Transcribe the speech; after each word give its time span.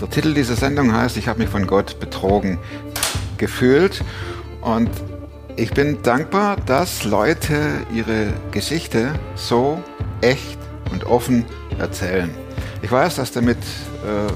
Der 0.00 0.10
Titel 0.10 0.34
dieser 0.34 0.56
Sendung 0.56 0.94
heißt, 0.94 1.16
ich 1.16 1.28
habe 1.28 1.38
mich 1.38 1.48
von 1.48 1.66
Gott 1.66 1.98
betrogen 1.98 2.58
gefühlt 3.38 4.02
und 4.60 4.90
ich 5.56 5.72
bin 5.72 6.02
dankbar, 6.02 6.56
dass 6.66 7.04
Leute 7.04 7.56
ihre 7.94 8.32
Geschichte 8.50 9.12
so 9.34 9.82
echt 10.20 10.58
und 10.92 11.06
offen 11.06 11.44
erzählen. 11.78 12.30
Ich 12.82 12.90
weiß, 12.92 13.16
dass 13.16 13.32
damit 13.32 13.56
äh, 13.56 14.30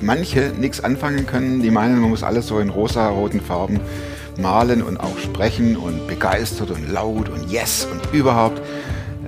manche 0.00 0.52
nichts 0.58 0.82
anfangen 0.82 1.26
können, 1.26 1.62
die 1.62 1.70
meinen, 1.70 2.00
man 2.00 2.10
muss 2.10 2.22
alles 2.22 2.48
so 2.48 2.58
in 2.58 2.68
rosa-roten 2.68 3.40
Farben 3.40 3.80
malen 4.40 4.82
und 4.82 4.98
auch 4.98 5.18
sprechen 5.18 5.76
und 5.76 6.06
begeistert 6.06 6.70
und 6.70 6.90
laut 6.90 7.28
und 7.28 7.50
yes 7.50 7.86
und 7.90 8.12
überhaupt. 8.12 8.60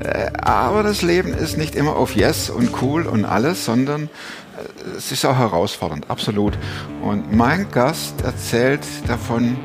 Äh, 0.00 0.30
aber 0.40 0.82
das 0.82 1.02
Leben 1.02 1.32
ist 1.32 1.56
nicht 1.56 1.74
immer 1.74 1.96
auf 1.96 2.16
yes 2.16 2.50
und 2.50 2.82
cool 2.82 3.06
und 3.06 3.24
alles, 3.24 3.64
sondern 3.64 4.04
äh, 4.04 4.96
es 4.96 5.12
ist 5.12 5.24
auch 5.24 5.36
herausfordernd, 5.36 6.10
absolut. 6.10 6.58
Und 7.02 7.32
mein 7.32 7.70
Gast 7.70 8.22
erzählt 8.22 8.82
davon, 9.06 9.56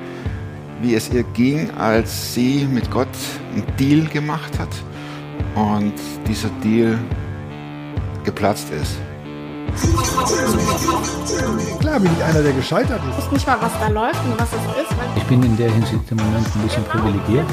wie 0.81 0.95
es 0.95 1.11
ihr 1.11 1.23
ging, 1.23 1.71
als 1.71 2.33
sie 2.33 2.67
mit 2.71 2.89
Gott 2.91 3.07
einen 3.53 3.65
Deal 3.77 4.05
gemacht 4.05 4.57
hat 4.59 4.69
und 5.55 5.93
dieser 6.27 6.49
Deal 6.63 6.97
geplatzt 8.23 8.67
ist. 8.71 8.97
Klar 11.79 11.99
bin 11.99 12.11
ich 12.17 12.23
einer, 12.23 12.41
der 12.41 12.53
gescheitert 12.53 13.01
ist. 13.09 13.17
Ich 13.17 13.25
weiß 13.25 13.31
nicht 13.31 13.47
mal, 13.47 13.57
was 13.61 13.71
da 13.79 13.87
läuft 13.87 14.23
und 14.25 14.39
was 14.39 14.49
es 14.49 14.83
ist. 14.83 14.95
Ich 15.15 15.23
bin 15.23 15.43
in 15.43 15.55
der 15.57 15.71
Hinsicht 15.71 16.11
im 16.11 16.17
Moment 16.17 16.47
ein 16.55 16.61
bisschen 16.61 16.83
privilegiert. 16.85 17.45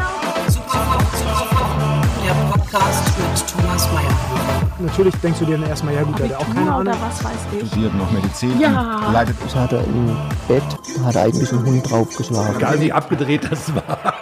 Podcast 2.71 3.13
mit 3.19 3.47
Thomas 3.49 3.93
Mayer. 3.93 4.71
Natürlich 4.81 5.15
denkst 5.17 5.39
du 5.39 5.45
dir 5.45 5.57
dann 5.57 5.69
erstmal, 5.69 5.95
ja 5.95 6.03
gut, 6.03 6.19
der 6.19 6.31
hat 6.31 6.37
auch 6.37 6.55
keine 6.55 6.73
Ahnung. 6.73 6.95
was 7.01 7.23
weiß 7.25 7.33
ich. 7.61 7.69
Studiert 7.69 7.95
noch 7.95 8.11
Medizin, 8.11 8.59
Ja. 8.59 9.09
leitet 9.13 9.37
Das 9.45 9.55
hat 9.55 9.73
er 9.73 9.85
im 9.85 10.17
Bett, 10.49 10.63
hat 11.05 11.15
er 11.15 11.23
eigentlich 11.23 11.53
einen 11.53 11.65
Hund 11.65 11.89
draufgeschlagen. 11.91 12.57
Egal 12.57 12.81
wie 12.81 12.93
abgedreht 12.93 13.49
das 13.51 13.73
war. 13.75 14.15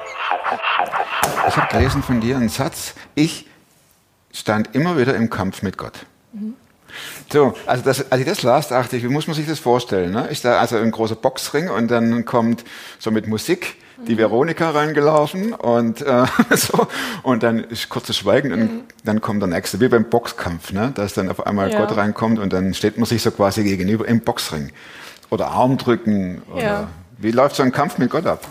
Ich 1.48 1.56
habe 1.56 1.68
gelesen 1.72 2.02
von 2.02 2.20
dir 2.20 2.36
einen 2.36 2.50
Satz, 2.50 2.94
ich 3.14 3.46
stand 4.32 4.74
immer 4.74 4.98
wieder 4.98 5.14
im 5.14 5.30
Kampf 5.30 5.62
mit 5.62 5.78
Gott. 5.78 6.04
So, 7.32 7.54
also 7.66 7.82
das, 7.82 8.12
als 8.12 8.20
ich 8.20 8.26
das 8.26 8.42
las, 8.42 8.68
dachte 8.68 8.96
ich, 8.96 9.02
wie 9.04 9.08
muss 9.08 9.26
man 9.26 9.34
sich 9.34 9.46
das 9.46 9.58
vorstellen? 9.58 10.12
Ne? 10.12 10.26
Ist 10.26 10.44
da 10.44 10.58
also 10.60 10.76
ein 10.76 10.90
großer 10.90 11.16
Boxring 11.16 11.70
und 11.70 11.90
dann 11.90 12.24
kommt 12.26 12.62
so 12.98 13.10
mit 13.10 13.26
Musik 13.26 13.76
die 14.06 14.18
Veronika 14.18 14.70
reingelaufen 14.70 15.52
und 15.52 16.02
äh, 16.02 16.24
so 16.56 16.86
und 17.22 17.42
dann 17.42 17.58
ist 17.64 17.88
kurzes 17.88 18.16
Schweigen 18.16 18.52
und 18.52 18.84
dann 19.04 19.20
kommt 19.20 19.42
der 19.42 19.48
nächste, 19.48 19.80
wie 19.80 19.88
beim 19.88 20.04
Boxkampf, 20.04 20.72
ne? 20.72 20.92
dass 20.94 21.14
dann 21.14 21.28
auf 21.30 21.46
einmal 21.46 21.70
Ja. 21.72 21.84
Gott 21.84 21.96
reinkommt 21.96 22.38
und 22.38 22.52
dann 22.52 22.74
steht 22.74 22.96
man 22.98 23.06
sich 23.06 23.22
so 23.22 23.30
quasi 23.30 23.64
gegenüber 23.64 24.06
im 24.06 24.20
Boxring. 24.20 24.72
Oder 25.30 25.48
Armdrücken. 25.48 26.42
Oder 26.52 26.62
Ja. 26.62 26.88
Wie 27.18 27.30
läuft 27.30 27.56
so 27.56 27.62
ein 27.62 27.72
Kampf 27.72 27.98
mit 27.98 28.10
Gott 28.10 28.26
ab? 28.26 28.46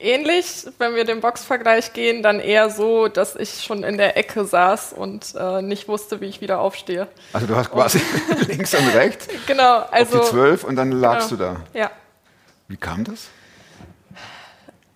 Ähnlich, 0.00 0.66
wenn 0.78 0.94
wir 0.94 1.04
den 1.04 1.20
Boxvergleich 1.20 1.92
gehen, 1.92 2.22
dann 2.22 2.40
eher 2.40 2.68
so, 2.68 3.08
dass 3.08 3.36
ich 3.36 3.62
schon 3.62 3.84
in 3.84 3.96
der 3.96 4.16
Ecke 4.16 4.44
saß 4.44 4.92
und 4.92 5.34
äh, 5.38 5.62
nicht 5.62 5.88
wusste, 5.88 6.20
wie 6.20 6.26
ich 6.26 6.40
wieder 6.40 6.58
aufstehe. 6.60 7.06
Also 7.32 7.46
du 7.46 7.56
hast 7.56 7.70
quasi 7.70 8.00
links 8.48 8.74
und 8.74 8.86
rechts 8.88 9.28
Genau, 9.46 9.78
auf 9.78 9.92
also. 9.92 10.18
die 10.18 10.24
zwölf 10.26 10.64
und 10.64 10.76
dann 10.76 10.92
lagst 10.92 11.30
genau. 11.30 11.54
du 11.54 11.60
da. 11.72 11.78
Ja, 11.78 11.90
Wie 12.68 12.76
kam 12.76 13.04
das? 13.04 13.28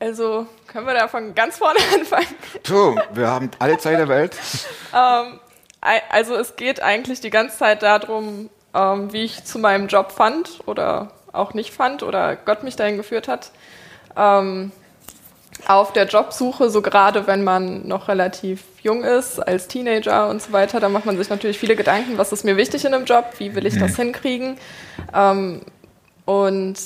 Also 0.01 0.47
können 0.67 0.87
wir 0.87 0.95
da 0.95 1.09
von 1.09 1.35
ganz 1.35 1.59
vorne 1.59 1.79
anfangen. 1.95 2.27
So, 2.67 2.97
wir 3.13 3.29
haben 3.29 3.51
alle 3.59 3.79
Zeit 3.79 3.99
der 3.99 4.09
Welt. 4.09 4.37
Ei- 4.93 6.03
Also 6.11 6.35
es 6.37 6.57
geht 6.57 6.83
eigentlich 6.83 7.21
die 7.21 7.31
ganze 7.31 7.57
Zeit 7.59 7.83
darum, 7.83 8.51
ähm, 8.75 9.13
wie 9.13 9.25
ich 9.25 9.45
zu 9.45 9.59
meinem 9.59 9.87
Job 9.89 10.13
fand 10.13 10.61
oder 10.67 11.13
auch 11.33 11.55
nicht 11.55 11.73
fand 11.73 12.03
oder 12.03 12.37
Gott 12.37 12.63
mich 12.65 12.77
dahin 12.77 12.97
geführt 12.97 13.29
hat. 13.29 13.51
Ähm, 14.17 14.73
auf 15.67 15.93
der 15.93 16.07
Jobsuche, 16.07 16.71
so 16.71 16.83
gerade 16.83 17.27
wenn 17.27 17.43
man 17.43 17.87
noch 17.89 18.07
relativ 18.09 18.63
jung 18.83 19.03
ist, 19.03 19.41
als 19.41 19.67
Teenager 19.67 20.29
und 20.29 20.41
so 20.41 20.53
weiter, 20.53 20.79
da 20.79 20.89
macht 20.89 21.05
man 21.05 21.17
sich 21.19 21.29
natürlich 21.31 21.59
viele 21.59 21.75
Gedanken, 21.75 22.17
was 22.17 22.31
ist 22.33 22.45
mir 22.45 22.57
wichtig 22.57 22.85
in 22.85 22.95
einem 22.95 23.05
Job, 23.07 23.25
wie 23.39 23.55
will 23.57 23.67
ich 23.67 23.77
das 23.79 23.97
hinkriegen. 23.97 24.57
Ähm, 25.13 25.63
und 26.27 26.77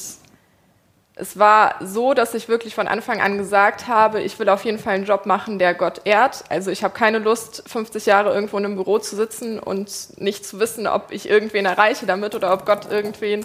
es 1.15 1.39
war 1.39 1.75
so, 1.81 2.15
dass 2.15 2.33
ich 2.35 2.49
wirklich 2.49 2.75
von 2.75 2.89
Anfang 2.89 3.21
an 3.21 3.37
gesagt 3.37 3.87
habe, 3.87 4.23
ich 4.23 4.39
will 4.39 4.49
auf 4.49 4.65
jeden 4.65 4.79
Fall 4.79 4.95
einen 4.95 5.05
Job 5.05 5.27
machen, 5.27 5.59
der 5.59 5.75
Gott 5.75 6.01
ehrt. 6.05 6.45
Also 6.49 6.71
ich 6.71 6.83
habe 6.83 6.95
keine 6.95 7.19
Lust, 7.19 7.65
50 7.67 8.07
Jahre 8.07 8.33
irgendwo 8.33 8.57
in 8.57 8.65
einem 8.65 8.77
Büro 8.77 8.99
zu 8.99 9.15
sitzen 9.17 9.59
und 9.59 10.19
nicht 10.19 10.47
zu 10.47 10.59
wissen, 10.59 10.87
ob 10.87 11.11
ich 11.11 11.29
irgendwen 11.29 11.67
erreiche 11.67 12.07
damit 12.07 12.35
oder 12.35 12.53
ob 12.53 12.65
Gott 12.65 12.91
irgendwen. 12.91 13.45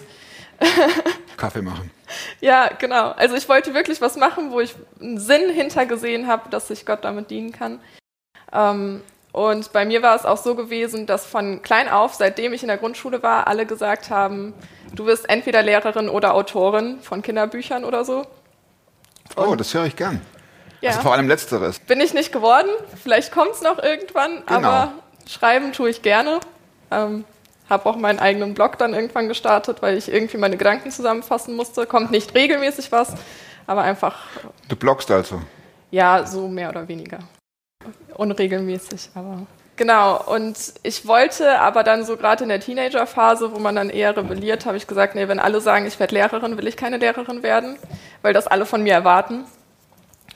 Kaffee 1.37 1.61
machen. 1.61 1.91
Ja, 2.39 2.69
genau. 2.69 3.11
Also 3.11 3.35
ich 3.35 3.49
wollte 3.49 3.73
wirklich 3.73 3.99
was 3.99 4.15
machen, 4.15 4.51
wo 4.51 4.61
ich 4.61 4.73
einen 5.01 5.19
Sinn 5.19 5.49
hintergesehen 5.49 6.27
habe, 6.27 6.49
dass 6.49 6.69
ich 6.69 6.85
Gott 6.85 7.03
damit 7.03 7.29
dienen 7.29 7.51
kann. 7.51 7.79
Ähm, 8.53 9.01
und 9.37 9.71
bei 9.71 9.85
mir 9.85 10.01
war 10.01 10.15
es 10.15 10.25
auch 10.25 10.37
so 10.37 10.55
gewesen, 10.55 11.05
dass 11.05 11.25
von 11.25 11.61
klein 11.61 11.87
auf, 11.89 12.13
seitdem 12.15 12.53
ich 12.53 12.63
in 12.63 12.67
der 12.69 12.77
Grundschule 12.77 13.21
war, 13.21 13.47
alle 13.47 13.65
gesagt 13.65 14.09
haben, 14.09 14.53
du 14.95 15.05
wirst 15.05 15.29
entweder 15.29 15.61
Lehrerin 15.61 16.09
oder 16.09 16.33
Autorin 16.33 16.99
von 17.01 17.21
Kinderbüchern 17.21 17.83
oder 17.83 18.03
so. 18.03 18.25
Oh, 19.35 19.55
das 19.55 19.73
höre 19.73 19.85
ich 19.85 19.95
gern. 19.95 20.21
Ja. 20.81 20.89
Also 20.91 21.01
vor 21.01 21.13
allem 21.13 21.27
Letzteres. 21.27 21.79
Bin 21.79 22.01
ich 22.01 22.13
nicht 22.13 22.31
geworden. 22.31 22.67
Vielleicht 23.01 23.31
kommt 23.31 23.51
es 23.51 23.61
noch 23.61 23.77
irgendwann, 23.81 24.43
Genau. 24.45 24.67
aber 24.69 24.91
schreiben 25.27 25.71
tue 25.73 25.89
ich 25.89 26.01
gerne. 26.01 26.39
Ähm, 26.91 27.23
habe 27.69 27.85
auch 27.89 27.97
meinen 27.97 28.19
eigenen 28.19 28.53
Blog 28.53 28.77
dann 28.77 28.93
irgendwann 28.93 29.27
gestartet, 29.27 29.81
weil 29.81 29.97
ich 29.97 30.11
irgendwie 30.11 30.37
meine 30.37 30.55
Gedanken 30.57 30.89
zusammenfassen 30.89 31.55
musste. 31.55 31.85
Kommt 31.85 32.11
nicht 32.11 32.33
regelmäßig 32.33 32.91
was, 32.91 33.13
aber 33.67 33.81
einfach, 33.81 34.15
Du 34.69 34.75
bloggst 34.75 35.11
also. 35.11 35.41
ja, 35.91 36.25
so 36.25 36.47
mehr 36.47 36.69
oder 36.69 36.87
weniger. 36.87 37.19
Unregelmäßig, 38.15 39.09
aber. 39.15 39.45
Genau, 39.77 40.19
und 40.23 40.57
ich 40.81 41.07
wollte 41.07 41.59
aber 41.59 41.83
dann 41.83 42.03
so 42.03 42.17
gerade 42.17 42.43
in 42.43 42.49
der 42.49 42.59
Teenagerphase, 42.59 43.53
wo 43.53 43.59
man 43.59 43.75
dann 43.75 43.91
eher 43.91 44.17
rebelliert, 44.17 44.65
habe 44.65 44.75
ich 44.75 44.87
gesagt, 44.87 45.13
nee, 45.13 45.27
wenn 45.27 45.39
alle 45.39 45.61
sagen, 45.61 45.85
ich 45.85 45.99
werde 45.99 46.15
Lehrerin, 46.15 46.57
will 46.57 46.67
ich 46.67 46.77
keine 46.77 46.97
Lehrerin 46.97 47.43
werden, 47.43 47.77
weil 48.23 48.33
das 48.33 48.47
alle 48.47 48.65
von 48.65 48.81
mir 48.81 48.93
erwarten. 48.93 49.45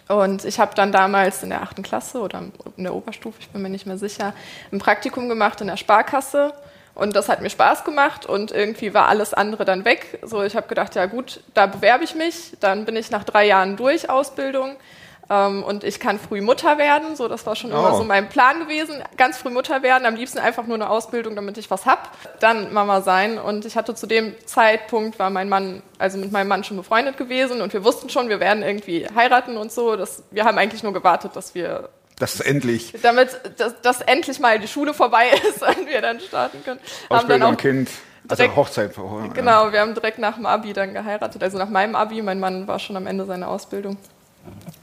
Und 0.08 0.46
ich 0.46 0.60
habe 0.60 0.76
dann 0.76 0.92
damals 0.92 1.42
in 1.42 1.50
der 1.50 1.64
achten 1.64 1.82
Klasse 1.82 2.20
oder 2.20 2.44
in 2.78 2.84
der 2.84 2.94
Oberstufe, 2.94 3.38
ich 3.40 3.50
bin 3.50 3.64
mir 3.64 3.70
nicht 3.70 3.88
mehr 3.88 3.98
sicher, 3.98 4.34
ein 4.72 4.78
Praktikum 4.78 5.28
gemacht 5.28 5.60
in 5.62 5.68
der 5.68 5.78
Sparkasse. 5.78 6.54
Und 6.94 7.16
das 7.16 7.30
hat 7.30 7.42
mir 7.42 7.50
Spaß 7.50 7.86
gemacht 7.86 8.26
und 8.26 8.52
irgendwie 8.52 8.94
war 8.94 9.08
alles 9.08 9.34
andere 9.34 9.64
dann 9.64 9.86
weg. 9.86 10.20
So, 10.24 10.44
ich 10.44 10.56
habe 10.58 10.68
gedacht, 10.68 10.94
ja 10.96 11.06
gut, 11.06 11.40
da 11.54 11.66
bewerbe 11.66 12.04
ich 12.04 12.16
mich. 12.16 12.58
Dann 12.60 12.84
bin 12.84 12.98
ich 12.98 13.10
nach 13.10 13.24
drei 13.24 13.48
Jahren 13.48 13.78
durch 13.78 14.10
Ausbildung 14.10 14.76
ähm, 15.32 15.64
und 15.64 15.84
ich 15.86 16.00
kann 16.02 16.20
früh 16.20 16.42
Mutter 16.42 16.78
werden. 16.78 17.16
So, 17.16 17.28
das 17.30 17.46
war 17.46 17.56
schon 17.56 17.72
immer 17.72 17.94
Oh. 17.94 17.98
so 17.98 18.04
mein 18.04 18.28
Plan 18.28 18.60
gewesen. 18.60 19.02
Ganz 19.16 19.38
früh 19.38 19.50
Mutter 19.50 19.82
werden, 19.82 20.06
am 20.06 20.16
liebsten 20.16 20.40
einfach 20.40 20.66
nur 20.68 20.76
eine 20.76 20.90
Ausbildung, 20.90 21.36
damit 21.36 21.58
ich 21.58 21.72
was 21.72 21.86
hab. 21.86 22.10
Dann 22.42 22.74
Mama 22.74 23.02
sein. 23.02 23.40
Und 23.40 23.66
ich 23.66 23.76
hatte 23.78 23.96
zu 23.96 24.08
dem 24.08 24.36
Zeitpunkt 24.46 25.18
war 25.20 25.30
mein 25.30 25.48
Mann, 25.48 25.82
also 25.98 26.18
mit 26.18 26.32
meinem 26.32 26.50
Mann 26.50 26.64
schon 26.66 26.76
befreundet 26.78 27.18
gewesen 27.18 27.62
und 27.62 27.72
wir 27.74 27.84
wussten 27.86 28.10
schon, 28.10 28.28
wir 28.30 28.40
werden 28.42 28.62
irgendwie 28.64 29.08
heiraten 29.16 29.56
und 29.58 29.72
so. 29.72 29.96
Das, 29.96 30.24
wir 30.32 30.44
haben 30.44 30.58
eigentlich 30.58 30.84
nur 30.84 30.92
gewartet, 30.94 31.32
dass 31.36 31.56
wir 31.56 31.90
Das 32.20 32.36
ist 32.36 32.42
endlich 32.42 32.94
damit 33.02 33.30
dass, 33.58 33.80
dass 33.82 34.02
endlich 34.02 34.40
mal 34.40 34.60
die 34.60 34.68
Schule 34.68 34.94
vorbei 34.94 35.28
ist 35.50 35.62
und 35.64 35.88
wir 35.88 36.02
dann 36.02 36.20
starten 36.20 36.64
können. 36.66 36.80
Haben 37.10 37.20
Ausbildung, 37.20 37.54
auch, 37.54 37.58
Kind, 37.58 37.90
also 38.28 38.36
direkt- 38.44 38.56
Hochzeit 38.58 38.94
vorher. 38.94 39.28
ja. 39.28 39.34
genau, 39.34 39.72
wir 39.72 39.80
haben 39.80 39.94
direkt 39.94 40.20
nach 40.20 40.36
dem 40.36 40.46
Abi 40.46 40.74
dann 40.74 40.94
geheiratet, 40.94 41.42
also 41.42 41.58
nach 41.58 41.70
meinem 41.70 41.96
Abi. 41.96 42.22
Mein 42.22 42.40
Mann 42.40 42.68
war 42.68 42.80
schon 42.80 42.96
am 42.98 43.08
Ende 43.08 43.26
seiner 43.26 43.48
Ausbildung. 43.48 43.98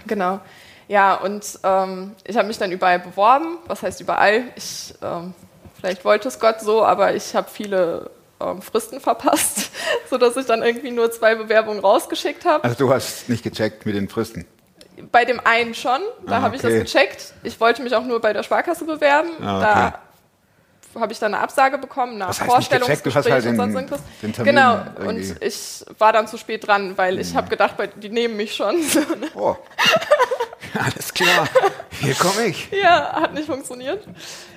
Genau. 0.07 0.41
Ja, 0.89 1.15
und 1.17 1.45
ähm, 1.65 2.15
ich 2.25 2.37
habe 2.37 2.49
mich 2.49 2.57
dann 2.59 2.73
überall 2.73 2.99
beworben. 2.99 3.59
Was 3.67 3.83
heißt 3.83 4.01
überall? 4.01 4.45
Ich, 4.57 4.95
ähm, 5.03 5.35
vielleicht 5.79 6.05
wollte 6.05 6.29
es 6.29 6.41
Gott 6.41 6.61
so, 6.61 6.83
aber 6.85 7.15
ich 7.15 7.35
habe 7.37 7.49
viele 7.51 8.11
ähm, 8.41 8.63
Fristen 8.63 9.01
verpasst, 9.01 9.71
sodass 10.11 10.37
ich 10.37 10.47
dann 10.47 10.63
irgendwie 10.63 10.91
nur 10.91 11.11
zwei 11.11 11.35
Bewerbungen 11.35 11.81
rausgeschickt 11.81 12.45
habe. 12.47 12.65
Also 12.65 12.77
du 12.77 12.93
hast 12.93 13.29
nicht 13.29 13.43
gecheckt 13.45 13.85
mit 13.85 13.95
den 13.97 14.09
Fristen. 14.09 14.47
Bei 15.13 15.25
dem 15.25 15.41
einen 15.45 15.75
schon, 15.75 16.01
da 16.27 16.39
Ah, 16.39 16.43
habe 16.43 16.57
ich 16.57 16.63
das 16.63 16.71
okay. 16.73 16.81
gecheckt. 16.81 17.35
Ich 17.43 17.61
wollte 17.61 17.83
mich 17.83 17.95
auch 17.95 18.05
nur 18.05 18.21
bei 18.21 18.33
der 18.33 18.43
Sparkasse 18.43 18.85
bewerben. 18.85 19.29
Ah, 19.41 19.61
Da 19.61 19.99
habe 21.01 21.13
ich 21.13 21.19
dann 21.19 21.35
eine 21.35 21.43
Absage 21.43 21.79
bekommen 21.79 22.19
nach 22.19 22.35
Vorstellungsgespräch 22.35 23.33
halt 23.33 23.47
und 23.47 23.53
den- 23.53 23.57
sonst 23.57 23.75
irgendwas. 23.75 24.01
genau, 24.45 24.79
irgendwie- 24.99 25.31
und 25.33 25.43
ich 25.43 25.85
war 25.99 26.13
dann 26.13 26.27
zu 26.27 26.37
spät 26.39 26.67
dran, 26.67 26.97
weil 26.97 27.19
ich 27.19 27.35
habe 27.37 27.49
gedacht, 27.49 27.75
die 27.97 28.09
nehmen 28.09 28.37
mich 28.37 28.55
schon. 28.55 28.77
Oh. 29.35 29.57
Alles 30.75 31.15
klar. 31.15 31.47
Hier 32.01 32.15
komme 32.15 32.47
ich. 32.47 32.69
ja, 32.71 33.13
hat 33.21 33.35
nicht 33.35 33.47
funktioniert. 33.47 34.07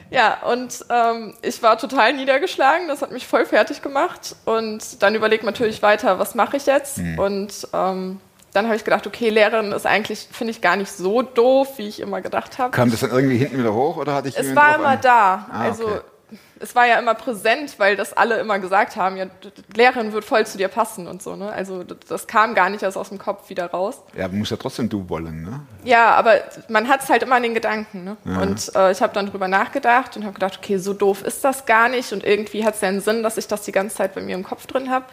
Ja, 0.09 0.39
und 0.43 0.85
ähm, 0.89 1.35
ich 1.41 1.63
war 1.63 1.77
total 1.77 2.13
niedergeschlagen, 2.13 2.87
das 2.89 3.01
hat 3.01 3.11
mich 3.11 3.25
voll 3.25 3.45
fertig 3.45 3.81
gemacht. 3.81 4.35
Und 4.45 5.01
dann 5.01 5.15
überlegt 5.15 5.43
man 5.43 5.53
natürlich 5.53 5.81
weiter, 5.81 6.19
was 6.19 6.35
mache 6.35 6.57
ich 6.57 6.65
jetzt? 6.65 6.97
Hm. 6.97 7.17
Und 7.17 7.67
ähm, 7.73 8.19
dann 8.51 8.65
habe 8.65 8.75
ich 8.75 8.83
gedacht, 8.83 9.07
okay, 9.07 9.29
Lehrerin 9.29 9.71
ist 9.71 9.85
eigentlich, 9.85 10.27
finde 10.29 10.51
ich, 10.51 10.59
gar 10.59 10.75
nicht 10.75 10.91
so 10.91 11.21
doof, 11.21 11.77
wie 11.77 11.87
ich 11.87 12.01
immer 12.01 12.19
gedacht 12.19 12.57
habe. 12.59 12.71
Kam 12.71 12.91
das 12.91 12.99
dann 12.99 13.11
irgendwie 13.11 13.37
hinten 13.37 13.57
wieder 13.57 13.73
hoch 13.73 13.95
oder 13.95 14.13
hatte 14.13 14.27
ich 14.27 14.37
Es 14.37 14.53
war 14.53 14.75
immer 14.75 14.87
an? 14.89 14.99
da. 15.01 15.45
Ah, 15.49 15.61
also 15.61 15.85
okay. 15.85 15.99
Es 16.59 16.75
war 16.75 16.85
ja 16.87 16.99
immer 16.99 17.15
präsent, 17.15 17.75
weil 17.77 17.95
das 17.95 18.13
alle 18.13 18.39
immer 18.39 18.59
gesagt 18.59 18.95
haben, 18.95 19.17
ja, 19.17 19.25
Lehrerin 19.75 20.13
wird 20.13 20.23
voll 20.23 20.45
zu 20.45 20.57
dir 20.57 20.67
passen 20.67 21.07
und 21.07 21.21
so. 21.21 21.35
Ne? 21.35 21.51
Also 21.51 21.83
das 21.83 22.27
kam 22.27 22.53
gar 22.53 22.69
nicht 22.69 22.83
erst 22.83 22.97
aus 22.97 23.09
dem 23.09 23.17
Kopf 23.17 23.49
wieder 23.49 23.67
raus. 23.67 24.01
Ja, 24.15 24.27
muss 24.27 24.49
ja 24.51 24.57
trotzdem 24.57 24.87
du 24.87 25.09
wollen, 25.09 25.43
ne? 25.43 25.61
Ja, 25.83 26.11
aber 26.11 26.35
man 26.69 26.87
hat 26.87 27.01
es 27.03 27.09
halt 27.09 27.23
immer 27.23 27.37
in 27.37 27.43
den 27.43 27.53
Gedanken. 27.53 28.03
Ne? 28.03 28.17
Und 28.23 28.71
äh, 28.75 28.91
ich 28.91 29.01
habe 29.01 29.13
dann 29.13 29.27
drüber 29.27 29.47
nachgedacht 29.47 30.15
und 30.15 30.23
habe 30.23 30.33
gedacht, 30.33 30.59
okay, 30.61 30.77
so 30.77 30.93
doof 30.93 31.23
ist 31.23 31.43
das 31.43 31.65
gar 31.65 31.89
nicht. 31.89 32.13
Und 32.13 32.23
irgendwie 32.23 32.63
hat 32.63 32.75
es 32.75 32.81
ja 32.81 32.89
einen 32.89 33.01
Sinn, 33.01 33.23
dass 33.23 33.37
ich 33.37 33.47
das 33.47 33.63
die 33.63 33.71
ganze 33.71 33.95
Zeit 33.95 34.13
bei 34.13 34.21
mir 34.21 34.35
im 34.35 34.43
Kopf 34.43 34.67
drin 34.67 34.89
habe. 34.89 35.05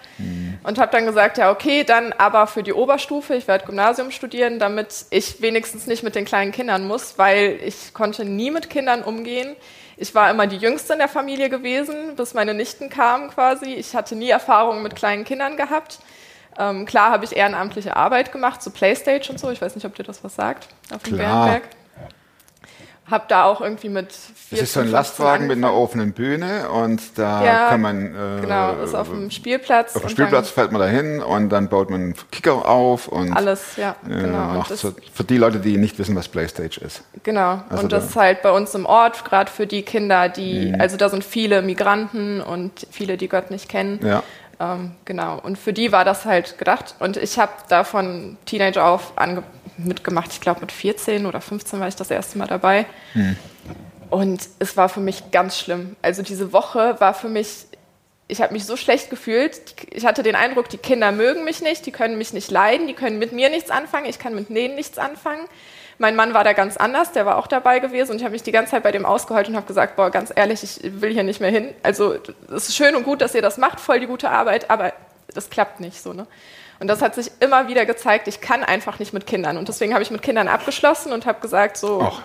Und 0.63 0.79
habe 0.79 0.93
dann 0.93 1.07
gesagt, 1.07 1.39
ja, 1.39 1.51
okay, 1.51 1.85
dann 1.85 2.13
aber 2.13 2.47
für 2.47 2.63
die 2.63 2.73
Oberstufe, 2.73 3.35
ich 3.35 3.49
werde 3.49 3.65
Gymnasium 3.65 4.11
studieren, 4.11 4.59
damit 4.59 5.07
ich 5.11 5.41
wenigstens 5.41 5.87
nicht 5.87 6.03
mit 6.03 6.15
den 6.15 6.25
kleinen 6.25 6.53
Kindern 6.53 6.87
muss, 6.87 7.19
weil 7.19 7.59
ich 7.65 7.95
konnte 7.95 8.25
nie 8.25 8.51
mit 8.51 8.69
Kindern 8.69 9.03
umgehen. 9.03 9.57
Ich 10.01 10.15
war 10.15 10.31
immer 10.31 10.47
die 10.47 10.57
Jüngste 10.57 10.93
in 10.93 11.01
der 11.01 11.09
Familie 11.09 11.51
gewesen, 11.51 12.15
bis 12.15 12.33
meine 12.33 12.55
Nichten 12.55 12.89
kamen 12.89 13.31
quasi. 13.31 13.75
Ich 13.75 13.97
hatte 13.97 14.15
nie 14.15 14.31
Erfahrungen 14.31 14.83
mit 14.83 14.95
kleinen 14.95 15.25
Kindern 15.25 15.57
gehabt. 15.57 15.99
Ähm, 16.57 16.87
klar 16.87 17.11
habe 17.11 17.25
ich 17.25 17.35
ehrenamtliche 17.35 17.97
Arbeit 17.97 18.31
gemacht, 18.31 18.63
so 18.63 18.71
Playstage 18.71 19.29
und 19.31 19.41
so. 19.41 19.51
Ich 19.51 19.61
weiß 19.61 19.75
nicht, 19.75 19.85
ob 19.85 19.97
dir 19.97 20.05
das 20.05 20.23
was 20.23 20.37
sagt. 20.37 20.69
Auf 20.95 21.03
dem 21.03 21.17
Klar. 21.17 21.47
Bärenberg. 21.47 21.78
Hab 23.11 23.29
da 23.29 23.45
auch 23.45 23.61
irgendwie 23.61 23.89
mit 23.89 24.13
14, 24.13 24.35
Das 24.51 24.61
ist 24.61 24.73
so 24.75 24.81
ein 24.81 24.85
15 24.87 24.93
Lastwagen 24.93 25.47
mit 25.47 25.57
einer 25.57 25.73
offenen 25.73 26.13
Bühne 26.13 26.69
und 26.69 27.01
da 27.17 27.45
Ja, 27.45 27.69
kann 27.71 27.81
man 27.81 28.15
äh, 28.15 28.41
Genau, 28.43 28.75
ist 28.83 28.95
auf 28.95 29.09
dem 29.09 29.31
Spielplatz. 29.31 29.97
auf 29.97 30.03
dem 30.03 30.11
Spielplatz 30.11 30.51
fährt 30.51 30.73
man 30.73 30.81
da 30.81 30.87
hin 30.89 31.23
und 31.23 31.49
dann 31.49 31.69
baut 31.69 31.89
man 31.91 32.01
einen 32.03 32.15
Kicker 32.31 32.69
auf 32.69 33.09
und 33.09 33.33
alles, 33.33 33.77
ja, 33.77 33.97
äh, 34.07 34.11
genau. 34.21 34.39
Macht 34.59 34.71
das, 34.71 34.81
so, 34.81 34.93
für 35.15 35.25
die 35.25 35.39
Leute, 35.39 35.59
die 35.59 35.77
nicht 35.79 35.99
wissen, 35.99 36.15
was 36.17 36.29
Playstage 36.29 36.81
ist. 36.85 37.03
Genau. 37.23 37.63
Also 37.71 37.85
und 37.85 37.93
das 37.93 38.05
da- 38.05 38.09
ist 38.11 38.17
halt 38.17 38.43
bei 38.43 38.51
uns 38.51 38.75
im 38.75 38.85
Ort, 38.85 39.25
gerade 39.25 39.51
für 39.51 39.67
die 39.67 39.83
Kinder, 39.83 40.29
die, 40.29 40.73
Mhm. 40.75 40.81
also 40.81 40.97
da 40.97 41.09
sind 41.09 41.25
viele 41.25 41.63
Migranten 41.63 42.41
und 42.43 42.87
viele, 42.91 43.17
die 43.17 43.29
Gott 43.29 43.51
nicht 43.51 43.69
kennen. 43.69 44.01
Ja. 44.05 44.23
Ähm, 44.61 44.93
genau. 45.05 45.39
Und 45.41 45.57
für 45.59 45.73
die 45.73 45.93
war 45.93 46.05
das 46.05 46.25
halt 46.25 46.59
gedacht. 46.59 46.95
Und 46.99 47.17
ich 47.17 47.39
habe 47.39 47.53
da 47.69 47.85
von 47.85 48.37
Teenager 48.47 48.87
auf 48.87 49.13
mitgemacht. 49.77 50.33
Ich 50.33 50.41
glaube, 50.41 50.61
mit 50.61 50.73
14 50.73 51.27
oder 51.27 51.41
15 51.41 51.81
war 51.81 51.89
ich 51.89 51.97
das 51.97 52.11
erste 52.11 52.39
Mal 52.39 52.47
dabei. 52.47 52.87
Und 54.11 54.49
es 54.59 54.77
war 54.77 54.89
für 54.89 55.01
mich 55.01 55.31
ganz 55.31 55.59
schlimm. 55.59 55.97
Also 56.03 56.23
diese 56.23 56.53
Woche 56.53 56.97
war 56.99 57.15
für 57.15 57.29
mich, 57.29 57.67
ich 58.27 58.41
habe 58.41 58.53
mich 58.53 58.65
so 58.65 58.77
schlecht 58.77 59.11
gefühlt. 59.11 59.61
Ich 59.91 60.07
hatte 60.07 60.23
den 60.23 60.35
Eindruck, 60.35 60.69
die 60.69 60.79
Kinder 60.79 61.13
mögen 61.13 61.45
mich 61.45 61.61
nicht, 61.63 61.87
die 61.87 61.93
können 61.93 62.19
mich 62.19 62.33
nicht 62.33 62.51
leiden, 62.51 62.87
die 62.87 62.95
können 62.95 63.19
mit 63.19 63.33
mir 63.33 63.51
nichts 63.51 63.71
anfangen, 63.71 64.07
ich 64.07 64.19
kann 64.19 64.35
mit 64.35 64.49
denen 64.49 64.75
nichts 64.75 64.99
anfangen. 64.99 65.47
Mein 65.99 66.15
Mann 66.15 66.33
war 66.33 66.45
da 66.45 66.53
ganz 66.53 66.77
anders, 66.77 67.13
der 67.13 67.27
war 67.27 67.37
auch 67.37 67.49
dabei 67.49 67.81
gewesen 67.81 68.13
und 68.13 68.17
ich 68.19 68.23
habe 68.23 68.33
mich 68.33 68.45
die 68.45 68.53
ganze 68.53 68.71
Zeit 68.71 68.85
bei 68.85 68.93
dem 68.93 69.05
ausgeheult 69.05 69.49
und 69.49 69.57
habe 69.57 69.67
gesagt, 69.67 69.97
boah, 69.97 70.11
ganz 70.11 70.33
ehrlich, 70.35 70.63
ich 70.63 71.01
will 71.01 71.13
hier 71.13 71.25
nicht 71.25 71.41
mehr 71.41 71.51
hin. 71.51 71.75
Also 71.83 72.15
es 72.55 72.69
ist 72.69 72.77
schön 72.77 72.95
und 72.95 73.03
gut, 73.03 73.21
dass 73.21 73.35
ihr 73.35 73.43
das 73.43 73.59
macht, 73.59 73.81
voll 73.81 73.99
die 73.99 74.07
gute 74.07 74.31
Arbeit, 74.31 74.71
aber 74.71 74.93
das 75.35 75.51
klappt 75.51 75.81
nicht 75.81 76.01
so. 76.01 76.13
Ne? 76.13 76.27
Und 76.79 76.87
das 76.87 77.03
hat 77.03 77.17
sich 77.17 77.33
immer 77.41 77.67
wieder 77.67 77.85
gezeigt, 77.85 78.29
ich 78.29 78.41
kann 78.41 78.63
einfach 78.63 79.01
nicht 79.01 79.13
mit 79.13 79.27
Kindern. 79.27 79.57
Und 79.57 79.69
deswegen 79.69 79.93
habe 79.93 80.03
ich 80.03 80.13
mit 80.13 80.23
Kindern 80.23 80.47
abgeschlossen 80.47 81.13
und 81.13 81.27
habe 81.27 81.41
gesagt, 81.41 81.77
so, 81.77 82.01
Och. 82.01 82.23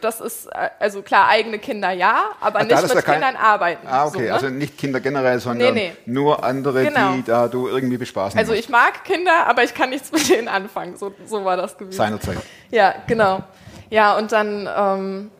Das 0.00 0.20
ist, 0.20 0.46
äh, 0.46 0.70
also 0.78 1.02
klar, 1.02 1.28
eigene 1.28 1.58
Kinder 1.58 1.90
ja, 1.90 2.24
aber 2.40 2.64
da 2.64 2.80
nicht 2.82 2.94
mit 2.94 3.04
kein- 3.04 3.14
Kindern 3.14 3.36
arbeiten. 3.36 3.86
Ah, 3.86 4.06
so, 4.08 4.16
okay, 4.18 4.26
ne? 4.28 4.34
also 4.34 4.48
nicht 4.48 4.78
Kinder 4.78 5.00
generell, 5.00 5.38
sondern 5.40 5.74
Nee, 5.74 5.90
nee. 5.90 6.12
nur 6.12 6.42
andere, 6.44 6.84
Genau. 6.84 7.12
die 7.12 7.22
da 7.24 7.48
du 7.48 7.68
irgendwie 7.68 7.98
bespaßen 7.98 8.38
Also 8.38 8.52
musst. 8.52 8.64
ich 8.64 8.68
mag 8.68 9.04
Kinder, 9.04 9.46
aber 9.46 9.64
ich 9.64 9.74
kann 9.74 9.90
nichts 9.90 10.12
mit 10.12 10.28
denen 10.28 10.48
anfangen. 10.48 10.96
So, 10.96 11.12
so 11.26 11.44
war 11.44 11.56
das 11.56 11.76
gewesen. 11.78 11.96
Seinerzeit. 11.96 12.38
Ja, 12.70 12.94
genau. 13.06 13.42
Ja, 13.90 14.16
und 14.16 14.32
dann 14.32 14.68
ähm, 14.76 15.30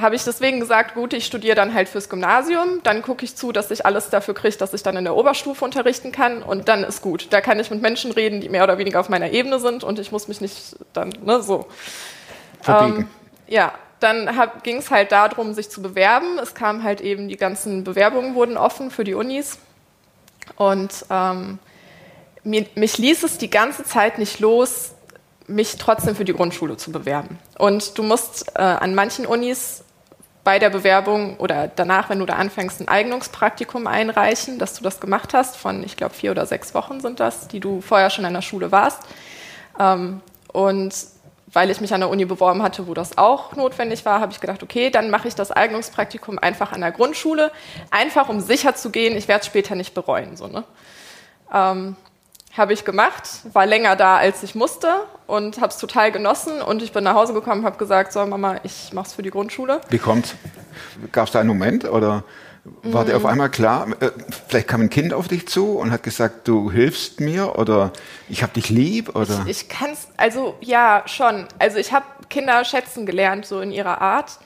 habe 0.00 0.14
ich 0.14 0.22
deswegen 0.24 0.60
gesagt, 0.60 0.94
gut, 0.94 1.12
ich 1.12 1.26
studiere 1.26 1.56
dann 1.56 1.74
halt 1.74 1.88
fürs 1.88 2.08
Gymnasium, 2.08 2.80
dann 2.84 3.02
gucke 3.02 3.24
ich 3.24 3.34
zu, 3.34 3.50
dass 3.50 3.70
ich 3.70 3.84
alles 3.84 4.08
dafür 4.08 4.34
kriege, 4.34 4.56
dass 4.56 4.72
ich 4.72 4.82
dann 4.82 4.96
in 4.96 5.04
der 5.04 5.16
Oberstufe 5.16 5.64
unterrichten 5.64 6.12
kann 6.12 6.42
und 6.42 6.68
dann 6.68 6.84
ist 6.84 7.02
gut. 7.02 7.26
Da 7.30 7.40
kann 7.40 7.58
ich 7.58 7.70
mit 7.70 7.82
Menschen 7.82 8.12
reden, 8.12 8.40
die 8.40 8.48
mehr 8.48 8.62
oder 8.62 8.78
weniger 8.78 9.00
auf 9.00 9.08
meiner 9.08 9.30
Ebene 9.32 9.58
sind 9.58 9.82
und 9.82 9.98
ich 9.98 10.12
muss 10.12 10.28
mich 10.28 10.40
nicht 10.40 10.76
dann, 10.92 11.12
ne, 11.24 11.42
so. 11.42 11.66
Verbiegen. 12.62 12.98
Ähm, 12.98 13.08
ja, 13.48 13.72
dann 14.00 14.30
ging 14.62 14.78
es 14.78 14.90
halt 14.90 15.12
darum, 15.12 15.54
sich 15.54 15.70
zu 15.70 15.82
bewerben. 15.82 16.38
Es 16.38 16.54
kamen 16.54 16.82
halt 16.82 17.00
eben, 17.00 17.28
die 17.28 17.36
ganzen 17.36 17.84
Bewerbungen 17.84 18.34
wurden 18.34 18.56
offen 18.56 18.90
für 18.90 19.04
die 19.04 19.14
Unis. 19.14 19.58
Und 20.56 21.04
ähm, 21.10 21.58
mir, 22.42 22.66
mich 22.74 22.98
ließ 22.98 23.22
es 23.22 23.38
die 23.38 23.50
ganze 23.50 23.84
Zeit 23.84 24.18
nicht 24.18 24.40
los, 24.40 24.92
mich 25.46 25.76
trotzdem 25.76 26.16
für 26.16 26.24
die 26.24 26.32
Grundschule 26.32 26.76
zu 26.76 26.92
bewerben. 26.92 27.38
Und 27.58 27.98
du 27.98 28.02
musst 28.02 28.52
äh, 28.56 28.62
an 28.62 28.94
manchen 28.94 29.26
Unis 29.26 29.84
bei 30.44 30.58
der 30.58 30.70
Bewerbung 30.70 31.36
oder 31.36 31.68
danach, 31.68 32.08
wenn 32.08 32.18
du 32.18 32.26
da 32.26 32.36
anfängst, 32.36 32.80
ein 32.80 32.88
Eignungspraktikum 32.88 33.86
einreichen, 33.86 34.58
dass 34.58 34.74
du 34.74 34.82
das 34.82 35.00
gemacht 35.00 35.34
hast, 35.34 35.56
von, 35.56 35.82
ich 35.82 35.96
glaube, 35.96 36.14
vier 36.14 36.30
oder 36.30 36.46
sechs 36.46 36.72
Wochen 36.74 37.00
sind 37.00 37.20
das, 37.20 37.48
die 37.48 37.60
du 37.60 37.80
vorher 37.82 38.08
schon 38.08 38.24
an 38.24 38.32
der 38.32 38.42
Schule 38.42 38.72
warst. 38.72 39.02
Ähm, 39.78 40.22
und 40.52 40.94
weil 41.52 41.70
ich 41.70 41.80
mich 41.80 41.92
an 41.92 42.00
der 42.00 42.10
Uni 42.10 42.24
beworben 42.24 42.62
hatte, 42.62 42.86
wo 42.86 42.94
das 42.94 43.18
auch 43.18 43.56
notwendig 43.56 44.04
war, 44.04 44.20
habe 44.20 44.32
ich 44.32 44.40
gedacht, 44.40 44.62
okay, 44.62 44.90
dann 44.90 45.10
mache 45.10 45.28
ich 45.28 45.34
das 45.34 45.50
Eignungspraktikum 45.50 46.38
einfach 46.38 46.72
an 46.72 46.80
der 46.80 46.92
Grundschule, 46.92 47.50
einfach 47.90 48.28
um 48.28 48.40
sicher 48.40 48.74
zu 48.74 48.90
gehen, 48.90 49.16
ich 49.16 49.28
werde 49.28 49.40
es 49.40 49.46
später 49.46 49.74
nicht 49.74 49.94
bereuen. 49.94 50.36
So, 50.36 50.46
ne? 50.46 50.64
ähm, 51.52 51.96
habe 52.56 52.72
ich 52.72 52.84
gemacht, 52.84 53.28
war 53.52 53.66
länger 53.66 53.96
da, 53.96 54.16
als 54.16 54.42
ich 54.42 54.54
musste 54.54 54.88
und 55.26 55.60
habe 55.60 55.68
es 55.68 55.78
total 55.78 56.10
genossen. 56.10 56.62
Und 56.62 56.82
ich 56.82 56.92
bin 56.92 57.04
nach 57.04 57.14
Hause 57.14 57.32
gekommen, 57.32 57.64
habe 57.64 57.78
gesagt, 57.78 58.12
so 58.12 58.24
Mama, 58.26 58.56
ich 58.64 58.92
mache 58.92 59.06
es 59.06 59.14
für 59.14 59.22
die 59.22 59.30
Grundschule. 59.30 59.80
Wie 59.88 59.98
kommt's? 59.98 60.34
Gab 61.12 61.26
es 61.26 61.32
da 61.32 61.40
einen 61.40 61.48
Moment 61.48 61.84
oder 61.84 62.24
war 62.64 63.04
dir 63.04 63.16
auf 63.16 63.24
einmal 63.24 63.50
klar, 63.50 63.88
äh, 64.00 64.10
vielleicht 64.48 64.68
kam 64.68 64.82
ein 64.82 64.90
Kind 64.90 65.14
auf 65.14 65.28
dich 65.28 65.48
zu 65.48 65.78
und 65.78 65.90
hat 65.90 66.02
gesagt, 66.02 66.46
du 66.46 66.70
hilfst 66.70 67.20
mir 67.20 67.58
oder 67.58 67.92
ich 68.28 68.42
hab 68.42 68.52
dich 68.52 68.68
lieb 68.68 69.16
oder? 69.16 69.44
Ich 69.46 69.68
kann 69.68 69.90
es, 69.90 70.08
also 70.16 70.56
ja, 70.60 71.02
schon. 71.06 71.46
Also 71.58 71.78
ich 71.78 71.92
habe 71.92 72.04
Kinder 72.28 72.64
schätzen 72.64 73.06
gelernt, 73.06 73.46
so 73.46 73.60
in 73.60 73.72
ihrer 73.72 74.00
Art. 74.00 74.38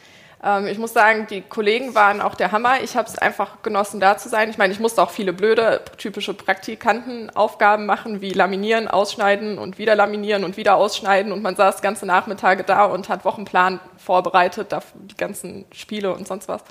Ähm, 0.45 0.67
ich 0.67 0.79
muss 0.79 0.93
sagen, 0.93 1.27
die 1.29 1.41
Kollegen 1.41 1.95
waren 1.95 2.21
auch 2.21 2.35
der 2.37 2.53
Hammer. 2.53 2.83
Ich 2.83 2.97
habe 2.97 3.09
es 3.09 3.19
einfach 3.19 3.63
genossen, 3.63 3.99
da 3.99 4.17
zu 4.17 4.29
sein. 4.29 4.51
Ich 4.51 4.59
meine, 4.59 4.73
ich 4.73 4.81
musste 4.81 5.03
auch 5.03 5.11
viele 5.11 5.33
blöde, 5.33 5.81
typische 5.97 6.35
Praktikantenaufgaben 6.35 7.87
machen, 7.87 8.21
wie 8.21 8.31
laminieren, 8.31 8.87
ausschneiden 8.87 9.59
und 9.59 9.79
wieder 9.79 9.97
laminieren 9.97 10.45
und 10.45 10.57
wieder 10.57 10.77
ausschneiden. 10.77 11.33
Und 11.33 11.43
man 11.43 11.57
saß 11.57 11.83
ganze 11.83 12.07
Nachmittage 12.07 12.63
da 12.63 12.85
und 12.85 13.09
hat 13.09 13.25
Wochenplan 13.25 13.81
vorbereitet, 13.97 14.75
die 14.95 15.17
ganzen 15.17 15.65
Spiele 15.73 16.15
und 16.15 16.29
sonst 16.29 16.47
was. 16.47 16.63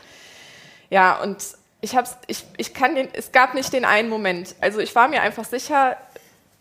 Ja, 0.94 1.20
und 1.24 1.44
ich 1.82 1.96
hab's, 1.96 2.18
ich, 2.28 2.46
ich 2.56 2.76
kann 2.76 2.94
den, 2.94 3.10
es 3.14 3.32
gab 3.32 3.56
nicht 3.56 3.74
den 3.74 3.84
einen 3.84 4.10
Moment. 4.10 4.54
Also 4.62 4.78
ich 4.78 4.94
war 4.94 5.08
mir 5.08 5.24
einfach 5.24 5.44
sicher, 5.44 5.98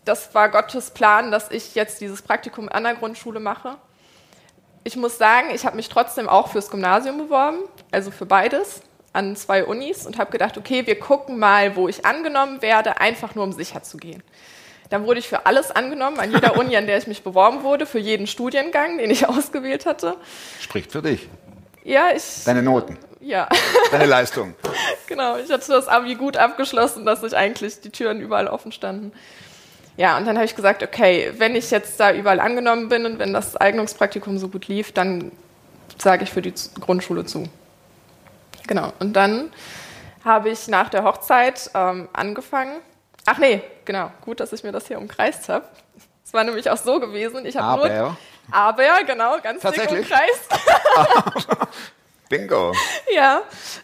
das 0.07 0.35
war 0.35 0.49
Gottes 0.49 0.93
Plan, 0.93 1.31
dass 1.31 1.51
ich 1.51 1.75
jetzt 1.75 2.01
dieses 2.01 2.23
Praktikum 2.23 2.71
an 2.71 2.85
der 2.85 2.95
Grundschule 2.95 3.41
mache. 3.41 3.77
Ich 4.85 4.97
muss 4.97 5.19
sagen, 5.19 5.49
ich 5.53 5.67
habe 5.67 5.77
mich 5.77 5.91
trotzdem 5.91 6.31
auch 6.31 6.49
fürs 6.49 6.71
Gymnasium 6.71 7.19
beworben, 7.19 7.59
also 7.91 8.11
für 8.11 8.25
beides, 8.25 8.81
an 9.13 9.37
zwei 9.37 9.67
Unis 9.67 10.07
und 10.07 10.17
habe 10.17 10.33
gedacht, 10.33 10.57
okay, 10.57 10.87
wir 10.87 10.99
gucken 10.99 11.39
mal, 11.39 11.77
wo 11.77 11.91
ich 11.91 12.07
angenommen 12.07 12.63
werde, 12.63 13.03
einfach 13.03 13.35
nur 13.35 13.45
um 13.45 13.53
sicher 13.53 13.83
zu 13.83 13.99
gehen. 13.99 14.23
Dann 14.89 15.07
wurde 15.07 15.21
ich 15.21 15.29
für 15.29 15.45
alles 15.45 15.71
angenommen, 15.71 16.21
an 16.21 16.33
jeder 16.33 16.57
Uni, 16.59 16.75
an 16.75 16.87
der 16.87 16.97
ich 16.97 17.07
mich 17.07 17.23
beworben 17.23 17.65
wurde, 17.65 17.85
für 17.85 17.99
jeden 17.99 18.27
Studiengang, 18.27 18.97
den 18.97 19.11
ich 19.11 19.29
ausgewählt 19.29 19.85
hatte. 19.85 20.17
Spricht 20.59 20.91
für 20.91 21.03
dich. 21.03 21.29
Ja, 21.85 22.13
ich. 22.17 22.45
Deine 22.47 22.63
Noten, 22.63 22.97
Ja. 23.23 23.49
deine 23.91 24.07
Leistung. 24.07 24.55
Genau, 25.07 25.37
ich 25.37 25.51
hatte 25.51 25.71
das 25.71 25.89
Abi 25.89 26.15
gut 26.15 26.39
abgeschlossen, 26.39 27.05
dass 27.05 27.23
ich 27.23 27.37
eigentlich 27.37 27.83
die 27.83 27.91
Türen 27.91 28.23
überall 28.23 28.47
offen 28.49 28.73
standen. 28.73 29.13
Ja, 29.99 30.17
und 30.17 30.27
dann 30.27 30.37
habe 30.37 30.47
ich 30.47 30.57
gesagt, 30.57 30.83
okay, 30.83 31.35
wenn 31.37 31.55
ich 31.55 31.71
jetzt 31.71 32.01
da 32.01 32.15
überall 32.15 32.41
angenommen 32.41 32.89
bin 32.89 33.05
und 33.05 33.19
wenn 33.19 33.35
das 33.35 33.55
Eignungspraktikum 33.55 34.39
so 34.39 34.49
gut 34.49 34.69
lief, 34.69 34.93
dann 34.93 35.31
sage 35.99 36.25
ich 36.25 36.31
für 36.31 36.41
die 36.41 36.55
Grundschule 36.81 37.27
zu. 37.27 37.47
Genau, 38.67 38.95
und 39.01 39.13
dann 39.13 39.53
habe 40.25 40.49
ich 40.49 40.67
nach 40.69 40.89
der 40.89 41.05
Hochzeit 41.05 41.71
ähm, 41.75 42.09
angefangen. 42.15 42.81
Ach 43.27 43.37
nee, 43.37 43.61
genau, 43.85 44.11
gut, 44.23 44.41
dass 44.41 44.55
ich 44.55 44.65
mir 44.65 44.73
das 44.73 44.87
hier 44.87 44.99
umkreist 44.99 45.51
habe. 45.51 45.67
Es 46.25 46.33
war 46.33 46.45
nämlich 46.45 46.71
auch 46.71 46.79
so 46.79 47.01
gewesen, 47.01 47.45
ich 47.45 47.59
habe 47.59 47.87
nur... 47.87 48.17
Aber, 48.51 49.05
genau, 49.07 49.37
ganz 49.43 49.61
dick 49.61 49.91
umkreist. 49.91 50.49
bingo. 52.33 52.73
Ja, 53.15 53.43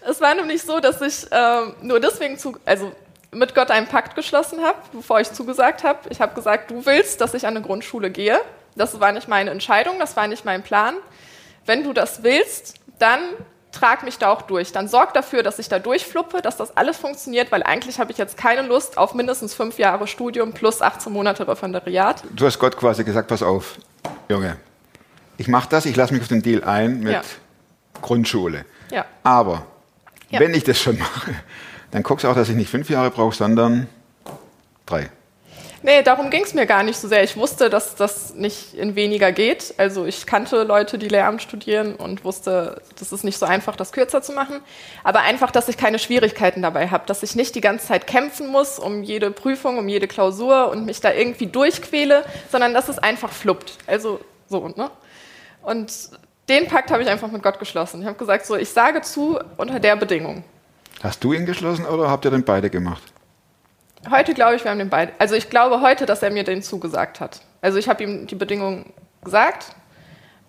es 0.08 0.20
war 0.22 0.34
nämlich 0.34 0.62
so, 0.62 0.80
dass 0.80 1.00
ich 1.02 1.26
ähm, 1.30 1.74
nur 1.82 2.00
deswegen 2.00 2.38
zu, 2.38 2.56
also 2.64 2.92
mit 3.30 3.54
Gott 3.54 3.70
einen 3.70 3.86
Pakt 3.86 4.14
geschlossen 4.14 4.62
habe, 4.62 4.78
bevor 4.92 5.20
ich 5.20 5.30
zugesagt 5.30 5.84
habe. 5.84 6.08
Ich 6.08 6.20
habe 6.22 6.34
gesagt, 6.34 6.70
du 6.70 6.86
willst, 6.86 7.20
dass 7.20 7.34
ich 7.34 7.46
an 7.46 7.56
eine 7.56 7.64
Grundschule 7.64 8.10
gehe. 8.10 8.40
Das 8.74 8.98
war 9.00 9.12
nicht 9.12 9.28
meine 9.28 9.50
Entscheidung, 9.50 9.98
das 9.98 10.16
war 10.16 10.26
nicht 10.28 10.46
mein 10.46 10.62
Plan. 10.62 10.94
Wenn 11.66 11.84
du 11.84 11.92
das 11.92 12.22
willst, 12.22 12.76
dann 12.98 13.20
trag 13.70 14.02
mich 14.02 14.16
da 14.16 14.32
auch 14.32 14.42
durch. 14.42 14.72
Dann 14.72 14.88
sorg 14.88 15.12
dafür, 15.12 15.42
dass 15.42 15.58
ich 15.58 15.68
da 15.68 15.78
durchfluppe, 15.78 16.40
dass 16.40 16.56
das 16.56 16.74
alles 16.74 16.96
funktioniert, 16.96 17.52
weil 17.52 17.62
eigentlich 17.62 18.00
habe 18.00 18.12
ich 18.12 18.16
jetzt 18.16 18.38
keine 18.38 18.62
Lust 18.62 18.96
auf 18.96 19.12
mindestens 19.12 19.52
fünf 19.52 19.78
Jahre 19.78 20.06
Studium 20.06 20.54
plus 20.54 20.80
18 20.80 21.12
Monate 21.12 21.46
Referendariat. 21.46 22.22
Du 22.34 22.46
hast 22.46 22.58
Gott 22.58 22.78
quasi 22.78 23.04
gesagt, 23.04 23.28
pass 23.28 23.42
auf, 23.42 23.74
Junge, 24.30 24.56
ich 25.36 25.48
mache 25.48 25.68
das, 25.68 25.84
ich 25.84 25.96
lasse 25.96 26.14
mich 26.14 26.22
auf 26.22 26.28
den 26.28 26.40
Deal 26.40 26.64
ein 26.64 27.00
mit 27.00 27.12
Ja. 27.12 27.22
Grundschule. 28.02 28.64
Ja. 28.90 29.04
Aber 29.22 29.66
Ja. 30.30 30.40
wenn 30.40 30.54
ich 30.54 30.64
das 30.64 30.78
schon 30.80 30.98
mache, 30.98 31.34
dann 31.90 32.02
guckst 32.02 32.24
du 32.24 32.28
auch, 32.28 32.34
dass 32.34 32.48
ich 32.48 32.56
nicht 32.56 32.70
fünf 32.70 32.90
Jahre 32.90 33.10
brauche, 33.10 33.34
sondern 33.34 33.88
drei. 34.86 35.08
Nee, 35.80 36.02
darum 36.02 36.28
ging 36.30 36.42
es 36.42 36.54
mir 36.54 36.66
gar 36.66 36.82
nicht 36.82 36.98
so 36.98 37.06
sehr. 37.06 37.22
Ich 37.22 37.36
wusste, 37.36 37.70
dass 37.70 37.94
das 37.94 38.34
nicht 38.34 38.74
in 38.74 38.96
weniger 38.96 39.30
geht. 39.30 39.74
Also 39.78 40.06
ich 40.06 40.26
kannte 40.26 40.64
Leute, 40.64 40.98
die 40.98 41.06
Lehramt 41.06 41.40
studieren 41.40 41.94
und 41.94 42.24
wusste, 42.24 42.82
das 42.98 43.12
ist 43.12 43.22
nicht 43.22 43.38
so 43.38 43.46
einfach, 43.46 43.76
das 43.76 43.92
kürzer 43.92 44.20
zu 44.20 44.32
machen. 44.32 44.58
Aber 45.04 45.20
einfach, 45.20 45.52
dass 45.52 45.68
ich 45.68 45.76
keine 45.76 46.00
Schwierigkeiten 46.00 46.62
dabei 46.62 46.88
habe, 46.88 47.04
dass 47.06 47.22
ich 47.22 47.36
nicht 47.36 47.54
die 47.54 47.60
ganze 47.60 47.86
Zeit 47.86 48.08
kämpfen 48.08 48.48
muss 48.48 48.80
um 48.80 49.04
jede 49.04 49.30
Prüfung, 49.30 49.78
um 49.78 49.88
jede 49.88 50.08
Klausur 50.08 50.68
und 50.68 50.84
mich 50.84 51.00
da 51.00 51.12
irgendwie 51.12 51.46
durchquäle, 51.46 52.24
sondern 52.50 52.74
dass 52.74 52.88
es 52.88 52.98
einfach 52.98 53.30
fluppt. 53.30 53.78
Also 53.86 54.20
so, 54.48 54.66
ne? 54.68 54.90
Und 55.62 55.92
den 56.48 56.66
Pakt 56.66 56.90
habe 56.90 57.02
ich 57.02 57.08
einfach 57.08 57.30
mit 57.30 57.42
Gott 57.42 57.58
geschlossen. 57.58 58.00
Ich 58.00 58.06
habe 58.06 58.16
gesagt, 58.16 58.46
so, 58.46 58.56
ich 58.56 58.70
sage 58.70 59.02
zu 59.02 59.38
unter 59.56 59.80
der 59.80 59.96
Bedingung. 59.96 60.44
Hast 61.02 61.22
du 61.22 61.32
ihn 61.32 61.46
geschlossen 61.46 61.86
oder 61.86 62.10
habt 62.10 62.24
ihr 62.24 62.30
denn 62.30 62.44
beide 62.44 62.70
gemacht? 62.70 63.02
Heute 64.10 64.34
glaube 64.34 64.56
ich, 64.56 64.64
wir 64.64 64.70
haben 64.70 64.78
den 64.78 64.88
beide. 64.88 65.12
Also 65.18 65.34
ich 65.34 65.50
glaube 65.50 65.80
heute, 65.80 66.06
dass 66.06 66.22
er 66.22 66.30
mir 66.30 66.44
den 66.44 66.62
zugesagt 66.62 67.20
hat. 67.20 67.40
Also 67.60 67.78
ich 67.78 67.88
habe 67.88 68.02
ihm 68.02 68.26
die 68.26 68.34
Bedingungen 68.34 68.92
gesagt. 69.22 69.74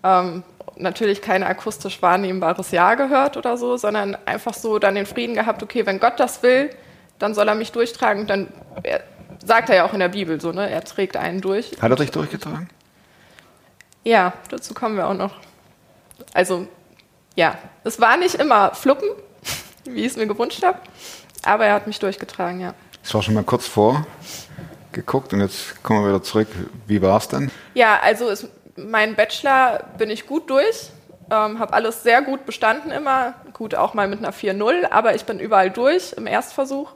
Ähm, 0.03 0.43
natürlich 0.77 1.21
kein 1.21 1.43
akustisch 1.43 2.01
wahrnehmbares 2.01 2.71
Ja 2.71 2.95
gehört 2.95 3.37
oder 3.37 3.57
so, 3.57 3.77
sondern 3.77 4.17
einfach 4.25 4.53
so 4.53 4.79
dann 4.79 4.95
den 4.95 5.05
Frieden 5.05 5.35
gehabt, 5.35 5.61
okay, 5.61 5.85
wenn 5.85 5.99
Gott 5.99 6.19
das 6.19 6.41
will, 6.41 6.69
dann 7.17 7.33
soll 7.33 7.47
er 7.47 7.55
mich 7.55 7.71
durchtragen. 7.71 8.21
Und 8.21 8.29
dann 8.29 8.47
er, 8.83 9.01
sagt 9.43 9.69
er 9.69 9.75
ja 9.75 9.85
auch 9.85 9.93
in 9.93 9.99
der 9.99 10.09
Bibel 10.09 10.39
so, 10.39 10.51
ne? 10.51 10.69
Er 10.69 10.83
trägt 10.83 11.17
einen 11.17 11.41
durch. 11.41 11.71
Hat 11.81 11.91
er 11.91 11.97
dich 11.97 12.11
durchgetragen? 12.11 12.69
Ja, 14.03 14.33
dazu 14.49 14.73
kommen 14.73 14.95
wir 14.95 15.07
auch 15.07 15.13
noch. 15.13 15.33
Also, 16.33 16.67
ja, 17.35 17.57
es 17.83 17.99
war 17.99 18.17
nicht 18.17 18.35
immer 18.35 18.73
fluppen, 18.75 19.09
wie 19.85 20.01
ich 20.01 20.07
es 20.07 20.17
mir 20.17 20.27
gewünscht 20.27 20.63
habe, 20.63 20.79
aber 21.43 21.65
er 21.65 21.73
hat 21.73 21.87
mich 21.87 21.99
durchgetragen, 21.99 22.59
ja. 22.59 22.73
Das 23.01 23.13
war 23.13 23.21
schon 23.21 23.33
mal 23.33 23.43
kurz 23.43 23.67
vor 23.67 24.05
geguckt 24.91 25.33
und 25.33 25.41
jetzt 25.41 25.81
kommen 25.83 26.03
wir 26.03 26.09
wieder 26.09 26.23
zurück. 26.23 26.47
Wie 26.87 27.01
war 27.01 27.17
es 27.17 27.27
denn? 27.27 27.51
Ja, 27.73 27.99
also 28.01 28.29
ist, 28.29 28.47
mein 28.75 29.15
Bachelor 29.15 29.83
bin 29.97 30.09
ich 30.09 30.25
gut 30.25 30.49
durch, 30.49 30.89
ähm, 31.31 31.59
habe 31.59 31.73
alles 31.73 32.03
sehr 32.03 32.21
gut 32.21 32.45
bestanden 32.45 32.91
immer, 32.91 33.35
gut 33.53 33.75
auch 33.75 33.93
mal 33.93 34.07
mit 34.07 34.19
einer 34.19 34.33
4.0, 34.33 34.91
aber 34.91 35.15
ich 35.15 35.25
bin 35.25 35.39
überall 35.39 35.69
durch 35.69 36.13
im 36.13 36.27
Erstversuch. 36.27 36.91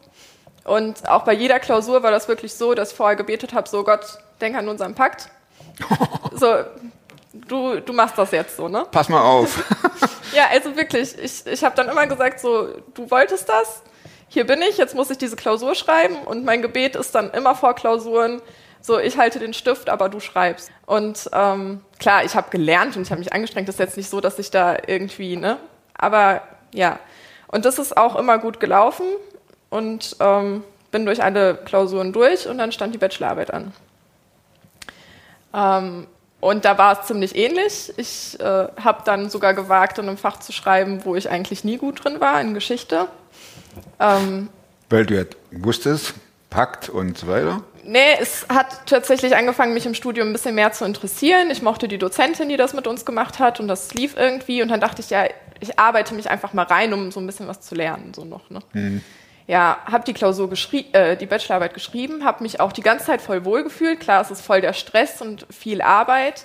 Und 0.63 1.09
auch 1.09 1.23
bei 1.23 1.33
jeder 1.33 1.59
Klausur 1.59 2.03
war 2.03 2.11
das 2.11 2.27
wirklich 2.27 2.53
so, 2.53 2.73
dass 2.73 2.91
ich 2.91 2.97
vorher 2.97 3.17
gebetet 3.17 3.53
habe, 3.53 3.67
so 3.67 3.83
Gott, 3.83 4.19
denk 4.39 4.55
an 4.55 4.69
unseren 4.69 4.95
Pakt. 4.95 5.29
so, 6.33 6.47
du, 7.33 7.79
du 7.79 7.93
machst 7.93 8.17
das 8.17 8.31
jetzt 8.31 8.57
so, 8.57 8.67
ne? 8.67 8.85
Pass 8.91 9.09
mal 9.09 9.21
auf. 9.21 9.63
Ja, 10.33 10.47
also 10.51 10.75
wirklich, 10.75 11.15
ich, 11.19 11.45
ich 11.45 11.63
habe 11.63 11.75
dann 11.75 11.87
immer 11.89 12.07
gesagt, 12.07 12.39
so, 12.39 12.67
du 12.95 13.11
wolltest 13.11 13.47
das, 13.47 13.83
hier 14.27 14.47
bin 14.47 14.63
ich, 14.63 14.77
jetzt 14.77 14.95
muss 14.95 15.11
ich 15.11 15.19
diese 15.19 15.35
Klausur 15.35 15.75
schreiben 15.75 16.15
und 16.25 16.43
mein 16.43 16.63
Gebet 16.63 16.95
ist 16.95 17.13
dann 17.13 17.29
immer 17.29 17.53
vor 17.53 17.75
Klausuren, 17.75 18.41
so, 18.81 18.97
ich 18.97 19.19
halte 19.19 19.37
den 19.37 19.53
Stift, 19.53 19.89
aber 19.89 20.09
du 20.09 20.19
schreibst. 20.19 20.71
Und 20.87 21.29
ähm, 21.33 21.81
klar, 21.99 22.25
ich 22.25 22.33
habe 22.33 22.49
gelernt 22.49 22.97
und 22.97 23.03
ich 23.03 23.11
habe 23.11 23.19
mich 23.19 23.31
angestrengt, 23.31 23.67
das 23.67 23.75
ist 23.75 23.79
jetzt 23.79 23.97
nicht 23.97 24.09
so, 24.09 24.21
dass 24.21 24.39
ich 24.39 24.49
da 24.49 24.75
irgendwie, 24.87 25.35
ne, 25.37 25.59
aber 25.93 26.41
ja. 26.73 26.97
Und 27.47 27.65
das 27.65 27.77
ist 27.77 27.95
auch 27.95 28.15
immer 28.15 28.39
gut 28.39 28.59
gelaufen 28.59 29.05
und 29.69 30.15
ähm, 30.19 30.63
bin 30.89 31.05
durch 31.05 31.23
alle 31.23 31.55
Klausuren 31.55 32.11
durch 32.11 32.47
und 32.47 32.57
dann 32.57 32.71
stand 32.71 32.95
die 32.95 32.97
Bachelorarbeit 32.97 33.53
an. 33.53 33.71
Ähm, 35.53 36.07
und 36.43 36.65
da 36.65 36.77
war 36.77 36.99
es 36.99 37.07
ziemlich 37.07 37.35
ähnlich. 37.35 37.93
Ich 37.95 38.37
äh, 38.39 38.43
habe 38.43 39.03
dann 39.05 39.29
sogar 39.29 39.53
gewagt, 39.53 39.97
in 39.97 40.07
einem 40.07 40.17
Fach 40.17 40.39
zu 40.39 40.51
schreiben, 40.51 41.05
wo 41.05 41.15
ich 41.15 41.29
eigentlich 41.29 41.63
nie 41.63 41.77
gut 41.77 42.03
drin 42.03 42.19
war, 42.19 42.41
in 42.41 42.53
Geschichte. 42.53 43.07
Ähm, 43.99 44.49
Weil 44.89 45.05
du 45.05 45.15
ja 45.15 45.23
wusstest, 45.51 46.13
Pakt 46.49 46.89
und 46.89 47.17
so 47.17 47.27
weiter. 47.27 47.63
nee, 47.83 47.99
es 48.19 48.45
hat 48.49 48.85
tatsächlich 48.85 49.35
angefangen, 49.35 49.73
mich 49.73 49.85
im 49.85 49.95
Studium 49.95 50.27
ein 50.29 50.33
bisschen 50.33 50.53
mehr 50.53 50.71
zu 50.71 50.85
interessieren. 50.85 51.49
Ich 51.49 51.61
mochte 51.61 51.87
die 51.87 51.97
Dozentin, 51.97 52.49
die 52.49 52.57
das 52.57 52.73
mit 52.73 52.87
uns 52.87 53.05
gemacht 53.05 53.39
hat 53.39 53.59
und 53.59 53.67
das 53.67 53.93
lief 53.93 54.15
irgendwie. 54.17 54.61
Und 54.61 54.67
dann 54.67 54.81
dachte 54.81 55.01
ich, 55.01 55.09
ja, 55.09 55.25
ich 55.61 55.79
arbeite 55.79 56.13
mich 56.13 56.29
einfach 56.29 56.53
mal 56.53 56.65
rein, 56.65 56.93
um 56.93 57.11
so 57.11 57.19
ein 57.19 57.25
bisschen 57.25 57.47
was 57.47 57.61
zu 57.61 57.73
lernen. 57.73 58.13
So 58.13 58.25
noch, 58.25 58.49
ne? 58.49 58.59
Ja, 59.45 59.77
habe 59.85 60.05
die 60.05 60.13
Klausur 60.13 60.49
geschrieben, 60.49 60.93
äh, 60.93 61.17
die 61.17 61.25
Bachelorarbeit 61.25 61.73
geschrieben, 61.73 62.23
habe 62.23 62.43
mich 62.43 62.59
auch 62.59 62.71
die 62.71 62.81
ganze 62.81 63.05
Zeit 63.05 63.21
voll 63.21 63.43
wohl 63.43 63.63
gefühlt. 63.63 63.99
Klar, 63.99 64.21
es 64.21 64.31
ist 64.31 64.41
voll 64.41 64.61
der 64.61 64.73
Stress 64.73 65.21
und 65.21 65.45
viel 65.49 65.81
Arbeit, 65.81 66.43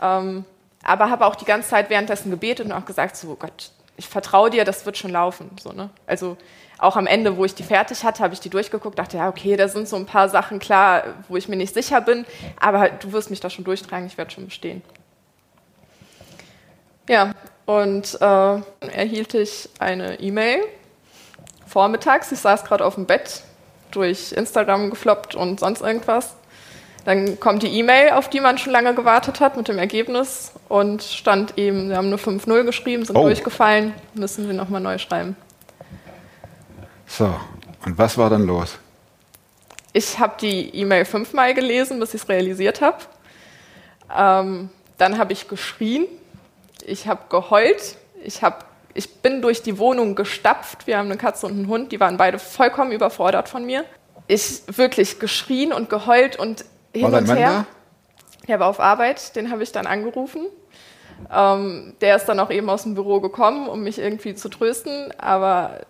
ähm, 0.00 0.44
aber 0.82 1.08
habe 1.10 1.24
auch 1.26 1.36
die 1.36 1.44
ganze 1.44 1.68
Zeit 1.68 1.88
währenddessen 1.88 2.30
gebetet 2.30 2.66
und 2.66 2.72
auch 2.72 2.84
gesagt, 2.84 3.16
so 3.16 3.30
oh 3.30 3.36
Gott, 3.36 3.70
ich 3.96 4.08
vertraue 4.08 4.50
dir, 4.50 4.64
das 4.64 4.84
wird 4.84 4.98
schon 4.98 5.12
laufen. 5.12 5.50
So, 5.62 5.70
ne? 5.70 5.90
Also 6.06 6.36
auch 6.78 6.96
am 6.96 7.06
Ende, 7.06 7.36
wo 7.36 7.44
ich 7.44 7.54
die 7.54 7.62
fertig 7.62 8.02
hatte, 8.02 8.24
habe 8.24 8.34
ich 8.34 8.40
die 8.40 8.50
durchgeguckt, 8.50 8.98
dachte, 8.98 9.18
ja, 9.18 9.28
okay, 9.28 9.56
da 9.56 9.68
sind 9.68 9.86
so 9.86 9.94
ein 9.94 10.06
paar 10.06 10.28
Sachen 10.28 10.58
klar, 10.58 11.04
wo 11.28 11.36
ich 11.36 11.48
mir 11.48 11.54
nicht 11.54 11.74
sicher 11.74 12.00
bin, 12.00 12.26
aber 12.58 12.88
du 12.88 13.12
wirst 13.12 13.30
mich 13.30 13.38
da 13.38 13.50
schon 13.50 13.64
durchtragen, 13.64 14.06
ich 14.06 14.18
werde 14.18 14.32
schon 14.32 14.46
bestehen. 14.46 14.82
Ja, 17.08 17.32
und 17.66 18.20
äh, 18.20 18.60
erhielt 18.80 19.34
ich 19.34 19.68
eine 19.78 20.18
E-Mail 20.18 20.60
vormittags. 21.72 22.30
Ich 22.32 22.40
saß 22.40 22.64
gerade 22.64 22.84
auf 22.84 22.94
dem 22.96 23.06
Bett, 23.06 23.42
durch 23.90 24.32
Instagram 24.32 24.90
gefloppt 24.90 25.34
und 25.34 25.60
sonst 25.60 25.80
irgendwas. 25.80 26.34
Dann 27.04 27.40
kommt 27.40 27.62
die 27.64 27.78
E-Mail, 27.78 28.10
auf 28.12 28.30
die 28.30 28.40
man 28.40 28.58
schon 28.58 28.72
lange 28.72 28.94
gewartet 28.94 29.40
hat, 29.40 29.56
mit 29.56 29.66
dem 29.66 29.78
Ergebnis 29.78 30.52
und 30.68 31.02
stand 31.02 31.58
eben, 31.58 31.88
sie 31.88 31.96
haben 31.96 32.10
nur 32.10 32.18
5-0 32.18 32.62
geschrieben, 32.64 33.04
sind 33.04 33.16
Oh. 33.16 33.22
durchgefallen, 33.22 33.92
müssen 34.14 34.46
sie 34.46 34.52
nochmal 34.54 34.80
neu 34.80 34.98
schreiben. 34.98 35.36
So, 37.06 37.34
und 37.84 37.98
was 37.98 38.16
war 38.16 38.30
dann 38.30 38.44
los? 38.46 38.78
Ich 39.92 40.18
habe 40.18 40.34
die 40.40 40.74
E-Mail 40.76 41.04
fünfmal 41.04 41.54
gelesen, 41.54 41.98
bis 42.00 42.14
ich 42.14 42.22
es 42.22 42.28
realisiert 42.28 42.80
habe. 42.80 42.98
Ähm, 44.16 44.70
dann 44.96 45.18
habe 45.18 45.32
ich 45.32 45.48
geschrien, 45.48 46.06
ich 46.86 47.08
habe 47.08 47.22
geheult, 47.28 47.96
ich, 48.22 48.42
hab, 48.42 48.64
ich 48.94 49.16
bin 49.16 49.42
durch 49.42 49.62
die 49.62 49.78
Wohnung 49.78 50.14
gestapft. 50.14 50.86
Wir 50.86 50.98
haben 50.98 51.06
eine 51.06 51.16
Katze 51.16 51.46
und 51.46 51.52
einen 51.52 51.68
Hund, 51.68 51.92
die 51.92 52.00
waren 52.00 52.16
beide 52.16 52.38
vollkommen 52.38 52.92
überfordert 52.92 53.48
von 53.48 53.64
mir. 53.64 53.84
Ich 54.28 54.62
wirklich 54.66 55.18
geschrien 55.18 55.72
und 55.72 55.90
geheult 55.90 56.38
und 56.38 56.64
hin 56.92 57.10
War 57.10 57.18
und 57.18 57.26
Mann 57.26 57.36
her. 57.36 57.66
Der 58.48 58.60
war 58.60 58.68
auf 58.68 58.80
Arbeit, 58.80 59.36
den 59.36 59.50
habe 59.50 59.62
ich 59.62 59.72
dann 59.72 59.86
angerufen. 59.86 60.46
Ähm, 61.32 61.94
der 62.00 62.16
ist 62.16 62.26
dann 62.26 62.40
auch 62.40 62.50
eben 62.50 62.68
aus 62.68 62.82
dem 62.82 62.94
Büro 62.94 63.20
gekommen, 63.20 63.68
um 63.68 63.82
mich 63.82 63.98
irgendwie 63.98 64.34
zu 64.34 64.48
trösten. 64.48 65.12
Aber 65.18 65.80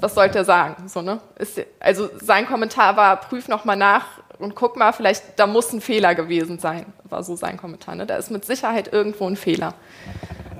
was 0.00 0.14
sollte 0.14 0.38
er 0.38 0.44
sagen? 0.44 0.88
So, 0.88 1.02
ne? 1.02 1.20
Ist, 1.38 1.60
also 1.78 2.08
sein 2.20 2.46
Kommentar 2.46 2.96
war, 2.96 3.16
prüf 3.16 3.48
noch 3.48 3.64
mal 3.64 3.76
nach 3.76 4.06
und 4.38 4.54
guck 4.54 4.76
mal, 4.76 4.92
vielleicht 4.92 5.38
da 5.38 5.46
muss 5.46 5.72
ein 5.72 5.80
Fehler 5.80 6.14
gewesen 6.14 6.58
sein. 6.58 6.86
War 7.04 7.22
so 7.22 7.36
sein 7.36 7.56
Kommentar. 7.58 7.94
Ne? 7.94 8.06
Da 8.06 8.16
ist 8.16 8.30
mit 8.30 8.44
Sicherheit 8.44 8.92
irgendwo 8.92 9.26
ein 9.26 9.36
Fehler. 9.36 9.74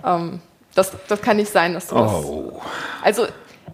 Ähm, 0.04 0.40
das, 0.74 0.92
das 1.08 1.20
kann 1.20 1.36
nicht 1.36 1.50
sein, 1.50 1.74
dass 1.74 1.88
du 1.88 1.96
das 1.96 2.12
Oh, 2.12 2.60
also 3.02 3.26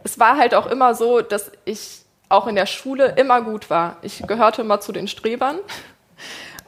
es 0.04 0.18
war 0.18 0.36
halt 0.36 0.54
auch 0.54 0.66
immer 0.66 0.94
so, 0.94 1.20
dass 1.20 1.50
ich 1.64 2.02
auch 2.28 2.46
in 2.46 2.54
der 2.54 2.66
Schule 2.66 3.14
immer 3.16 3.42
gut 3.42 3.70
war. 3.70 3.96
Ich 4.02 4.26
gehörte 4.26 4.62
immer 4.62 4.80
zu 4.80 4.92
den 4.92 5.08
Strebern 5.08 5.58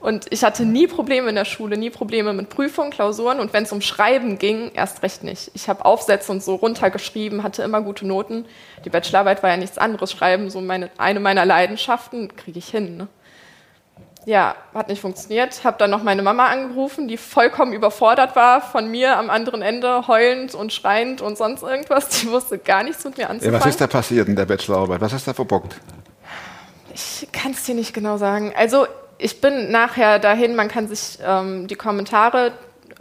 und 0.01 0.27
ich 0.31 0.45
hatte 0.45 0.65
nie 0.65 0.87
Probleme 0.87 1.29
in 1.29 1.35
der 1.35 1.45
Schule, 1.45 1.77
nie 1.77 1.91
Probleme 1.91 2.33
mit 2.33 2.49
Prüfungen, 2.49 2.91
Klausuren 2.91 3.41
und 3.41 3.53
wenn 3.53 3.65
es 3.65 3.73
um 3.73 3.81
Schreiben 3.81 4.39
ging, 4.39 4.71
erst 4.75 5.03
recht 5.03 5.25
nicht. 5.25 5.51
Ich 5.55 5.69
habe 5.69 5.85
Aufsätze 5.85 6.31
und 6.31 6.43
so 6.43 6.55
runtergeschrieben, 6.55 7.43
hatte 7.43 7.63
immer 7.63 7.81
gute 7.81 8.07
Noten. 8.07 8.47
Die 8.85 8.91
Bachelorarbeit 8.91 9.43
war 9.43 9.51
ja 9.51 9.57
nichts 9.57 9.79
anderes. 9.79 10.13
Schreiben, 10.13 10.51
so 10.51 10.61
meine, 10.61 10.91
eine 10.99 11.21
meiner 11.21 11.45
Leidenschaften, 11.45 12.37
kriege 12.37 12.59
ich 12.59 12.69
hin. 12.69 12.97
Ne? 12.97 13.09
Ja, 14.29 14.57
hat 14.75 14.91
nicht 14.91 15.01
funktioniert. 15.01 15.65
Habe 15.65 15.79
dann 15.79 15.91
noch 15.91 16.03
meine 16.03 16.23
Mama 16.23 16.49
angerufen, 16.49 17.09
die 17.09 17.17
vollkommen 17.17 17.73
überfordert 17.73 18.37
war 18.37 18.61
von 18.61 18.91
mir 18.91 19.17
am 19.17 19.31
anderen 19.31 19.63
Ende, 19.63 20.07
heulend 20.07 20.55
und 20.55 20.71
schreiend 20.71 21.23
und 21.23 21.39
sonst 21.39 21.63
irgendwas. 21.63 22.11
Die 22.11 22.31
wusste 22.31 22.59
gar 22.59 22.83
nichts 22.83 23.03
mit 23.07 23.17
mir 23.17 23.23
ja, 23.23 23.29
anzufangen. 23.31 23.59
was 23.59 23.67
ist 23.67 23.81
da 23.81 23.87
passiert 23.87 24.29
in 24.29 24.37
der 24.37 24.45
Bachelorarbeit? 24.45 25.01
Was 25.01 25.15
hast 25.15 25.27
du 25.27 25.31
da 25.31 25.35
verbockt? 25.35 25.81
Ich 26.93 27.27
kann 27.33 27.53
es 27.53 27.65
dir 27.65 27.75
nicht 27.75 27.95
genau 27.95 28.19
sagen. 28.19 28.53
Also 28.55 28.87
ich 29.17 29.41
bin 29.41 29.71
nachher 29.71 30.19
dahin, 30.19 30.55
man 30.55 30.69
kann 30.69 30.89
sich 30.89 31.19
ähm, 31.27 31.67
die 31.67 31.77
Kommentare 31.77 32.53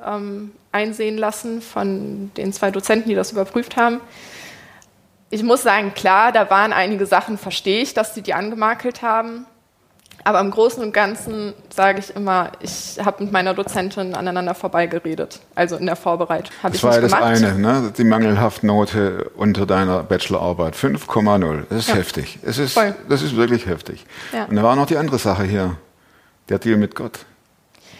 ähm, 0.01 0.53
einsehen 0.71 1.17
lassen 1.17 1.61
von 1.61 2.31
den 2.37 2.53
zwei 2.53 2.71
Dozenten, 2.71 3.09
die 3.09 3.15
das 3.15 3.33
überprüft 3.33 3.75
haben. 3.75 3.99
Ich 5.29 5.43
muss 5.43 5.61
sagen, 5.61 5.93
klar, 5.93 6.31
da 6.31 6.49
waren 6.49 6.71
einige 6.71 7.05
Sachen, 7.05 7.37
verstehe 7.37 7.81
ich, 7.81 7.93
dass 7.93 8.15
sie 8.15 8.21
die 8.21 8.33
angemakelt 8.33 9.01
haben. 9.01 9.45
Aber 10.23 10.39
im 10.41 10.51
Großen 10.51 10.83
und 10.83 10.91
Ganzen 10.93 11.53
sage 11.73 11.99
ich 11.99 12.13
immer, 12.15 12.51
ich 12.59 12.97
habe 13.03 13.23
mit 13.23 13.31
meiner 13.31 13.53
Dozentin 13.53 14.13
aneinander 14.13 14.53
vorbeigeredet. 14.55 15.39
Also 15.55 15.77
in 15.77 15.85
der 15.85 15.95
Vorbereitung. 15.95 16.51
Habe 16.63 16.75
ich 16.75 16.81
Das 16.81 16.91
war 16.91 16.99
nicht 17.01 17.13
das 17.13 17.19
gemacht. 17.19 17.43
eine, 17.71 17.81
ne? 17.83 17.93
die 17.97 18.03
Mangelhaftnote 18.03 19.31
unter 19.37 19.65
deiner 19.65 20.03
Bachelorarbeit. 20.03 20.75
5,0. 20.75 21.63
Das 21.69 21.79
ist 21.79 21.89
Ja. 21.89 21.95
heftig. 21.95 22.39
Es 22.43 22.57
ist, 22.57 22.73
Voll. 22.73 22.93
das 23.07 23.21
ist 23.21 23.35
wirklich 23.37 23.67
heftig. 23.67 24.05
Ja. 24.33 24.45
Und 24.45 24.55
da 24.57 24.63
war 24.63 24.75
noch 24.75 24.85
die 24.85 24.97
andere 24.97 25.17
Sache 25.17 25.43
hier. 25.43 25.77
Der 26.49 26.59
Deal 26.59 26.77
mit 26.77 26.95
Gott. 26.95 27.19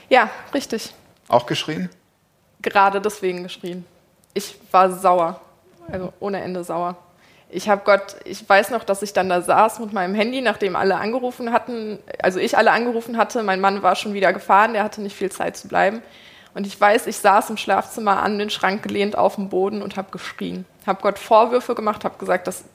Ja, 0.10 0.30
richtig. 0.54 0.94
Auch 1.28 1.46
geschrien? 1.46 1.90
gerade 2.62 3.00
deswegen 3.00 3.44
geschrien. 3.44 3.86
Ich 4.34 4.58
war 4.72 4.92
sauer, 4.92 5.40
also 5.90 6.12
ohne 6.20 6.42
Ende 6.42 6.64
sauer. 6.64 6.98
Ich 7.50 7.70
habe 7.70 7.82
Gott, 7.86 8.18
ich 8.26 8.48
weiß 8.48 8.72
noch, 8.72 8.84
dass 8.84 9.02
ich 9.02 9.14
dann 9.14 9.30
da 9.30 9.42
saß 9.42 9.80
mit 9.80 9.94
meinem 9.94 10.14
Handy, 10.16 10.42
nachdem 10.42 10.76
alle 10.76 10.96
angerufen 10.96 11.54
hatten, 11.54 12.00
also 12.22 12.40
ich 12.40 12.58
alle 12.58 12.72
angerufen 12.72 13.18
hatte, 13.18 13.42
mein 13.44 13.62
Mann 13.62 13.84
war 13.84 13.96
schon 13.96 14.14
wieder 14.14 14.34
gefahren, 14.34 14.74
der 14.74 14.84
hatte 14.84 15.02
nicht 15.02 15.16
viel 15.16 15.32
Zeit 15.32 15.56
zu 15.56 15.68
bleiben. 15.68 16.02
Und 16.54 16.68
ich 16.68 16.80
weiß, 16.80 17.08
ich 17.08 17.18
saß 17.18 17.50
im 17.52 17.58
Schlafzimmer 17.58 18.22
an 18.22 18.40
den 18.40 18.50
Schrank 18.50 18.84
gelehnt 18.84 19.18
auf 19.18 19.36
dem 19.36 19.48
Boden 19.48 19.82
und 19.82 19.96
habe 19.96 20.12
geschrien. 20.12 20.66
Habe 20.86 21.02
Gott 21.02 21.20
Vorwürfe 21.20 21.76
gemacht, 21.76 22.04
habe 22.04 22.18
gesagt, 22.18 22.48
das, 22.48 22.66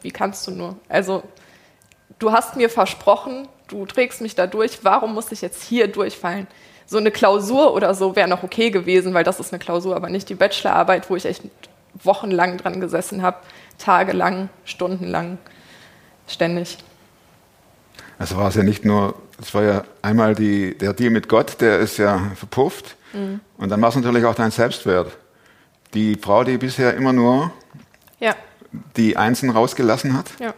wie 0.00 0.12
kannst 0.12 0.46
du 0.46 0.52
nur? 0.52 0.76
Also, 0.88 1.22
du 2.18 2.32
hast 2.32 2.56
mir 2.56 2.70
versprochen, 2.70 3.48
du 3.68 3.84
trägst 3.84 4.20
mich 4.20 4.34
da 4.34 4.46
durch, 4.46 4.84
warum 4.84 5.12
muss 5.12 5.32
ich 5.32 5.42
jetzt 5.42 5.62
hier 5.62 5.88
durchfallen? 5.88 6.46
So 6.86 6.98
eine 6.98 7.10
Klausur 7.10 7.74
oder 7.74 7.94
so 7.94 8.16
wäre 8.16 8.28
noch 8.28 8.44
okay 8.44 8.70
gewesen, 8.70 9.12
weil 9.12 9.24
das 9.24 9.40
ist 9.40 9.52
eine 9.52 9.58
Klausur, 9.58 9.96
aber 9.96 10.08
nicht 10.08 10.28
die 10.28 10.34
Bachelorarbeit, 10.34 11.10
wo 11.10 11.16
ich 11.16 11.26
echt 11.26 11.42
wochenlang 11.94 12.56
dran 12.58 12.80
gesessen 12.80 13.22
habe 13.22 13.38
tagelang, 13.82 14.48
stundenlang, 14.64 15.38
ständig. 16.28 16.78
Also 18.18 18.36
war 18.36 18.48
es 18.48 18.54
ja 18.54 18.62
nicht 18.62 18.84
nur, 18.84 19.14
es 19.40 19.52
war 19.54 19.62
ja 19.62 19.84
einmal 20.00 20.34
die, 20.34 20.78
der 20.78 20.92
Deal 20.92 21.10
mit 21.10 21.28
Gott, 21.28 21.60
der 21.60 21.80
ist 21.80 21.98
ja 21.98 22.30
verpufft. 22.36 22.96
Mhm. 23.12 23.40
Und 23.58 23.68
dann 23.70 23.82
war 23.82 23.88
es 23.88 23.96
natürlich 23.96 24.24
auch 24.24 24.34
dein 24.34 24.50
Selbstwert. 24.50 25.16
Die 25.94 26.16
Frau, 26.16 26.44
die 26.44 26.56
bisher 26.56 26.94
immer 26.94 27.12
nur 27.12 27.50
ja. 28.20 28.34
die 28.96 29.16
Einsen 29.16 29.50
rausgelassen 29.50 30.16
hat, 30.16 30.30
ja. 30.38 30.54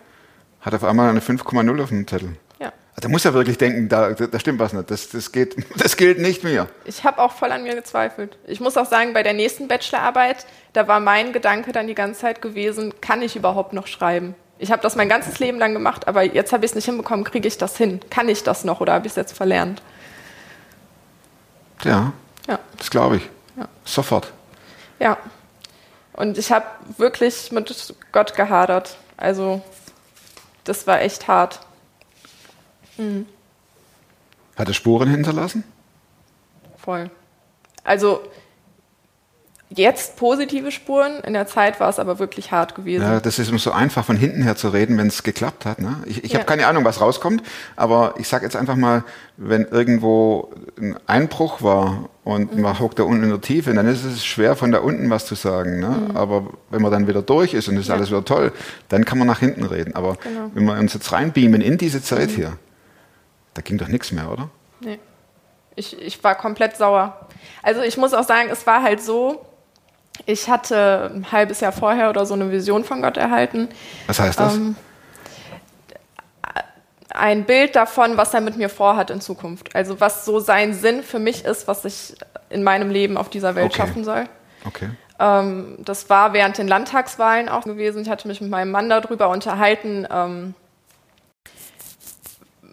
hat 0.60 0.74
auf 0.74 0.84
einmal 0.84 1.08
eine 1.08 1.20
5,0 1.20 1.82
auf 1.82 1.88
dem 1.88 2.06
Zettel. 2.06 2.36
Da 3.00 3.08
muss 3.08 3.24
er 3.24 3.34
wirklich 3.34 3.58
denken, 3.58 3.88
da, 3.88 4.12
da 4.12 4.38
stimmt 4.38 4.60
was 4.60 4.72
nicht. 4.72 4.90
Das, 4.90 5.08
das, 5.08 5.32
geht, 5.32 5.56
das 5.76 5.96
gilt 5.96 6.18
nicht 6.18 6.44
mehr. 6.44 6.68
Ich 6.84 7.04
habe 7.04 7.20
auch 7.20 7.32
voll 7.32 7.50
an 7.50 7.64
mir 7.64 7.74
gezweifelt. 7.74 8.38
Ich 8.46 8.60
muss 8.60 8.76
auch 8.76 8.86
sagen, 8.86 9.12
bei 9.12 9.22
der 9.22 9.32
nächsten 9.32 9.68
Bachelorarbeit, 9.68 10.46
da 10.72 10.86
war 10.86 11.00
mein 11.00 11.32
Gedanke 11.32 11.72
dann 11.72 11.86
die 11.86 11.94
ganze 11.94 12.20
Zeit 12.20 12.40
gewesen, 12.40 12.94
kann 13.00 13.22
ich 13.22 13.36
überhaupt 13.36 13.72
noch 13.72 13.86
schreiben? 13.86 14.34
Ich 14.58 14.70
habe 14.70 14.80
das 14.82 14.94
mein 14.94 15.08
ganzes 15.08 15.40
Leben 15.40 15.58
lang 15.58 15.72
gemacht, 15.74 16.06
aber 16.06 16.22
jetzt 16.22 16.52
habe 16.52 16.64
ich 16.64 16.70
es 16.70 16.74
nicht 16.76 16.84
hinbekommen. 16.84 17.24
Kriege 17.24 17.48
ich 17.48 17.58
das 17.58 17.76
hin? 17.76 18.00
Kann 18.10 18.28
ich 18.28 18.44
das 18.44 18.64
noch 18.64 18.80
oder 18.80 18.92
habe 18.92 19.06
ich 19.06 19.12
es 19.12 19.16
jetzt 19.16 19.36
verlernt? 19.36 19.82
Ja, 21.82 22.12
ja. 22.48 22.58
das 22.78 22.90
glaube 22.90 23.16
ich. 23.16 23.28
Ja. 23.56 23.68
Sofort. 23.84 24.32
Ja. 25.00 25.18
Und 26.12 26.38
ich 26.38 26.52
habe 26.52 26.64
wirklich 26.96 27.50
mit 27.50 27.94
Gott 28.12 28.36
gehadert. 28.36 28.96
Also, 29.16 29.62
das 30.62 30.86
war 30.86 31.02
echt 31.02 31.26
hart. 31.26 31.60
Mhm. 32.96 33.26
Hat 34.56 34.68
er 34.68 34.74
Spuren 34.74 35.08
hinterlassen? 35.08 35.64
Voll. 36.78 37.10
Also 37.82 38.20
jetzt 39.70 40.16
positive 40.16 40.70
Spuren, 40.70 41.20
in 41.20 41.32
der 41.32 41.46
Zeit 41.46 41.80
war 41.80 41.88
es 41.88 41.98
aber 41.98 42.18
wirklich 42.18 42.52
hart 42.52 42.74
gewesen. 42.74 43.02
Ja, 43.02 43.20
das 43.20 43.38
ist 43.38 43.48
immer 43.48 43.58
so 43.58 43.72
einfach 43.72 44.04
von 44.04 44.16
hinten 44.16 44.42
her 44.42 44.56
zu 44.56 44.68
reden, 44.68 44.98
wenn 44.98 45.08
es 45.08 45.22
geklappt 45.22 45.64
hat. 45.64 45.80
Ne? 45.80 45.96
Ich, 46.06 46.22
ich 46.24 46.32
ja. 46.32 46.38
habe 46.38 46.46
keine 46.46 46.66
Ahnung, 46.66 46.84
was 46.84 47.00
rauskommt, 47.00 47.42
aber 47.76 48.14
ich 48.18 48.28
sage 48.28 48.44
jetzt 48.44 48.56
einfach 48.56 48.76
mal, 48.76 49.04
wenn 49.36 49.64
irgendwo 49.64 50.52
ein 50.78 50.96
Einbruch 51.06 51.62
war 51.62 52.08
und 52.22 52.54
mhm. 52.54 52.62
man 52.62 52.78
hockt 52.78 52.98
da 52.98 53.02
unten 53.02 53.24
in 53.24 53.30
der 53.30 53.40
Tiefe, 53.40 53.72
dann 53.74 53.88
ist 53.88 54.04
es 54.04 54.24
schwer 54.24 54.56
von 54.56 54.70
da 54.70 54.78
unten 54.78 55.10
was 55.10 55.26
zu 55.26 55.34
sagen. 55.34 55.80
Ne? 55.80 55.88
Mhm. 55.88 56.16
Aber 56.16 56.46
wenn 56.70 56.82
man 56.82 56.92
dann 56.92 57.08
wieder 57.08 57.22
durch 57.22 57.54
ist 57.54 57.68
und 57.68 57.74
es 57.76 57.82
ist 57.82 57.88
ja. 57.88 57.94
alles 57.94 58.10
wieder 58.10 58.24
toll, 58.24 58.52
dann 58.88 59.04
kann 59.04 59.18
man 59.18 59.26
nach 59.26 59.40
hinten 59.40 59.64
reden. 59.64 59.94
Aber 59.94 60.16
genau. 60.22 60.50
wenn 60.54 60.64
wir 60.64 60.74
uns 60.74 60.94
jetzt 60.94 61.10
reinbeamen 61.12 61.60
in 61.60 61.78
diese 61.78 62.02
Zeit 62.02 62.30
mhm. 62.30 62.34
hier, 62.34 62.52
da 63.54 63.62
ging 63.62 63.78
doch 63.78 63.88
nichts 63.88 64.12
mehr, 64.12 64.30
oder? 64.30 64.50
Nee. 64.80 64.98
Ich, 65.76 66.00
ich 66.00 66.22
war 66.22 66.34
komplett 66.34 66.76
sauer. 66.76 67.26
Also 67.62 67.82
ich 67.82 67.96
muss 67.96 68.14
auch 68.14 68.24
sagen, 68.24 68.48
es 68.50 68.66
war 68.66 68.82
halt 68.82 69.02
so, 69.02 69.44
ich 70.26 70.48
hatte 70.48 71.10
ein 71.14 71.32
halbes 71.32 71.60
Jahr 71.60 71.72
vorher 71.72 72.10
oder 72.10 72.26
so 72.26 72.34
eine 72.34 72.50
Vision 72.50 72.84
von 72.84 73.02
Gott 73.02 73.16
erhalten. 73.16 73.68
Was 74.06 74.20
heißt 74.20 74.38
das? 74.38 74.54
Ähm, 74.54 74.76
ein 77.10 77.44
Bild 77.44 77.76
davon, 77.76 78.16
was 78.16 78.34
er 78.34 78.40
mit 78.40 78.56
mir 78.56 78.68
vorhat 78.68 79.10
in 79.10 79.20
Zukunft. 79.20 79.74
Also 79.74 80.00
was 80.00 80.24
so 80.24 80.40
sein 80.40 80.74
Sinn 80.74 81.02
für 81.02 81.20
mich 81.20 81.44
ist, 81.44 81.68
was 81.68 81.84
ich 81.84 82.14
in 82.50 82.62
meinem 82.62 82.90
Leben 82.90 83.16
auf 83.16 83.30
dieser 83.30 83.54
Welt 83.54 83.66
okay. 83.66 83.76
schaffen 83.76 84.04
soll. 84.04 84.28
Okay. 84.64 84.90
Ähm, 85.18 85.76
das 85.78 86.10
war 86.10 86.32
während 86.32 86.58
den 86.58 86.68
Landtagswahlen 86.68 87.48
auch 87.48 87.64
gewesen. 87.64 88.02
Ich 88.02 88.10
hatte 88.10 88.26
mich 88.26 88.40
mit 88.40 88.50
meinem 88.50 88.70
Mann 88.70 88.88
darüber 88.88 89.28
unterhalten. 89.28 90.06
Ähm, 90.10 90.54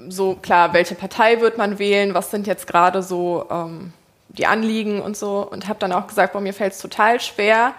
so 0.09 0.35
klar, 0.35 0.73
welche 0.73 0.95
Partei 0.95 1.41
wird 1.41 1.57
man 1.57 1.79
wählen, 1.79 2.13
was 2.13 2.31
sind 2.31 2.47
jetzt 2.47 2.67
gerade 2.67 3.03
so 3.03 3.47
ähm, 3.49 3.93
die 4.29 4.45
Anliegen 4.45 5.01
und 5.01 5.17
so 5.17 5.47
und 5.49 5.67
habe 5.67 5.79
dann 5.79 5.91
auch 5.91 6.07
gesagt, 6.07 6.33
boah, 6.33 6.41
mir 6.41 6.53
fällt 6.53 6.73
es 6.73 6.79
total 6.79 7.19
schwer, 7.19 7.73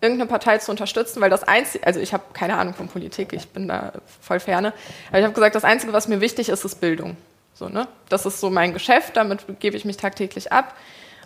irgendeine 0.00 0.28
Partei 0.28 0.58
zu 0.58 0.70
unterstützen, 0.70 1.20
weil 1.20 1.30
das 1.30 1.44
Einzige, 1.44 1.86
also 1.86 2.00
ich 2.00 2.12
habe 2.12 2.24
keine 2.32 2.56
Ahnung 2.58 2.74
von 2.74 2.88
Politik, 2.88 3.32
ich 3.32 3.48
bin 3.48 3.68
da 3.68 3.92
voll 4.20 4.40
ferne, 4.40 4.72
aber 5.08 5.18
ich 5.18 5.24
habe 5.24 5.34
gesagt, 5.34 5.54
das 5.54 5.64
Einzige, 5.64 5.92
was 5.92 6.08
mir 6.08 6.20
wichtig 6.20 6.48
ist, 6.48 6.64
ist 6.64 6.80
Bildung. 6.80 7.16
So, 7.54 7.68
ne? 7.68 7.86
Das 8.08 8.26
ist 8.26 8.40
so 8.40 8.50
mein 8.50 8.72
Geschäft, 8.72 9.16
damit 9.16 9.60
gebe 9.60 9.76
ich 9.76 9.84
mich 9.84 9.96
tagtäglich 9.96 10.52
ab. 10.52 10.74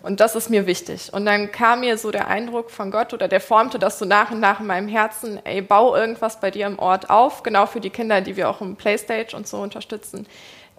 Und 0.03 0.19
das 0.19 0.35
ist 0.35 0.49
mir 0.49 0.67
wichtig. 0.67 1.11
Und 1.11 1.25
dann 1.25 1.51
kam 1.51 1.81
mir 1.81 1.97
so 1.97 2.11
der 2.11 2.27
Eindruck 2.27 2.69
von 2.69 2.91
Gott 2.91 3.13
oder 3.13 3.27
der 3.27 3.41
formte 3.41 3.79
das 3.79 3.99
so 3.99 4.05
nach 4.05 4.31
und 4.31 4.39
nach 4.39 4.59
in 4.59 4.67
meinem 4.67 4.87
Herzen, 4.87 5.39
ey, 5.43 5.61
bau 5.61 5.95
irgendwas 5.95 6.39
bei 6.39 6.51
dir 6.51 6.67
im 6.67 6.79
Ort 6.79 7.09
auf, 7.09 7.43
genau 7.43 7.65
für 7.65 7.79
die 7.79 7.89
Kinder, 7.89 8.21
die 8.21 8.37
wir 8.37 8.49
auch 8.49 8.61
im 8.61 8.75
Playstage 8.75 9.35
und 9.35 9.47
so 9.47 9.57
unterstützen, 9.57 10.27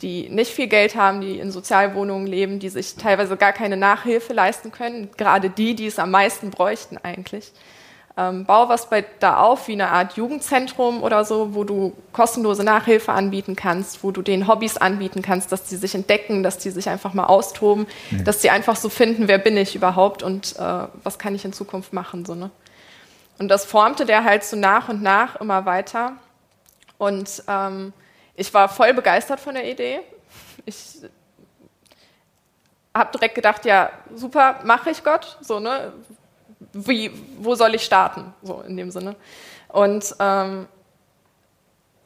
die 0.03 0.29
nicht 0.29 0.53
viel 0.53 0.69
Geld 0.69 0.95
haben, 0.95 1.21
die 1.21 1.39
in 1.39 1.51
Sozialwohnungen 1.51 2.27
leben, 2.27 2.61
die 2.61 2.69
sich 2.69 2.95
teilweise 2.95 3.37
gar 3.37 3.53
keine 3.53 3.77
Nachhilfe 3.77 4.33
leisten 4.33 4.71
können, 4.71 5.11
gerade 5.17 5.51
die, 5.51 5.75
die 5.75 5.87
es 5.87 5.99
am 5.99 6.13
meisten 6.13 6.51
bräuchten 6.51 6.99
eigentlich. 6.99 7.53
Ähm, 8.21 8.45
bau 8.45 8.69
was 8.69 8.91
bei, 8.91 9.05
da 9.21 9.37
auf 9.37 9.69
wie 9.69 9.75
eine 9.75 9.91
Art 9.91 10.15
Jugendzentrum 10.15 11.05
oder 11.05 11.25
so, 11.25 11.55
wo 11.55 11.63
du 11.63 11.93
kostenlose 12.13 12.65
Nachhilfe 12.65 13.13
anbieten 13.13 13.55
kannst, 13.55 14.03
wo 14.03 14.11
du 14.11 14.23
den 14.23 14.49
Hobbys 14.49 14.77
anbieten 14.77 15.23
kannst, 15.23 15.53
dass 15.53 15.63
die 15.63 15.77
sich 15.77 15.95
entdecken, 15.95 16.43
dass 16.43 16.59
die 16.59 16.71
sich 16.71 16.89
einfach 16.89 17.15
mal 17.15 17.27
austoben, 17.27 17.87
mhm. 18.11 18.25
dass 18.25 18.41
die 18.41 18.51
einfach 18.51 18.75
so 18.75 18.89
finden, 18.89 19.29
wer 19.29 19.39
bin 19.39 19.57
ich 19.57 19.77
überhaupt 19.77 20.25
und 20.25 20.57
äh, 20.57 20.89
was 21.05 21.21
kann 21.21 21.37
ich 21.37 21.45
in 21.45 21.53
Zukunft 21.53 21.93
machen. 21.93 22.25
So, 22.25 22.35
ne? 22.35 22.51
Und 23.39 23.47
das 23.47 23.65
formte 23.65 24.05
der 24.05 24.25
halt 24.25 24.43
so 24.43 24.57
nach 24.57 24.89
und 24.89 25.01
nach 25.01 25.37
immer 25.37 25.65
weiter. 25.65 26.15
Und 26.99 27.45
ähm, 27.47 27.93
ich 28.35 28.53
war 28.53 28.69
voll 28.69 28.95
begeistert 28.95 29.39
von 29.39 29.55
der 29.55 29.71
Idee. 29.71 30.01
Ich 30.67 31.03
habe 32.93 33.13
direkt 33.13 33.37
gedacht, 33.37 33.65
ja, 33.65 33.91
super, 34.13 34.59
mache 34.65 34.91
ich 34.91 35.05
Gott, 35.05 35.39
so, 35.41 35.61
ne? 35.61 35.93
Wie, 36.73 37.11
wo 37.39 37.55
soll 37.55 37.75
ich 37.75 37.83
starten, 37.83 38.33
so 38.43 38.63
in 38.67 38.77
dem 38.77 38.91
Sinne. 38.91 39.17
Und 39.69 40.15
ähm, 40.21 40.67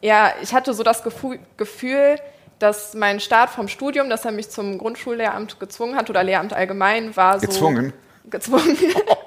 ja, 0.00 0.32
ich 0.42 0.52
hatte 0.54 0.74
so 0.74 0.82
das 0.82 1.02
Gefühl, 1.02 2.16
dass 2.58 2.94
mein 2.94 3.20
Start 3.20 3.50
vom 3.50 3.68
Studium, 3.68 4.08
dass 4.08 4.24
er 4.24 4.32
mich 4.32 4.50
zum 4.50 4.78
Grundschullehramt 4.78 5.58
gezwungen 5.58 5.96
hat 5.96 6.10
oder 6.10 6.22
Lehramt 6.22 6.52
allgemein 6.52 7.16
war 7.16 7.40
so. 7.40 7.46
Gezwungen? 7.46 7.92
gezwungen. 8.30 8.76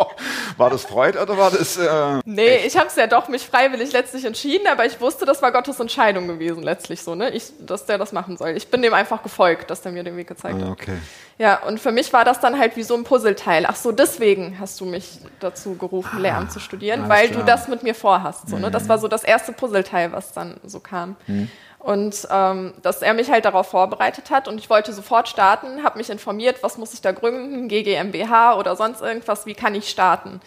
war 0.58 0.70
das 0.70 0.84
Freud 0.86 1.18
oder 1.18 1.38
war 1.38 1.52
das. 1.52 1.78
Äh, 1.78 2.22
nee, 2.26 2.48
echt? 2.48 2.68
ich 2.68 2.78
habe 2.78 2.88
es 2.88 2.96
ja 2.96 3.08
doch 3.08 3.28
mich 3.28 3.46
freiwillig 3.46 3.92
letztlich 3.92 4.26
entschieden, 4.26 4.68
aber 4.68 4.86
ich 4.86 5.00
wusste, 5.02 5.26
das 5.26 5.42
war 5.42 5.52
Gottes 5.52 5.80
Entscheidung 5.80 6.28
gewesen, 6.28 6.64
letztlich 6.64 7.02
so, 7.02 7.16
ne? 7.16 7.30
Ich, 7.32 7.52
dass 7.60 7.86
der 7.86 7.98
das 7.98 8.12
machen 8.12 8.38
soll. 8.38 8.52
Ich 8.52 8.68
bin 8.70 8.82
dem 8.82 8.94
einfach 8.94 9.24
gefolgt, 9.24 9.70
dass 9.70 9.82
der 9.82 9.92
mir 9.92 10.04
den 10.04 10.18
Weg 10.18 10.28
gezeigt 10.28 10.58
ah, 10.62 10.66
hat. 10.66 10.72
Okay. 10.72 10.98
Ja, 11.38 11.62
und 11.64 11.80
für 11.80 11.92
mich 11.92 12.14
war 12.14 12.24
das 12.24 12.40
dann 12.40 12.58
halt 12.58 12.78
wie 12.78 12.84
so 12.84 12.96
ein 12.96 13.04
Puzzleteil. 13.04 13.66
Ach 13.68 13.76
so, 13.76 13.92
deswegen 13.92 14.58
hast 14.60 14.80
du 14.80 14.86
mich 14.86 15.20
dazu 15.40 15.76
gerufen, 15.76 16.22
Lehramt 16.22 16.52
zu 16.52 16.60
studieren, 16.60 17.10
weil 17.10 17.28
klar. 17.30 17.42
du 17.42 17.46
das 17.46 17.68
mit 17.68 17.84
mir 17.84 17.94
vorhast. 17.96 18.48
So, 18.48 18.58
ne? 18.58 18.72
Das 18.72 18.84
Mhm. 18.84 18.90
war 18.90 18.98
so 19.00 19.08
das 19.10 19.24
erste 19.24 19.52
Puzzleteil, 19.52 20.12
was 20.14 20.32
dann 20.32 20.56
so 20.64 20.80
kam. 20.80 21.16
Mhm. 21.28 21.50
Und 21.86 22.28
ähm, 22.32 22.74
dass 22.82 23.04
er 23.04 23.14
mich 23.14 23.30
halt 23.30 23.46
darauf 23.46 23.68
vorbereitet 23.68 24.32
hat 24.32 24.48
und 24.48 24.58
ich 24.58 24.72
wollte 24.72 24.92
sofort 24.92 25.30
starten, 25.30 25.84
habe 25.84 26.00
mich 26.00 26.10
informiert, 26.10 26.64
was 26.64 26.80
muss 26.80 26.96
ich 26.96 27.02
da 27.02 27.12
gründen, 27.12 27.68
GGMBH 27.68 28.58
oder 28.58 28.76
sonst 28.76 29.02
irgendwas, 29.02 29.46
wie 29.46 29.54
kann 29.54 29.76
ich 29.76 29.88
starten. 29.88 30.42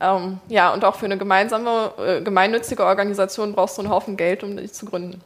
Ähm, 0.00 0.40
ja, 0.48 0.72
und 0.72 0.84
auch 0.84 0.96
für 0.96 1.04
eine 1.04 1.18
gemeinsame, 1.18 1.92
äh, 1.98 2.20
gemeinnützige 2.20 2.84
Organisation 2.84 3.52
brauchst 3.52 3.78
du 3.78 3.82
einen 3.82 3.92
Haufen 3.92 4.16
Geld, 4.16 4.42
um 4.42 4.56
dich 4.56 4.72
zu 4.72 4.86
gründen. 4.86 5.22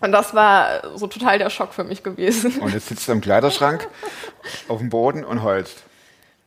Und 0.00 0.10
das 0.10 0.34
war 0.34 0.96
so 0.96 1.06
total 1.06 1.38
der 1.38 1.48
Schock 1.48 1.72
für 1.72 1.84
mich 1.84 2.02
gewesen. 2.02 2.58
Und 2.58 2.74
jetzt 2.74 2.88
sitzt 2.88 3.06
du 3.06 3.12
im 3.12 3.20
Kleiderschrank 3.20 3.86
auf 4.68 4.80
dem 4.80 4.90
Boden 4.90 5.24
und 5.24 5.44
heulst. 5.44 5.84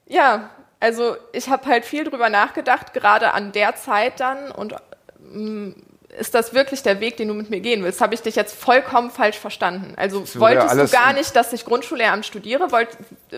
Ja, 0.07 0.49
also 0.81 1.15
ich 1.31 1.47
habe 1.47 1.65
halt 1.67 1.85
viel 1.85 2.03
drüber 2.03 2.29
nachgedacht, 2.29 2.93
gerade 2.93 3.31
an 3.31 3.53
der 3.53 3.77
Zeit 3.77 4.19
dann 4.19 4.51
und 4.51 4.75
mh, 5.19 5.75
ist 6.19 6.35
das 6.35 6.53
wirklich 6.53 6.83
der 6.83 6.99
Weg, 6.99 7.17
den 7.17 7.27
du 7.29 7.33
mit 7.33 7.49
mir 7.49 7.59
gehen 7.59 7.83
willst? 7.83 8.01
Habe 8.01 8.13
ich 8.13 8.21
dich 8.21 8.35
jetzt 8.35 8.55
vollkommen 8.55 9.09
falsch 9.09 9.37
verstanden? 9.37 9.93
Also 9.97 10.19
Das 10.21 10.39
wolltest 10.39 10.75
du 10.75 10.87
gar 10.89 11.13
nicht, 11.13 11.35
dass 11.35 11.53
ich 11.53 11.65
Grundschullehramt 11.65 12.25
studiere? 12.25 12.71
Wollt, 12.71 12.89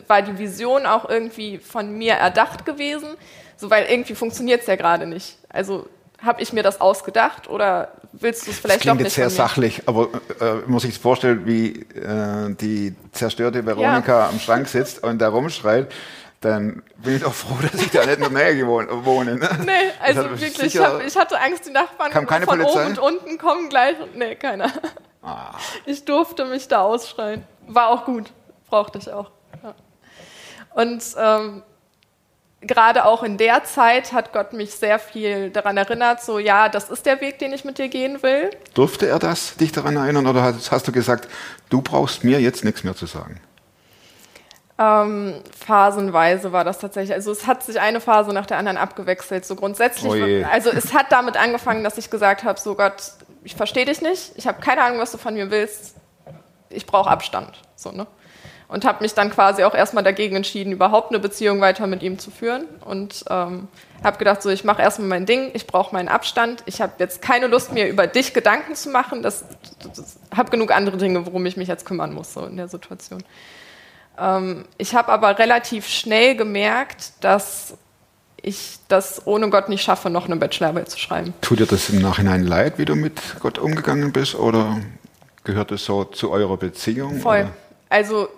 war 0.08 0.22
die 0.22 0.38
Vision 0.38 0.86
auch 0.86 1.10
irgendwie 1.10 1.58
von 1.60 1.92
mir 1.98 2.14
erdacht 2.14 2.66
gewesen? 2.66 3.10
So, 3.58 3.70
weil 3.70 3.86
irgendwie 3.86 4.16
funktioniert 4.16 4.62
es 4.62 4.68
ja 4.68 4.76
gerade 4.76 5.06
nicht. 5.06 5.38
Also 5.50 5.88
habe 6.22 6.42
ich 6.42 6.54
mir 6.54 6.64
das 6.64 6.82
ausgedacht 6.82 7.50
oder 7.50 7.94
willst 8.12 8.46
du 8.46 8.52
es 8.52 8.58
Das 8.58 8.62
vielleicht 8.62 8.82
doch 8.82 8.84
klingt 8.84 8.98
nicht 9.00 9.06
jetzt 9.06 9.16
sehr 9.16 9.30
von 9.30 9.34
mir? 9.34 9.38
sachlich, 9.50 9.82
aber 9.88 10.10
äh, 10.40 10.54
muss 10.68 10.84
ich 10.84 10.94
sich 10.94 11.02
vorstellen, 11.02 11.46
wie 11.46 11.82
äh, 11.96 12.54
die 12.60 12.96
zerstörte 13.12 13.66
Veronika 13.66 14.28
am 14.30 14.40
Schrank 14.40 14.68
sitzt 14.68 15.04
und 15.04 15.20
da 15.20 15.30
rumschreit. 15.30 15.92
Dann 16.42 16.82
bin 16.98 17.16
ich 17.16 17.22
doch 17.22 17.34
froh, 17.34 17.56
dass 17.62 17.80
ich 17.82 17.92
da 17.92 18.06
nicht 18.06 18.18
in 18.18 18.34
der 18.34 18.54
Nähe 18.54 18.68
wohne. 18.68 19.36
Ne? 19.36 19.50
Nee, 19.64 19.72
also 20.00 20.24
hat 20.24 20.30
wirklich, 20.32 20.62
ich, 20.62 20.78
hab, 20.78 21.02
ich 21.06 21.16
hatte 21.16 21.40
Angst, 21.40 21.68
die 21.68 21.72
Nachbarn 21.72 22.12
von 22.12 22.26
Polizei? 22.26 22.82
oben 22.82 22.88
und 22.88 23.00
unten 23.00 23.38
kommen 23.38 23.70
gleich. 23.70 24.00
Und, 24.00 24.18
nee, 24.18 24.36
keiner. 24.36 24.72
Ah. 25.22 25.54
Ich 25.86 26.04
durfte 26.04 26.46
mich 26.46 26.68
da 26.68 26.82
ausschreien. 26.82 27.44
War 27.68 27.90
auch 27.90 28.06
gut. 28.06 28.32
Brauchte 28.70 28.98
ich 28.98 29.12
auch. 29.12 29.30
Ja. 29.62 29.76
Und 30.74 31.04
ähm, 31.16 31.62
gerade 32.62 33.06
auch 33.06 33.22
in 33.22 33.38
der 33.38 33.64
Zeit 33.64 34.14
hat 34.14 34.34
Gott 34.34 34.54
mich 34.54 34.72
sehr 34.72 34.98
viel 34.98 35.52
daran 35.52 35.78
erinnert, 35.78 36.24
so 36.24 36.40
ja, 36.40 36.70
das 36.70 36.90
ist 36.90 37.06
der 37.06 37.22
Weg, 37.22 37.38
den 37.38 37.54
ich 37.54 37.66
mit 37.66 37.78
dir 37.78 37.90
gehen 37.90 38.24
will. 38.24 38.50
Durfte 38.74 39.08
er 39.08 39.20
das, 39.20 39.58
dich 39.58 39.72
daran 39.72 39.96
erinnern, 39.96 40.26
oder 40.26 40.42
hast, 40.42 40.72
hast 40.72 40.88
du 40.88 40.92
gesagt, 40.92 41.28
du 41.70 41.82
brauchst 41.82 42.24
mir 42.24 42.40
jetzt 42.40 42.64
nichts 42.64 42.84
mehr 42.84 42.96
zu 42.96 43.06
sagen? 43.06 43.40
Ähm, 44.82 45.36
phasenweise 45.66 46.52
war 46.54 46.64
das 46.64 46.80
tatsächlich. 46.80 47.14
Also 47.14 47.32
es 47.32 47.46
hat 47.46 47.62
sich 47.62 47.80
eine 47.80 48.02
Phase 48.02 48.34
nach 48.34 48.48
der 48.48 48.58
anderen 48.58 48.78
abgewechselt. 48.78 49.46
So 49.46 49.56
grundsätzlich. 49.56 50.12
Oh 50.12 50.16
je. 50.16 50.44
Also 50.44 50.72
es 50.72 50.94
hat 50.94 51.12
damit 51.12 51.38
angefangen, 51.38 51.84
dass 51.84 52.00
ich 52.00 52.10
gesagt 52.10 52.44
habe: 52.44 52.60
So 52.60 52.74
Gott, 52.74 52.96
ich 53.44 53.56
verstehe 53.56 53.86
dich 53.86 54.02
nicht. 54.02 54.32
Ich 54.38 54.48
habe 54.48 54.60
keine 54.60 54.82
Ahnung, 54.82 55.00
was 55.00 55.12
du 55.12 55.20
von 55.20 55.36
mir 55.36 55.52
willst. 55.52 55.96
Ich 56.70 56.88
brauche 56.88 57.10
Abstand. 57.10 57.60
So 57.76 57.92
ne. 57.92 58.08
Und 58.70 58.86
habe 58.86 59.04
mich 59.04 59.14
dann 59.14 59.30
quasi 59.30 59.66
auch 59.66 59.76
erstmal 59.76 60.04
dagegen 60.04 60.38
entschieden, 60.38 60.72
überhaupt 60.72 61.12
eine 61.12 61.20
Beziehung 61.20 61.60
weiter 61.60 61.88
mit 61.88 62.02
ihm 62.02 62.18
zu 62.18 62.32
führen. 62.32 62.66
Und 62.86 63.26
ähm, 63.30 63.68
habe 64.04 64.18
gedacht, 64.18 64.42
so 64.42 64.50
ich 64.50 64.64
mache 64.64 64.82
erstmal 64.82 65.10
mein 65.10 65.28
Ding. 65.28 65.52
Ich 65.54 65.68
brauche 65.68 65.94
meinen 65.94 66.08
Abstand. 66.08 66.64
Ich 66.66 66.82
habe 66.82 66.94
jetzt 66.98 67.22
keine 67.22 67.48
Lust 67.48 67.72
mir 67.72 67.88
über 67.88 68.08
dich 68.08 68.34
Gedanken 68.34 68.74
zu 68.74 68.90
machen. 68.90 69.22
Das, 69.22 69.44
das, 69.84 70.18
habe 70.36 70.50
genug 70.50 70.72
andere 70.72 70.98
Dinge, 70.98 71.24
worum 71.28 71.46
ich 71.46 71.58
mich 71.58 71.68
jetzt 71.68 71.86
kümmern 71.86 72.14
muss 72.14 72.34
so 72.34 72.46
in 72.46 72.58
der 72.58 72.70
Situation. 72.70 73.24
Ähm, 74.18 74.66
ich 74.78 74.96
habe 74.96 75.12
aber 75.12 75.40
relativ 75.40 75.88
schnell 75.88 76.36
gemerkt, 76.36 77.14
dass 77.22 77.76
ich 78.42 78.80
das 78.88 79.26
ohne 79.26 79.50
Gott 79.50 79.70
nicht 79.70 79.84
schaffe, 79.84 80.10
noch 80.10 80.26
eine 80.26 80.36
Bachelorarbeit 80.36 80.90
zu 80.90 81.00
schreiben. 81.00 81.34
Tut 81.42 81.60
dir 81.60 81.68
das 81.68 81.90
im 81.90 82.02
Nachhinein 82.02 82.44
leid, 82.44 82.78
wie 82.78 82.86
du 82.86 82.96
mit 82.96 83.22
Gott 83.40 83.60
umgegangen 83.60 84.12
bist, 84.12 84.36
oder 84.36 84.80
gehört 85.44 85.72
es 85.72 85.86
so 85.86 86.04
zu 86.06 86.32
eurer 86.32 86.58
Beziehung? 86.58 87.20
Voll. 87.20 87.42
Oder? 87.42 87.52
Also, 87.90 88.30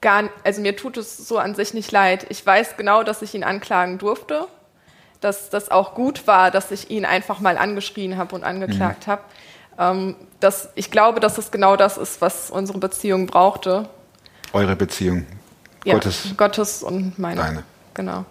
gar, 0.00 0.24
also 0.44 0.60
mir 0.60 0.76
tut 0.76 0.96
es 0.96 1.16
so 1.16 1.38
an 1.38 1.54
sich 1.54 1.74
nicht 1.74 1.92
leid. 1.92 2.26
Ich 2.30 2.44
weiß 2.44 2.76
genau, 2.76 3.02
dass 3.02 3.22
ich 3.22 3.34
ihn 3.34 3.44
anklagen 3.44 3.98
durfte, 3.98 4.46
dass 5.20 5.50
das 5.50 5.70
auch 5.70 5.94
gut 5.94 6.26
war, 6.26 6.50
dass 6.50 6.70
ich 6.70 6.90
ihn 6.90 7.04
einfach 7.04 7.40
mal 7.40 7.58
angeschrien 7.58 8.16
habe 8.16 8.34
und 8.34 8.44
angeklagt 8.44 9.06
habe. 9.06 9.22
Ähm, 9.78 10.16
ich 10.74 10.90
glaube, 10.90 11.20
dass 11.20 11.38
es 11.38 11.50
genau 11.50 11.76
das 11.76 11.96
ist, 11.98 12.20
was 12.20 12.50
unsere 12.50 12.78
Beziehung 12.78 13.26
brauchte. 13.26 13.88
Eure 14.52 14.76
Beziehung. 14.76 15.26
Ja, 15.84 15.94
Gottes. 15.94 16.34
Gottes 16.36 16.82
und 16.82 17.18
meine. 17.18 17.40
Deine. 17.40 17.64
Genau. 17.94 18.24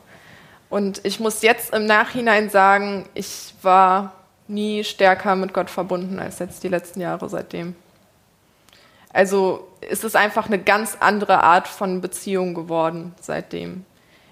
Und 0.70 1.02
ich 1.04 1.20
muss 1.20 1.42
jetzt 1.42 1.74
im 1.74 1.86
Nachhinein 1.86 2.50
sagen, 2.50 3.08
ich 3.14 3.54
war 3.62 4.14
nie 4.48 4.84
stärker 4.84 5.36
mit 5.36 5.54
Gott 5.54 5.70
verbunden 5.70 6.20
als 6.20 6.40
jetzt 6.40 6.64
die 6.64 6.68
letzten 6.68 7.02
Jahre 7.02 7.30
seitdem. 7.30 7.76
Also 9.14 9.68
es 9.82 10.04
ist 10.04 10.16
einfach 10.16 10.48
eine 10.48 10.60
ganz 10.60 10.98
andere 11.00 11.44
Art 11.44 11.68
von 11.68 12.02
Beziehung 12.02 12.54
geworden 12.54 13.16
seitdem. 13.20 13.86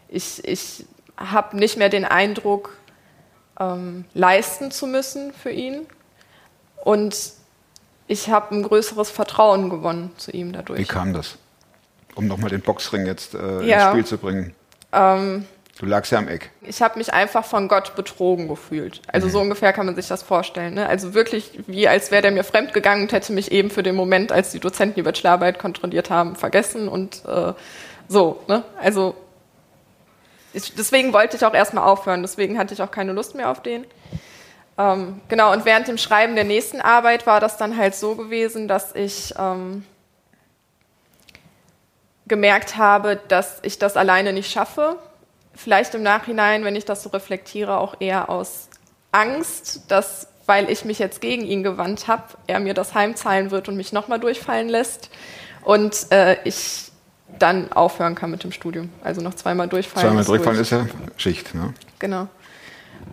Ich, 0.09 0.45
ich 0.45 0.85
habe 1.17 1.57
nicht 1.57 1.77
mehr 1.77 1.89
den 1.89 2.05
Eindruck, 2.05 2.77
ähm, 3.59 4.05
leisten 4.13 4.71
zu 4.71 4.87
müssen 4.87 5.33
für 5.33 5.51
ihn. 5.51 5.87
Und 6.83 7.31
ich 8.07 8.29
habe 8.29 8.55
ein 8.55 8.63
größeres 8.63 9.09
Vertrauen 9.09 9.69
gewonnen 9.69 10.11
zu 10.17 10.31
ihm 10.31 10.53
dadurch. 10.53 10.79
Wie 10.79 10.85
kam 10.85 11.13
das? 11.13 11.37
Um 12.15 12.27
nochmal 12.27 12.49
den 12.49 12.61
Boxring 12.61 13.05
jetzt 13.05 13.33
äh, 13.35 13.63
Ja. 13.63 13.77
ins 13.81 13.89
Spiel 13.91 14.05
zu 14.05 14.17
bringen. 14.17 14.55
Ähm, 14.93 15.45
Du 15.77 15.85
lagst 15.85 16.09
ja 16.13 16.19
am 16.19 16.29
Eck. 16.29 16.51
ich 16.61 16.81
habe 16.81 16.97
mich 16.97 17.11
einfach 17.13 17.43
von 17.43 17.67
Gott 17.67 17.95
betrogen 17.97 18.47
gefühlt. 18.47 19.01
Also 19.11 19.27
so 19.27 19.41
ungefähr 19.41 19.73
kann 19.73 19.85
man 19.85 19.93
sich 19.95 20.07
das 20.07 20.23
vorstellen. 20.23 20.75
Ne? 20.75 20.87
Also 20.87 21.13
wirklich 21.13 21.51
wie 21.67 21.89
als 21.89 22.11
wäre 22.11 22.21
der 22.21 22.31
mir 22.31 22.45
fremd 22.45 22.71
gegangen 22.73 23.01
und 23.03 23.11
hätte 23.11 23.33
mich 23.33 23.51
eben 23.51 23.69
für 23.69 23.83
den 23.83 23.93
Moment, 23.95 24.31
als 24.31 24.51
die 24.51 24.61
Dozenten 24.61 24.95
die 24.95 25.01
Bachelorarbeit 25.01 25.59
kontrolliert 25.59 26.09
haben, 26.09 26.37
vergessen 26.37 26.87
und 26.87 27.25
äh, 27.25 27.51
so. 28.07 28.39
Ne? 28.47 28.63
Also 28.81 29.15
ich, 30.53 30.73
deswegen 30.75 31.11
wollte 31.11 31.35
ich 31.35 31.43
auch 31.45 31.53
erstmal 31.53 31.83
aufhören. 31.83 32.21
Deswegen 32.21 32.57
hatte 32.57 32.73
ich 32.73 32.81
auch 32.81 32.91
keine 32.91 33.11
Lust 33.11 33.35
mehr 33.35 33.49
auf 33.49 33.61
den. 33.61 33.85
Ähm, 34.77 35.19
genau, 35.27 35.51
und 35.51 35.65
während 35.65 35.89
dem 35.89 35.97
Schreiben 35.97 36.35
der 36.35 36.45
nächsten 36.45 36.79
Arbeit 36.79 37.27
war 37.27 37.41
das 37.41 37.57
dann 37.57 37.75
halt 37.77 37.95
so 37.95 38.15
gewesen, 38.15 38.69
dass 38.69 38.95
ich 38.95 39.33
ähm, 39.37 39.83
gemerkt 42.27 42.77
habe, 42.77 43.19
dass 43.27 43.59
ich 43.61 43.77
das 43.79 43.97
alleine 43.97 44.33
nicht 44.33 44.51
schaffe. 44.51 44.97
Vielleicht 45.53 45.95
im 45.95 46.03
Nachhinein, 46.03 46.63
wenn 46.65 46.75
ich 46.75 46.85
das 46.85 47.03
so 47.03 47.09
reflektiere, 47.09 47.77
auch 47.77 47.95
eher 47.99 48.29
aus 48.29 48.67
Angst, 49.11 49.89
dass, 49.89 50.27
weil 50.45 50.69
ich 50.69 50.83
mich 50.85 50.99
jetzt 50.99 51.21
gegen 51.21 51.45
ihn 51.45 51.63
gewandt 51.63 52.07
habe, 52.07 52.23
er 52.47 52.59
mir 52.59 52.73
das 52.73 52.93
heimzahlen 52.93 53.51
wird 53.51 53.69
und 53.69 53.77
mich 53.77 53.93
nochmal 53.93 54.19
durchfallen 54.19 54.67
lässt 54.67 55.09
und 55.63 56.11
äh, 56.11 56.37
ich 56.43 56.91
dann 57.39 57.71
aufhören 57.71 58.15
kann 58.15 58.31
mit 58.31 58.43
dem 58.43 58.51
Studium. 58.51 58.89
Also 59.03 59.21
noch 59.21 59.33
zweimal 59.35 59.67
durchfallen. 59.67 60.07
Zweimal 60.07 60.25
durchfallen 60.25 60.57
durch. 60.57 60.67
ist 60.67 60.71
ja 60.71 60.85
Schicht. 61.17 61.53
Ne? 61.55 61.73
Genau. 61.99 62.27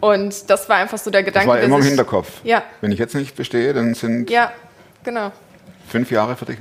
Und 0.01 0.49
das 0.51 0.69
war 0.69 0.77
einfach 0.77 0.99
so 0.99 1.11
der 1.11 1.23
Das 1.23 1.27
Gedanke. 1.27 1.49
war 1.49 1.57
der 1.57 1.65
immer 1.67 1.79
im 1.79 1.83
Hinterkopf. 1.85 2.41
Ja, 2.45 2.63
Wenn 2.81 2.93
ich 2.93 2.99
jetzt 2.99 3.15
nicht 3.15 3.37
bestehe, 3.37 3.73
dann 3.73 3.95
sind 3.95 4.31
ja, 4.31 4.53
genau. 5.05 5.31
fünf 5.89 6.11
Jahre 6.11 6.35
für 6.37 6.47
dich. 6.47 6.59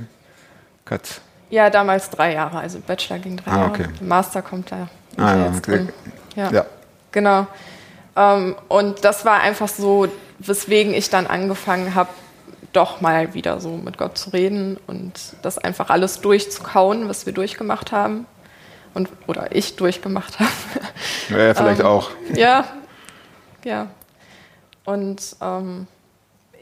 Katz. 0.84 1.20
Ja, 1.52 1.68
damals 1.68 2.08
drei 2.08 2.32
Jahre. 2.32 2.58
Also 2.60 2.78
Bachelor 2.80 3.18
ging 3.18 3.36
drei 3.36 3.50
Ah, 3.50 3.56
Jahre. 3.58 3.70
okay. 3.70 3.86
Master 4.00 4.40
kommt 4.40 4.72
da. 4.72 4.88
Ah, 5.18 5.36
ja, 5.36 5.46
jetzt 5.46 5.58
okay. 5.58 5.76
drin. 5.76 5.92
ja. 6.34 6.50
Ja. 6.50 6.66
Genau. 7.12 7.46
Ähm, 8.16 8.56
und 8.68 9.04
das 9.04 9.26
war 9.26 9.40
einfach 9.40 9.68
so, 9.68 10.08
weswegen 10.38 10.94
ich 10.94 11.10
dann 11.10 11.26
angefangen 11.26 11.94
habe, 11.94 12.08
doch 12.72 13.02
mal 13.02 13.34
wieder 13.34 13.60
so 13.60 13.76
mit 13.76 13.98
Gott 13.98 14.16
zu 14.16 14.30
reden 14.30 14.78
und 14.86 15.12
das 15.42 15.58
einfach 15.58 15.90
alles 15.90 16.22
durchzukauen, 16.22 17.06
was 17.10 17.26
wir 17.26 17.34
durchgemacht 17.34 17.92
haben. 17.92 18.26
Und, 18.94 19.10
oder 19.26 19.54
ich 19.54 19.76
durchgemacht 19.76 20.38
habe. 20.40 20.50
Ja, 21.28 21.38
ja, 21.38 21.54
vielleicht 21.54 21.80
Ähm, 21.80 21.86
auch. 21.86 22.10
ja, 22.34 22.64
ja. 23.64 23.88
Und 24.84 25.36
ähm, 25.42 25.86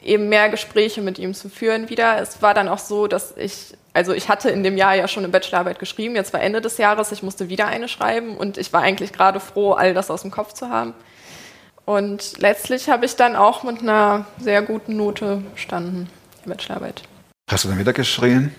eben 0.02 0.28
mehr 0.28 0.48
Gespräche 0.48 1.00
mit 1.00 1.18
ihm 1.20 1.32
zu 1.34 1.48
führen 1.48 1.88
wieder. 1.90 2.20
Es 2.20 2.42
war 2.42 2.54
dann 2.54 2.68
auch 2.68 2.78
so, 2.78 3.06
dass 3.06 3.36
ich, 3.36 3.74
also 3.92 4.12
ich 4.12 4.28
hatte 4.28 4.50
in 4.50 4.62
dem 4.62 4.76
Jahr 4.76 4.94
ja 4.94 5.08
schon 5.08 5.24
eine 5.24 5.32
Bachelorarbeit 5.32 5.78
geschrieben, 5.78 6.14
jetzt 6.14 6.32
war 6.32 6.40
Ende 6.40 6.60
des 6.60 6.78
Jahres, 6.78 7.12
ich 7.12 7.22
musste 7.22 7.48
wieder 7.48 7.66
eine 7.66 7.88
schreiben 7.88 8.36
und 8.36 8.58
ich 8.58 8.72
war 8.72 8.82
eigentlich 8.82 9.12
gerade 9.12 9.40
froh, 9.40 9.72
all 9.72 9.94
das 9.94 10.10
aus 10.10 10.22
dem 10.22 10.30
Kopf 10.30 10.52
zu 10.52 10.68
haben. 10.68 10.94
Und 11.84 12.38
letztlich 12.38 12.88
habe 12.88 13.04
ich 13.04 13.16
dann 13.16 13.34
auch 13.34 13.64
mit 13.64 13.80
einer 13.80 14.26
sehr 14.38 14.62
guten 14.62 14.96
Note 14.96 15.42
bestanden, 15.54 16.08
die 16.44 16.48
Bachelorarbeit. 16.48 17.02
Hast 17.50 17.64
du 17.64 17.68
dann 17.68 17.78
wieder 17.78 17.92
geschrien? 17.92 18.54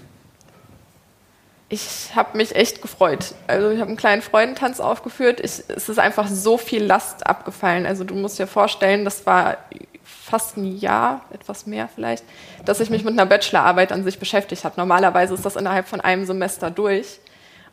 Ich 1.71 2.13
habe 2.17 2.35
mich 2.35 2.53
echt 2.53 2.81
gefreut. 2.81 3.33
Also 3.47 3.69
ich 3.69 3.79
habe 3.79 3.87
einen 3.87 3.95
kleinen 3.95 4.21
Freudentanz 4.21 4.81
aufgeführt. 4.81 5.39
Ich, 5.39 5.63
es 5.69 5.87
ist 5.87 5.99
einfach 5.99 6.27
so 6.27 6.57
viel 6.57 6.83
Last 6.83 7.25
abgefallen. 7.25 7.85
Also 7.85 8.03
du 8.03 8.13
musst 8.13 8.37
dir 8.37 8.45
vorstellen, 8.45 9.05
das 9.05 9.25
war 9.25 9.57
fast 10.03 10.57
ein 10.57 10.77
Jahr, 10.77 11.21
etwas 11.31 11.67
mehr 11.67 11.87
vielleicht, 11.87 12.25
dass 12.65 12.81
ich 12.81 12.89
mich 12.89 13.05
mit 13.05 13.13
einer 13.13 13.25
Bachelorarbeit 13.25 13.93
an 13.93 14.03
sich 14.03 14.19
beschäftigt 14.19 14.65
habe. 14.65 14.75
Normalerweise 14.75 15.33
ist 15.33 15.45
das 15.45 15.55
innerhalb 15.55 15.87
von 15.87 16.01
einem 16.01 16.25
Semester 16.25 16.69
durch. 16.71 17.21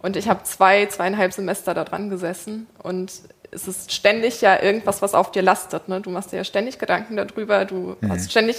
Und 0.01 0.17
ich 0.17 0.29
habe 0.29 0.45
zwei, 0.45 0.87
zweieinhalb 0.87 1.33
Semester 1.33 1.75
da 1.75 1.83
dran 1.83 2.09
gesessen. 2.09 2.69
Und 2.81 3.11
es 3.51 3.67
ist 3.67 3.93
ständig 3.93 4.41
ja 4.43 4.63
irgendwas, 4.63 5.03
was 5.03 5.15
auf 5.15 5.33
dir 5.33 5.43
lastet. 5.43 5.89
Ne? 5.89 6.01
Du 6.01 6.11
machst 6.11 6.31
dir 6.31 6.37
ja 6.37 6.45
ständig 6.45 6.79
Gedanken 6.79 7.17
darüber. 7.17 7.65
Du 7.65 7.97
hast 8.09 8.31
ständig, 8.31 8.59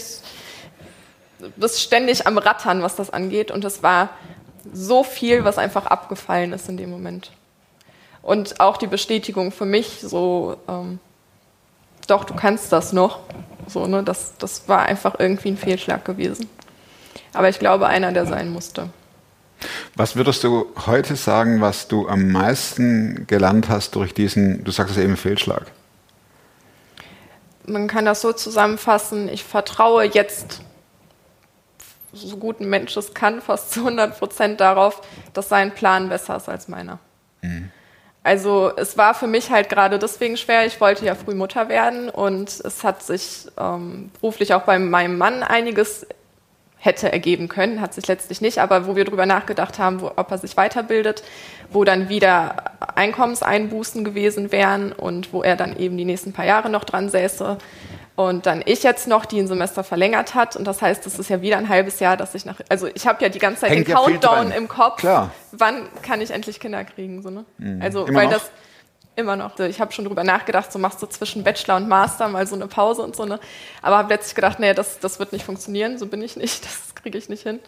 bist 1.55 1.81
ständig 1.81 2.27
am 2.27 2.37
Rattern, 2.37 2.81
was 2.81 2.97
das 2.97 3.09
angeht. 3.09 3.51
Und 3.51 3.63
es 3.63 3.81
war 3.81 4.09
so 4.73 5.03
viel, 5.03 5.43
was 5.43 5.57
einfach 5.57 5.85
abgefallen 5.85 6.53
ist 6.53 6.69
in 6.69 6.77
dem 6.77 6.89
Moment. 6.89 7.31
Und 8.21 8.59
auch 8.59 8.77
die 8.77 8.87
Bestätigung 8.87 9.51
für 9.51 9.65
mich, 9.65 9.99
so, 10.01 10.57
ähm, 10.67 10.99
doch, 12.07 12.23
du 12.25 12.33
kannst 12.33 12.71
das 12.71 12.93
noch. 12.93 13.19
So, 13.67 13.85
ne, 13.85 14.03
das, 14.03 14.33
das 14.37 14.67
war 14.67 14.83
einfach 14.83 15.15
irgendwie 15.19 15.49
ein 15.49 15.57
Fehlschlag 15.57 16.03
gewesen. 16.05 16.49
Aber 17.33 17.49
ich 17.49 17.59
glaube, 17.59 17.87
einer, 17.87 18.11
der 18.11 18.25
sein 18.25 18.51
musste. 18.51 18.89
Was 19.95 20.15
würdest 20.15 20.43
du 20.43 20.67
heute 20.87 21.15
sagen, 21.15 21.61
was 21.61 21.87
du 21.87 22.07
am 22.07 22.31
meisten 22.31 23.25
gelernt 23.27 23.69
hast 23.69 23.95
durch 23.95 24.13
diesen, 24.13 24.63
du 24.63 24.71
sagst 24.71 24.97
es 24.97 25.03
eben, 25.03 25.17
Fehlschlag? 25.17 25.65
Man 27.65 27.87
kann 27.87 28.05
das 28.05 28.21
so 28.21 28.33
zusammenfassen, 28.33 29.29
ich 29.29 29.43
vertraue 29.43 30.05
jetzt, 30.05 30.61
so 32.13 32.37
gut 32.37 32.59
ein 32.59 32.69
Mensch 32.69 32.95
es 32.97 33.13
kann, 33.13 33.41
fast 33.41 33.71
zu 33.71 33.81
100 33.81 34.17
Prozent 34.17 34.59
darauf, 34.59 35.01
dass 35.33 35.49
sein 35.49 35.73
Plan 35.73 36.09
besser 36.09 36.35
ist 36.37 36.49
als 36.49 36.67
meiner. 36.67 36.99
Also 38.23 38.71
es 38.75 38.97
war 38.97 39.13
für 39.13 39.27
mich 39.27 39.49
halt 39.49 39.69
gerade 39.69 39.97
deswegen 39.97 40.37
schwer. 40.37 40.65
Ich 40.65 40.79
wollte 40.81 41.05
ja 41.05 41.15
früh 41.15 41.35
Mutter 41.35 41.69
werden 41.69 42.09
und 42.09 42.49
es 42.49 42.83
hat 42.83 43.01
sich 43.01 43.47
ähm, 43.57 44.11
beruflich 44.19 44.53
auch 44.53 44.63
bei 44.63 44.77
meinem 44.77 45.17
Mann 45.17 45.41
einiges 45.41 46.05
hätte 46.79 47.11
ergeben 47.11 47.49
können, 47.49 47.81
hat 47.81 47.93
sich 47.93 48.07
letztlich 48.07 48.39
nicht, 48.39 48.59
aber 48.59 48.87
wo 48.87 48.95
wir 48.95 49.03
drüber 49.03 49.25
nachgedacht 49.25 49.79
haben, 49.79 49.99
wo, 49.99 50.11
ob 50.15 50.31
er 50.31 50.37
sich 50.37 50.55
weiterbildet, 50.55 51.23
wo 51.71 51.83
dann 51.83 52.07
wieder 52.07 52.55
Einkommenseinbußen 52.95 54.05
gewesen 54.05 54.53
wären 54.53 54.93
und 54.93 55.33
wo 55.33 55.43
er 55.43 55.57
dann 55.57 55.77
eben 55.77 55.97
die 55.97 56.05
nächsten 56.05 56.31
paar 56.31 56.45
Jahre 56.45 56.69
noch 56.69 56.85
dran 56.85 57.09
säße. 57.09 57.57
Und 58.19 58.47
dann 58.47 58.61
ich 58.65 58.83
jetzt 58.83 59.07
noch, 59.07 59.25
die 59.25 59.39
ein 59.39 59.47
Semester 59.47 59.81
verlängert 59.81 60.35
hat. 60.35 60.57
Und 60.57 60.65
das 60.65 60.81
heißt, 60.81 61.07
es 61.07 61.17
ist 61.17 61.29
ja 61.29 61.41
wieder 61.41 61.57
ein 61.57 61.69
halbes 61.69 62.01
Jahr, 62.01 62.17
dass 62.17 62.35
ich 62.35 62.43
nach. 62.43 62.59
Also 62.67 62.87
ich 62.93 63.07
habe 63.07 63.23
ja 63.23 63.29
die 63.29 63.39
ganze 63.39 63.61
Zeit 63.61 63.69
Hängt 63.69 63.87
den 63.87 63.95
ja 63.95 63.97
Countdown 63.97 64.51
im 64.51 64.67
Kopf. 64.67 64.97
Klar. 64.97 65.31
Wann 65.53 65.87
kann 66.01 66.19
ich 66.19 66.29
endlich 66.29 66.59
Kinder 66.59 66.83
kriegen? 66.83 67.21
So, 67.21 67.29
ne? 67.29 67.45
Also, 67.79 68.05
Immer 68.05 68.19
weil 68.19 68.25
noch? 68.25 68.33
das 68.33 68.51
immer 69.15 69.37
noch. 69.37 69.57
Ich 69.59 69.79
habe 69.79 69.93
schon 69.93 70.03
drüber 70.03 70.25
nachgedacht, 70.25 70.69
so 70.69 70.79
machst 70.79 71.01
du 71.01 71.07
zwischen 71.07 71.45
Bachelor 71.45 71.77
und 71.77 71.87
Master 71.87 72.27
mal 72.27 72.45
so 72.45 72.55
eine 72.55 72.67
Pause 72.67 73.03
und 73.03 73.15
so, 73.15 73.23
ne? 73.23 73.39
Aber 73.81 73.99
habe 73.99 74.13
letztlich 74.13 74.35
gedacht, 74.35 74.59
nee, 74.59 74.73
das, 74.73 74.99
das 74.99 75.19
wird 75.19 75.31
nicht 75.31 75.45
funktionieren, 75.45 75.97
so 75.97 76.05
bin 76.05 76.21
ich 76.21 76.35
nicht, 76.35 76.65
das 76.65 76.95
kriege 76.95 77.17
ich 77.17 77.29
nicht 77.29 77.43
hin. 77.43 77.61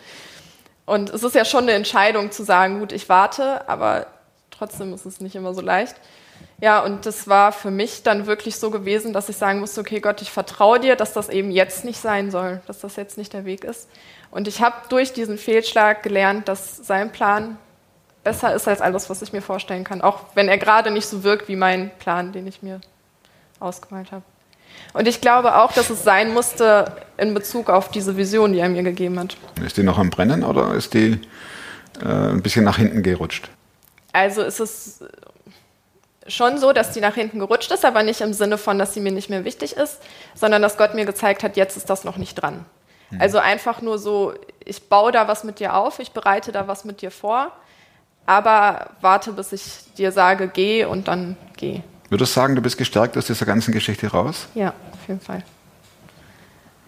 Und 0.86 1.12
es 1.12 1.24
ist 1.24 1.34
ja 1.34 1.46
schon 1.46 1.64
eine 1.64 1.72
Entscheidung 1.72 2.30
zu 2.30 2.44
sagen, 2.44 2.80
gut, 2.80 2.92
ich 2.92 3.08
warte, 3.08 3.70
aber 3.70 4.08
trotzdem 4.50 4.94
ist 4.94 5.06
es 5.06 5.22
nicht 5.22 5.38
immer 5.38 5.54
so 5.54 5.62
leicht. 5.62 5.96
Ja, 6.62 6.80
und 6.82 7.08
das 7.08 7.28
war 7.28 7.52
für 7.52 7.72
mich 7.72 8.04
dann 8.04 8.28
wirklich 8.28 8.56
so 8.56 8.70
gewesen, 8.70 9.14
dass 9.14 9.30
ich 9.30 9.36
sagen 9.36 9.60
musste, 9.60 9.82
okay 9.82 10.00
Gott, 10.00 10.22
ich 10.22 10.32
vertraue 10.32 10.80
dir, 10.80 10.96
dass 10.96 11.12
das 11.12 11.28
eben 11.30 11.50
jetzt 11.50 11.84
nicht 11.84 12.00
sein 12.00 12.30
soll, 12.30 12.62
dass 12.68 12.80
das 12.80 12.96
jetzt 12.96 13.18
nicht 13.18 13.34
der 13.34 13.46
Weg 13.46 13.64
ist. 13.64 13.90
Und 14.30 14.48
ich 14.48 14.62
habe 14.62 14.76
durch 14.90 15.12
diesen 15.12 15.40
Fehlschlag 15.40 16.04
gelernt, 16.04 16.48
dass 16.48 16.78
sein 16.78 17.12
Plan 17.12 17.58
besser 18.24 18.54
ist 18.54 18.68
als 18.68 18.80
alles, 18.80 19.10
was 19.10 19.24
ich 19.24 19.34
mir 19.34 19.42
vorstellen 19.42 19.84
kann, 19.84 20.02
auch 20.02 20.20
wenn 20.36 20.48
er 20.48 20.60
gerade 20.60 20.92
nicht 20.92 21.08
so 21.08 21.24
wirkt 21.24 21.48
wie 21.48 21.56
mein 21.56 21.90
Plan, 21.98 22.32
den 22.32 22.46
ich 22.46 22.62
mir 22.62 22.80
ausgemalt 23.60 24.12
habe. 24.12 24.24
Und 24.94 25.08
ich 25.08 25.20
glaube 25.20 25.56
auch, 25.56 25.72
dass 25.74 25.90
es 25.90 26.04
sein 26.04 26.32
musste 26.32 26.96
in 27.18 27.34
Bezug 27.34 27.72
auf 27.72 27.90
diese 27.90 28.18
Vision, 28.18 28.54
die 28.54 28.60
er 28.60 28.70
mir 28.70 28.84
gegeben 28.84 29.20
hat. 29.20 29.36
Ist 29.66 29.78
die 29.78 29.84
noch 29.84 29.98
am 29.98 30.12
Brennen 30.12 30.44
oder 30.44 30.76
ist 30.76 30.94
die 30.94 31.20
äh, 32.02 32.06
ein 32.06 32.42
bisschen 32.44 32.64
nach 32.64 32.78
hinten 32.78 33.02
gerutscht? 33.02 33.50
Also 34.14 34.44
ist 34.44 34.60
es 34.60 35.04
schon 36.32 36.58
so, 36.58 36.74
dass 36.74 36.92
die 36.92 37.02
nach 37.02 37.16
hinten 37.16 37.40
gerutscht 37.40 37.72
ist, 37.72 37.86
aber 37.86 38.04
nicht 38.04 38.22
im 38.22 38.34
Sinne 38.34 38.58
von, 38.58 38.80
dass 38.80 38.94
sie 38.94 39.00
mir 39.00 39.12
nicht 39.12 39.30
mehr 39.30 39.46
wichtig 39.46 39.76
ist, 39.78 40.00
sondern 40.36 40.62
dass 40.62 40.78
Gott 40.78 40.94
mir 40.94 41.06
gezeigt 41.06 41.44
hat, 41.44 41.58
jetzt 41.58 41.78
ist 41.78 41.90
das 41.90 42.04
noch 42.04 42.18
nicht 42.18 42.36
dran. 42.36 42.66
Also 43.20 43.40
einfach 43.40 43.82
nur 43.82 44.00
so, 44.00 44.34
ich 44.64 44.88
baue 44.88 45.12
da 45.12 45.28
was 45.28 45.44
mit 45.44 45.60
dir 45.60 45.76
auf, 45.76 46.00
ich 46.00 46.12
bereite 46.12 46.54
da 46.54 46.68
was 46.70 46.86
mit 46.86 47.02
dir 47.02 47.12
vor, 47.12 47.52
aber 48.26 48.92
warte, 49.02 49.34
bis 49.34 49.52
ich 49.52 49.64
dir 49.98 50.14
sage, 50.14 50.48
geh 50.48 50.86
und 50.86 51.10
dann 51.10 51.36
geh. 51.58 51.82
Würdest 52.10 52.36
du 52.36 52.40
sagen, 52.40 52.56
du 52.56 52.62
bist 52.62 52.78
gestärkt 52.78 53.18
aus 53.18 53.26
dieser 53.26 53.46
ganzen 53.46 53.74
Geschichte 53.74 54.08
raus? 54.08 54.48
Ja, 54.56 54.70
auf 54.94 55.08
jeden 55.08 55.20
Fall. 55.20 55.44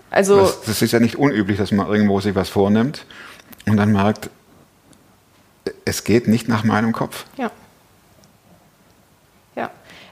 Also, 0.10 0.40
Das, 0.40 0.62
das 0.62 0.82
ist 0.82 0.92
ja 0.92 1.00
nicht 1.00 1.18
unüblich, 1.18 1.58
dass 1.58 1.72
man 1.72 1.88
irgendwo 1.88 2.22
sich 2.22 2.36
was 2.36 2.48
vornimmt 2.48 3.06
und 3.66 3.76
dann 3.78 3.92
merkt, 3.92 4.30
es 5.86 6.04
geht 6.04 6.28
nicht 6.28 6.48
nach 6.48 6.64
meinem 6.64 6.94
Kopf. 6.94 7.26
Ja. 7.38 7.52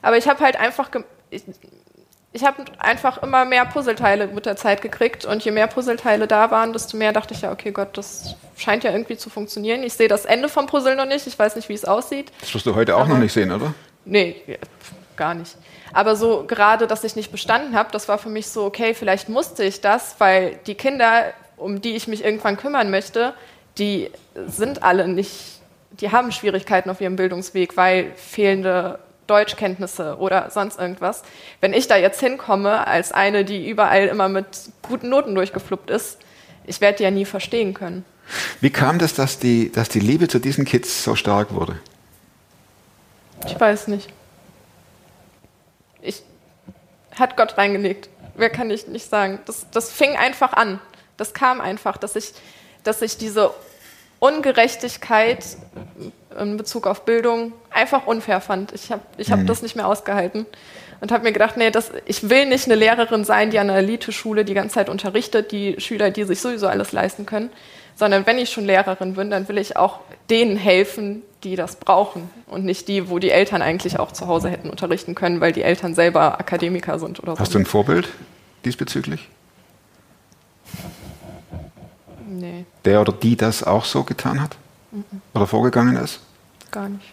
Aber 0.01 0.17
ich 0.17 0.27
habe 0.27 0.43
halt 0.43 0.55
einfach, 0.57 0.89
ich, 1.29 1.43
ich 2.33 2.43
habe 2.45 2.63
einfach 2.79 3.21
immer 3.21 3.45
mehr 3.45 3.65
Puzzleteile 3.65 4.27
mit 4.27 4.45
der 4.45 4.55
Zeit 4.55 4.81
gekriegt 4.81 5.25
und 5.25 5.43
je 5.43 5.51
mehr 5.51 5.67
Puzzleteile 5.67 6.27
da 6.27 6.49
waren, 6.51 6.73
desto 6.73 6.97
mehr 6.97 7.11
dachte 7.13 7.33
ich 7.33 7.41
ja, 7.41 7.51
okay, 7.51 7.71
Gott, 7.71 7.97
das 7.97 8.35
scheint 8.57 8.83
ja 8.83 8.91
irgendwie 8.91 9.17
zu 9.17 9.29
funktionieren. 9.29 9.83
Ich 9.83 9.93
sehe 9.93 10.07
das 10.07 10.25
Ende 10.25 10.49
vom 10.49 10.65
Puzzle 10.67 10.95
noch 10.95 11.05
nicht, 11.05 11.27
ich 11.27 11.37
weiß 11.37 11.55
nicht, 11.55 11.67
wie 11.69 11.73
es 11.73 11.85
aussieht. 11.85 12.31
Das 12.39 12.53
wirst 12.53 12.65
du 12.65 12.75
heute 12.75 12.95
auch 12.95 13.01
Aber- 13.01 13.09
noch 13.09 13.17
nicht 13.19 13.33
sehen, 13.33 13.51
oder? 13.51 13.73
Nee, 14.05 14.35
gar 15.17 15.33
nicht. 15.35 15.55
Aber 15.93 16.15
so 16.15 16.45
gerade, 16.47 16.87
dass 16.87 17.03
ich 17.03 17.15
nicht 17.15 17.31
bestanden 17.31 17.75
habe, 17.75 17.91
das 17.91 18.07
war 18.07 18.17
für 18.17 18.29
mich 18.29 18.47
so, 18.47 18.63
okay, 18.65 18.93
vielleicht 18.93 19.27
musste 19.29 19.63
ich 19.63 19.81
das, 19.81 20.15
weil 20.19 20.57
die 20.65 20.75
Kinder, 20.75 21.25
um 21.57 21.81
die 21.81 21.95
ich 21.95 22.07
mich 22.07 22.23
irgendwann 22.23 22.55
kümmern 22.57 22.89
möchte, 22.89 23.33
die 23.77 24.09
sind 24.47 24.83
alle 24.83 25.07
nicht, 25.07 25.59
die 25.91 26.11
haben 26.11 26.31
Schwierigkeiten 26.31 26.89
auf 26.89 27.01
ihrem 27.01 27.17
Bildungsweg, 27.17 27.75
weil 27.77 28.11
fehlende 28.15 28.99
Deutschkenntnisse 29.31 30.17
oder 30.17 30.49
sonst 30.49 30.77
irgendwas. 30.77 31.23
Wenn 31.61 31.71
ich 31.71 31.87
da 31.87 31.95
jetzt 31.95 32.19
hinkomme 32.19 32.85
als 32.85 33.13
eine, 33.13 33.45
die 33.45 33.69
überall 33.69 34.07
immer 34.07 34.27
mit 34.27 34.45
guten 34.81 35.07
Noten 35.07 35.33
durchgefluppt 35.35 35.89
ist, 35.89 36.17
ich 36.65 36.81
werde 36.81 36.97
die 36.97 37.03
ja 37.03 37.11
nie 37.11 37.23
verstehen 37.23 37.73
können. 37.73 38.03
Wie 38.59 38.69
kam 38.69 38.99
das, 38.99 39.13
dass 39.13 39.39
die, 39.39 39.71
dass 39.71 39.87
die 39.87 40.01
Liebe 40.01 40.27
zu 40.27 40.39
diesen 40.39 40.65
Kids 40.65 41.05
so 41.05 41.15
stark 41.15 41.53
wurde? 41.53 41.79
Ich 43.45 43.57
weiß 43.57 43.87
nicht. 43.87 44.09
Ich 46.01 46.23
hat 47.15 47.37
Gott 47.37 47.57
reingelegt. 47.57 48.09
Wer 48.35 48.49
kann 48.49 48.69
ich 48.69 48.87
nicht 48.87 49.09
sagen. 49.09 49.39
Das, 49.45 49.65
das 49.71 49.91
fing 49.91 50.17
einfach 50.17 50.51
an. 50.51 50.81
Das 51.15 51.33
kam 51.33 51.61
einfach, 51.61 51.95
dass 51.95 52.17
ich, 52.17 52.33
dass 52.83 53.01
ich 53.01 53.17
diese 53.17 53.51
Ungerechtigkeit 54.21 55.43
in 56.39 56.55
Bezug 56.55 56.85
auf 56.85 57.05
Bildung 57.05 57.53
einfach 57.71 58.05
unfair 58.05 58.39
fand. 58.39 58.71
Ich 58.71 58.91
habe 58.91 59.01
ich 59.17 59.31
hab 59.31 59.45
das 59.47 59.63
nicht 59.63 59.75
mehr 59.75 59.87
ausgehalten 59.87 60.45
und 61.01 61.11
habe 61.11 61.23
mir 61.23 61.31
gedacht, 61.31 61.57
nee, 61.57 61.71
das, 61.71 61.91
ich 62.05 62.29
will 62.29 62.45
nicht 62.45 62.65
eine 62.65 62.75
Lehrerin 62.75 63.25
sein, 63.25 63.49
die 63.49 63.57
an 63.57 63.71
einer 63.71 63.79
Eliteschule 63.79 64.45
die 64.45 64.53
ganze 64.53 64.75
Zeit 64.75 64.89
unterrichtet, 64.89 65.51
die 65.51 65.75
Schüler, 65.79 66.11
die 66.11 66.23
sich 66.25 66.39
sowieso 66.39 66.67
alles 66.67 66.91
leisten 66.91 67.25
können, 67.25 67.49
sondern 67.95 68.27
wenn 68.27 68.37
ich 68.37 68.51
schon 68.51 68.65
Lehrerin 68.65 69.15
bin, 69.15 69.31
dann 69.31 69.49
will 69.49 69.57
ich 69.57 69.75
auch 69.75 70.01
denen 70.29 70.55
helfen, 70.55 71.23
die 71.43 71.55
das 71.55 71.77
brauchen 71.77 72.29
und 72.45 72.63
nicht 72.63 72.87
die, 72.87 73.09
wo 73.09 73.17
die 73.17 73.31
Eltern 73.31 73.63
eigentlich 73.63 73.97
auch 73.97 74.11
zu 74.11 74.27
Hause 74.27 74.49
hätten 74.49 74.69
unterrichten 74.69 75.15
können, 75.15 75.41
weil 75.41 75.51
die 75.51 75.63
Eltern 75.63 75.95
selber 75.95 76.39
Akademiker 76.39 76.99
sind 76.99 77.19
oder 77.23 77.33
so. 77.33 77.39
Hast 77.39 77.55
du 77.55 77.57
ein 77.57 77.65
Vorbild 77.65 78.07
diesbezüglich? 78.65 79.29
Nee, 82.41 82.65
Der 82.85 83.01
oder 83.01 83.13
die 83.13 83.35
das 83.35 83.63
auch 83.63 83.85
so 83.85 84.03
getan 84.03 84.41
hat? 84.41 84.57
Oder 85.33 85.47
vorgegangen 85.47 85.95
ist? 85.95 86.19
gar 86.71 86.89
nicht. 86.89 87.05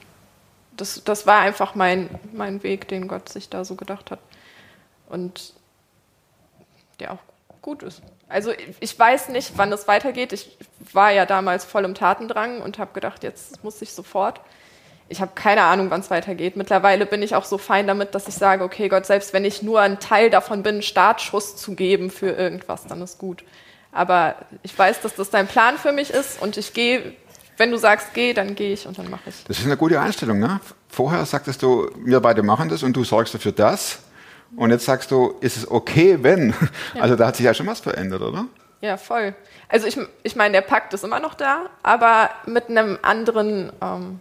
Das, 0.77 1.03
das 1.05 1.27
war 1.27 1.41
einfach 1.41 1.75
mein, 1.75 2.09
mein 2.33 2.63
Weg, 2.63 2.87
den 2.89 3.09
Gott 3.09 3.29
sich 3.29 3.49
da 3.51 3.65
so 3.65 3.75
gedacht 3.75 4.11
hat. 4.13 4.21
Und 5.09 5.53
der 7.01 7.13
auch 7.13 7.19
gut 7.63 7.83
ist. 7.83 8.01
Also 8.29 8.53
ich- 8.81 8.99
weiß 8.99 9.31
nicht, 9.31 9.53
wann 9.57 9.73
es 9.73 9.89
weitergeht. 9.89 10.33
Ich 10.33 10.57
war 10.93 11.11
ja 11.11 11.27
damals 11.27 11.65
voll 11.65 11.85
im 11.85 11.95
Tatendrang 11.95 12.61
und 12.63 12.79
habe 12.79 12.93
gedacht, 12.93 13.25
jetzt 13.25 13.65
muss 13.65 13.83
ich 13.83 13.93
sofort. 13.93 14.41
Ich 15.09 15.21
habe 15.21 15.33
keine 15.35 15.63
Ahnung, 15.63 15.91
wann 15.91 16.01
es 16.01 16.11
weitergeht. 16.11 16.57
Mittlerweile 16.57 17.07
bin 17.07 17.23
ich 17.23 17.35
auch 17.35 17.45
so 17.45 17.59
fein 17.59 17.87
damit, 17.89 18.15
dass 18.15 18.29
ich 18.29 18.35
sage, 18.35 18.63
okay, 18.63 18.89
Gott, 18.89 19.07
selbst 19.07 19.33
wenn 19.33 19.45
ich 19.45 19.63
nur 19.63 19.81
ein 19.81 19.99
Teil 19.99 20.31
davon 20.31 20.63
bin, 20.63 20.77
einen 20.77 20.83
Startschuss 20.83 21.57
zu 21.57 21.75
geben 21.75 22.11
für 22.11 22.31
irgendwas, 22.31 22.87
dann 22.87 23.03
ist 23.03 23.19
gut. 23.19 23.43
Aber 23.93 24.37
ich 24.63 24.79
weiß, 24.79 25.01
dass 25.01 25.15
das 25.15 25.31
dein 25.31 25.47
Plan 25.47 25.79
für 25.79 25.93
mich 25.93 26.11
ist 26.11 26.41
und 26.41 26.57
ich 26.57 26.73
gehe, 26.73 27.15
wenn 27.57 27.71
du 27.71 27.77
sagst, 27.77 28.15
geh, 28.15 28.33
dann 28.33 28.55
gehe 28.55 28.73
ich 28.73 28.87
und 28.87 28.99
dann 28.99 29.11
mache 29.11 29.31
ich. 29.31 29.45
Das 29.45 29.59
ist 29.59 29.67
eine 29.67 29.77
gute 29.77 30.01
Einstellung, 30.01 30.39
ne? 30.39 30.61
Vorher 30.89 31.25
sagtest 31.27 31.63
du, 31.63 31.91
wir 32.05 32.21
beide 32.21 32.43
machen 32.43 32.69
das 32.69 32.83
und 32.83 32.97
du 32.97 33.05
sorgst 33.05 33.35
dafür 33.35 33.53
das. 33.53 34.01
Und 34.57 34.71
jetzt 34.71 34.85
sagst 34.87 35.11
du, 35.11 35.35
ist 35.41 35.57
es 35.57 35.71
okay, 35.71 36.19
wenn? 36.23 36.55
Also 37.01 37.17
da 37.17 37.27
hat 37.27 37.37
sich 37.37 37.45
ja 37.45 37.55
schon 37.55 37.67
was 37.67 37.81
verändert, 37.81 38.23
oder? 38.23 38.47
Ja, 38.81 38.97
voll. 38.97 39.35
Also 39.69 39.87
ich, 39.87 39.99
ich 40.23 40.37
meine, 40.37 40.53
der 40.53 40.61
Pakt 40.63 40.95
ist 40.95 41.05
immer 41.05 41.21
noch 41.21 41.35
da, 41.35 41.67
aber 41.83 42.31
mit 42.47 42.69
einem 42.69 42.99
anderen, 43.03 43.73
ähm, 43.83 44.21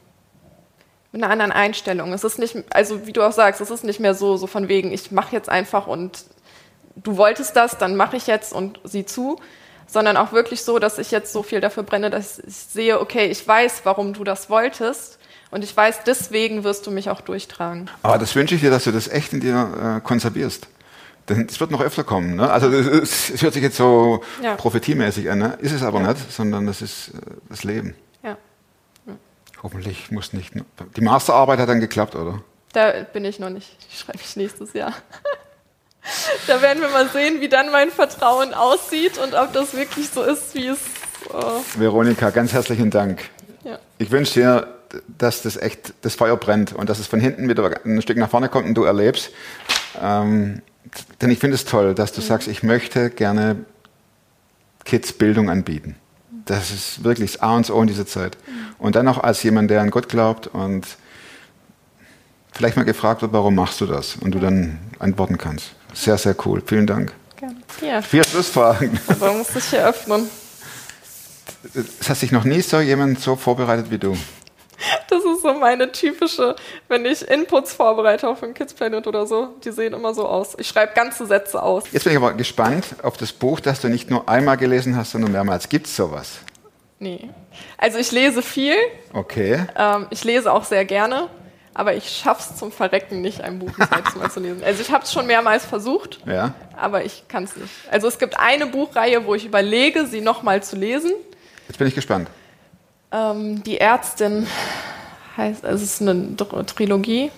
mit 1.12 1.24
einer 1.24 1.32
anderen 1.32 1.52
Einstellung. 1.52 2.12
Es 2.12 2.24
ist 2.24 2.40
nicht, 2.40 2.58
also 2.74 3.06
wie 3.06 3.14
du 3.14 3.22
auch 3.22 3.32
sagst, 3.32 3.62
es 3.62 3.70
ist 3.70 3.84
nicht 3.84 4.00
mehr 4.00 4.14
so, 4.14 4.36
so 4.36 4.48
von 4.48 4.68
wegen, 4.68 4.92
ich 4.92 5.12
mache 5.12 5.36
jetzt 5.36 5.48
einfach 5.48 5.88
und 5.88 6.26
du 7.04 7.18
wolltest 7.18 7.56
das, 7.56 7.78
dann 7.78 7.96
mache 7.96 8.18
ich 8.18 8.28
jetzt 8.28 8.54
und 8.54 8.80
sieh 8.84 9.06
zu, 9.06 9.40
sondern 9.88 10.18
auch 10.18 10.32
wirklich 10.34 10.64
so, 10.64 10.80
dass 10.80 10.98
ich 10.98 11.12
jetzt 11.12 11.32
so 11.32 11.44
viel 11.44 11.62
dafür 11.62 11.84
brenne, 11.84 12.10
dass 12.10 12.40
ich 12.40 12.56
sehe, 12.56 13.00
okay, 13.00 13.26
ich 13.28 13.48
weiß, 13.48 13.82
warum 13.86 14.14
du 14.14 14.24
das 14.24 14.50
wolltest 14.50 15.18
und 15.52 15.64
ich 15.64 15.76
weiß, 15.76 16.00
deswegen 16.06 16.64
wirst 16.64 16.86
du 16.88 16.92
mich 16.92 17.10
auch 17.10 17.22
durchtragen. 17.22 17.90
Aber 18.04 18.18
das 18.18 18.36
wünsche 18.36 18.56
ich 18.56 18.62
dir, 18.62 18.70
dass 18.70 18.84
du 18.84 18.92
das 18.92 19.08
echt 19.08 19.32
in 19.34 19.40
dir 19.40 19.98
äh, 19.98 20.06
konservierst. 20.06 20.68
Denn 21.30 21.46
es 21.50 21.60
wird 21.60 21.72
noch 21.72 21.82
öfter 21.82 22.04
kommen. 22.06 22.36
Ne? 22.38 22.50
Also 22.50 22.70
es, 22.72 23.42
hört 23.42 23.54
sich 23.54 23.64
jetzt 23.64 23.76
so 23.78 24.24
Ja. 24.42 24.56
prophetiemäßig 24.56 25.30
an, 25.30 25.40
ne? 25.40 25.58
ist 25.62 25.74
es 25.74 25.84
aber 25.84 26.00
nicht, 26.00 26.32
sondern 26.32 26.66
das 26.68 26.82
ist 26.82 27.10
äh, 27.10 27.12
das 27.50 27.64
Leben. 27.64 27.96
Ja, 28.24 28.38
Hoffentlich 29.64 30.12
muss 30.12 30.34
nicht. 30.34 30.54
Die 30.96 31.02
Masterarbeit 31.02 31.60
hat 31.60 31.70
dann 31.70 31.80
geklappt, 31.80 32.16
oder? 32.16 32.42
da 32.74 32.92
bin 33.12 33.26
ich 33.26 33.40
noch 33.40 33.50
nicht. 33.50 33.76
Die 33.92 33.98
schreibe 33.98 34.20
ich 34.22 34.36
nächstes 34.36 34.74
Jahr. 34.74 34.94
Da 36.48 36.62
werden 36.62 36.82
wir 36.82 36.90
mal 36.90 37.10
sehen, 37.10 37.42
wie 37.42 37.50
dann 37.50 37.72
mein 37.72 37.92
Vertrauen 37.92 38.54
aussieht 38.54 39.18
und 39.18 39.34
ob 39.34 39.54
das 39.54 39.76
wirklich 39.76 40.10
so 40.10 40.24
ist, 40.24 40.56
wie 40.56 40.68
es. 40.68 40.80
Äh, 41.30 41.80
Veronika, 41.80 42.30
ganz 42.30 42.54
herzlichen 42.54 42.90
Dank. 42.90 43.30
ja. 43.64 43.80
Ich 43.98 44.12
wünsche 44.12 44.34
dir, 44.34 44.68
dass 45.18 45.42
das 45.42 45.58
echt 45.58 45.94
das 46.02 46.16
Feuer 46.16 46.38
brennt 46.38 46.74
und 46.74 46.90
dass 46.90 47.00
es 47.00 47.08
von 47.08 47.20
hinten 47.20 47.50
wieder 47.50 47.72
ein 47.84 48.02
Stück 48.02 48.18
nach 48.18 48.30
vorne 48.30 48.50
kommt 48.50 48.68
und 48.68 48.76
du 48.76 48.84
erlebst. 48.84 49.32
Ähm, 50.02 50.62
denn 51.22 51.32
ich 51.32 51.40
finde 51.40 51.56
es 51.56 51.66
toll, 51.66 51.94
dass 51.94 52.14
du 52.14 52.22
sagst, 52.22 52.48
ich 52.48 52.64
möchte 52.64 53.10
gerne 53.10 53.66
Kids 54.86 55.12
Bildung 55.14 55.50
anbieten. 55.50 55.96
Das 56.46 56.72
ist 56.72 57.04
wirklich 57.04 57.34
das 57.34 57.42
A 57.42 57.56
und 57.58 57.70
O 57.70 57.82
in 57.82 57.88
dieser 57.88 58.06
Zeit. 58.06 58.38
Und 58.80 58.96
dann 58.96 59.08
auch 59.10 59.18
als 59.18 59.44
jemand, 59.44 59.70
der 59.70 59.82
an 59.82 59.90
Gott 59.90 60.08
glaubt 60.08 60.48
und 60.48 60.88
vielleicht 62.54 62.78
mal 62.78 62.84
gefragt 62.84 63.22
wird, 63.22 63.34
warum 63.34 63.56
machst 63.56 63.82
du 63.82 63.86
das? 63.86 64.16
Und 64.16 64.32
du 64.32 64.40
dann 64.40 64.80
antworten 65.00 65.38
kannst. 65.38 65.72
Sehr, 65.98 66.18
sehr 66.18 66.36
cool. 66.46 66.62
Vielen 66.66 66.86
Dank. 66.88 67.12
Gerne. 67.38 67.56
Ja, 67.82 68.02
Vier 68.02 68.24
Schlussfragen. 68.24 69.00
aber 69.08 69.34
muss 69.34 69.48
sich 69.48 69.66
hier 69.66 69.88
öffnen. 69.88 70.30
Es 72.00 72.10
hat 72.10 72.18
sich 72.18 72.32
noch 72.32 72.44
nie 72.44 72.62
so 72.62 72.80
jemand 72.80 73.20
so 73.20 73.36
vorbereitet 73.36 73.90
wie 73.90 73.98
du. 73.98 74.16
Das 75.10 75.24
ist 75.26 75.42
so 75.42 75.54
meine 75.56 75.92
typische, 75.92 76.56
wenn 76.88 77.04
ich 77.06 77.28
Inputs 77.28 77.74
vorbereite 77.74 78.28
auf 78.30 78.44
ein 78.44 78.54
Kids 78.54 78.76
Planet 78.76 79.08
oder 79.08 79.26
so, 79.26 79.56
die 79.66 79.72
sehen 79.72 79.94
immer 79.94 80.14
so 80.14 80.28
aus. 80.28 80.56
Ich 80.60 80.68
schreibe 80.68 80.94
ganze 80.94 81.26
Sätze 81.26 81.62
aus. 81.64 81.84
Jetzt 81.92 82.04
bin 82.04 82.12
ich 82.14 82.18
aber 82.18 82.34
gespannt 82.34 82.86
auf 83.02 83.18
das 83.18 83.34
Buch, 83.34 83.60
das 83.60 83.82
du 83.82 83.90
nicht 83.90 84.12
nur 84.12 84.30
einmal 84.30 84.56
gelesen 84.56 84.96
hast, 84.96 85.12
sondern 85.12 85.32
mehrmals. 85.32 85.68
Gibt 85.70 85.88
es 85.88 85.96
sowas? 85.96 86.34
Nee. 87.00 87.30
Also 87.80 87.98
ich 87.98 88.12
lese 88.12 88.44
viel, 88.44 88.76
Okay. 89.14 89.66
ähm, 89.76 90.06
ich 90.12 90.24
lese 90.24 90.52
auch 90.54 90.64
sehr 90.64 90.86
gerne, 90.86 91.28
aber 91.78 91.94
ich 91.96 92.10
schaff's 92.10 92.58
zum 92.58 92.72
Verrecken 92.72 93.22
nicht, 93.22 93.42
ein 93.42 93.60
Buch 93.60 93.70
letzte 93.78 94.18
Mal 94.18 94.32
zu 94.32 94.40
lesen. 94.40 94.64
Also 94.64 94.82
ich 94.82 94.92
habe 94.92 95.04
es 95.04 95.14
schon 95.14 95.28
mehrmals 95.28 95.64
versucht, 95.64 96.20
Ja. 96.26 96.56
aber 96.76 97.06
ich 97.06 97.28
kann 97.28 97.44
es 97.44 97.56
nicht. 97.56 97.70
Also 97.92 98.08
es 98.08 98.18
gibt 98.18 98.38
eine 98.40 98.66
Buchreihe, 98.66 99.26
wo 99.26 99.36
ich 99.36 99.46
überlege, 99.46 100.08
sie 100.08 100.22
nochmal 100.22 100.64
zu 100.64 100.76
lesen. 100.76 101.12
Jetzt 101.68 101.78
bin 101.78 101.88
ich 101.88 101.94
gespannt. 101.94 102.30
Ähm, 103.12 103.64
die 103.64 103.80
Ärztin 103.80 104.48
heißt, 105.38 105.64
also 105.64 105.84
es 105.84 105.94
ist 105.94 106.02
eine 106.02 106.16
Dr 106.36 106.66
Trilogie. 106.66 107.30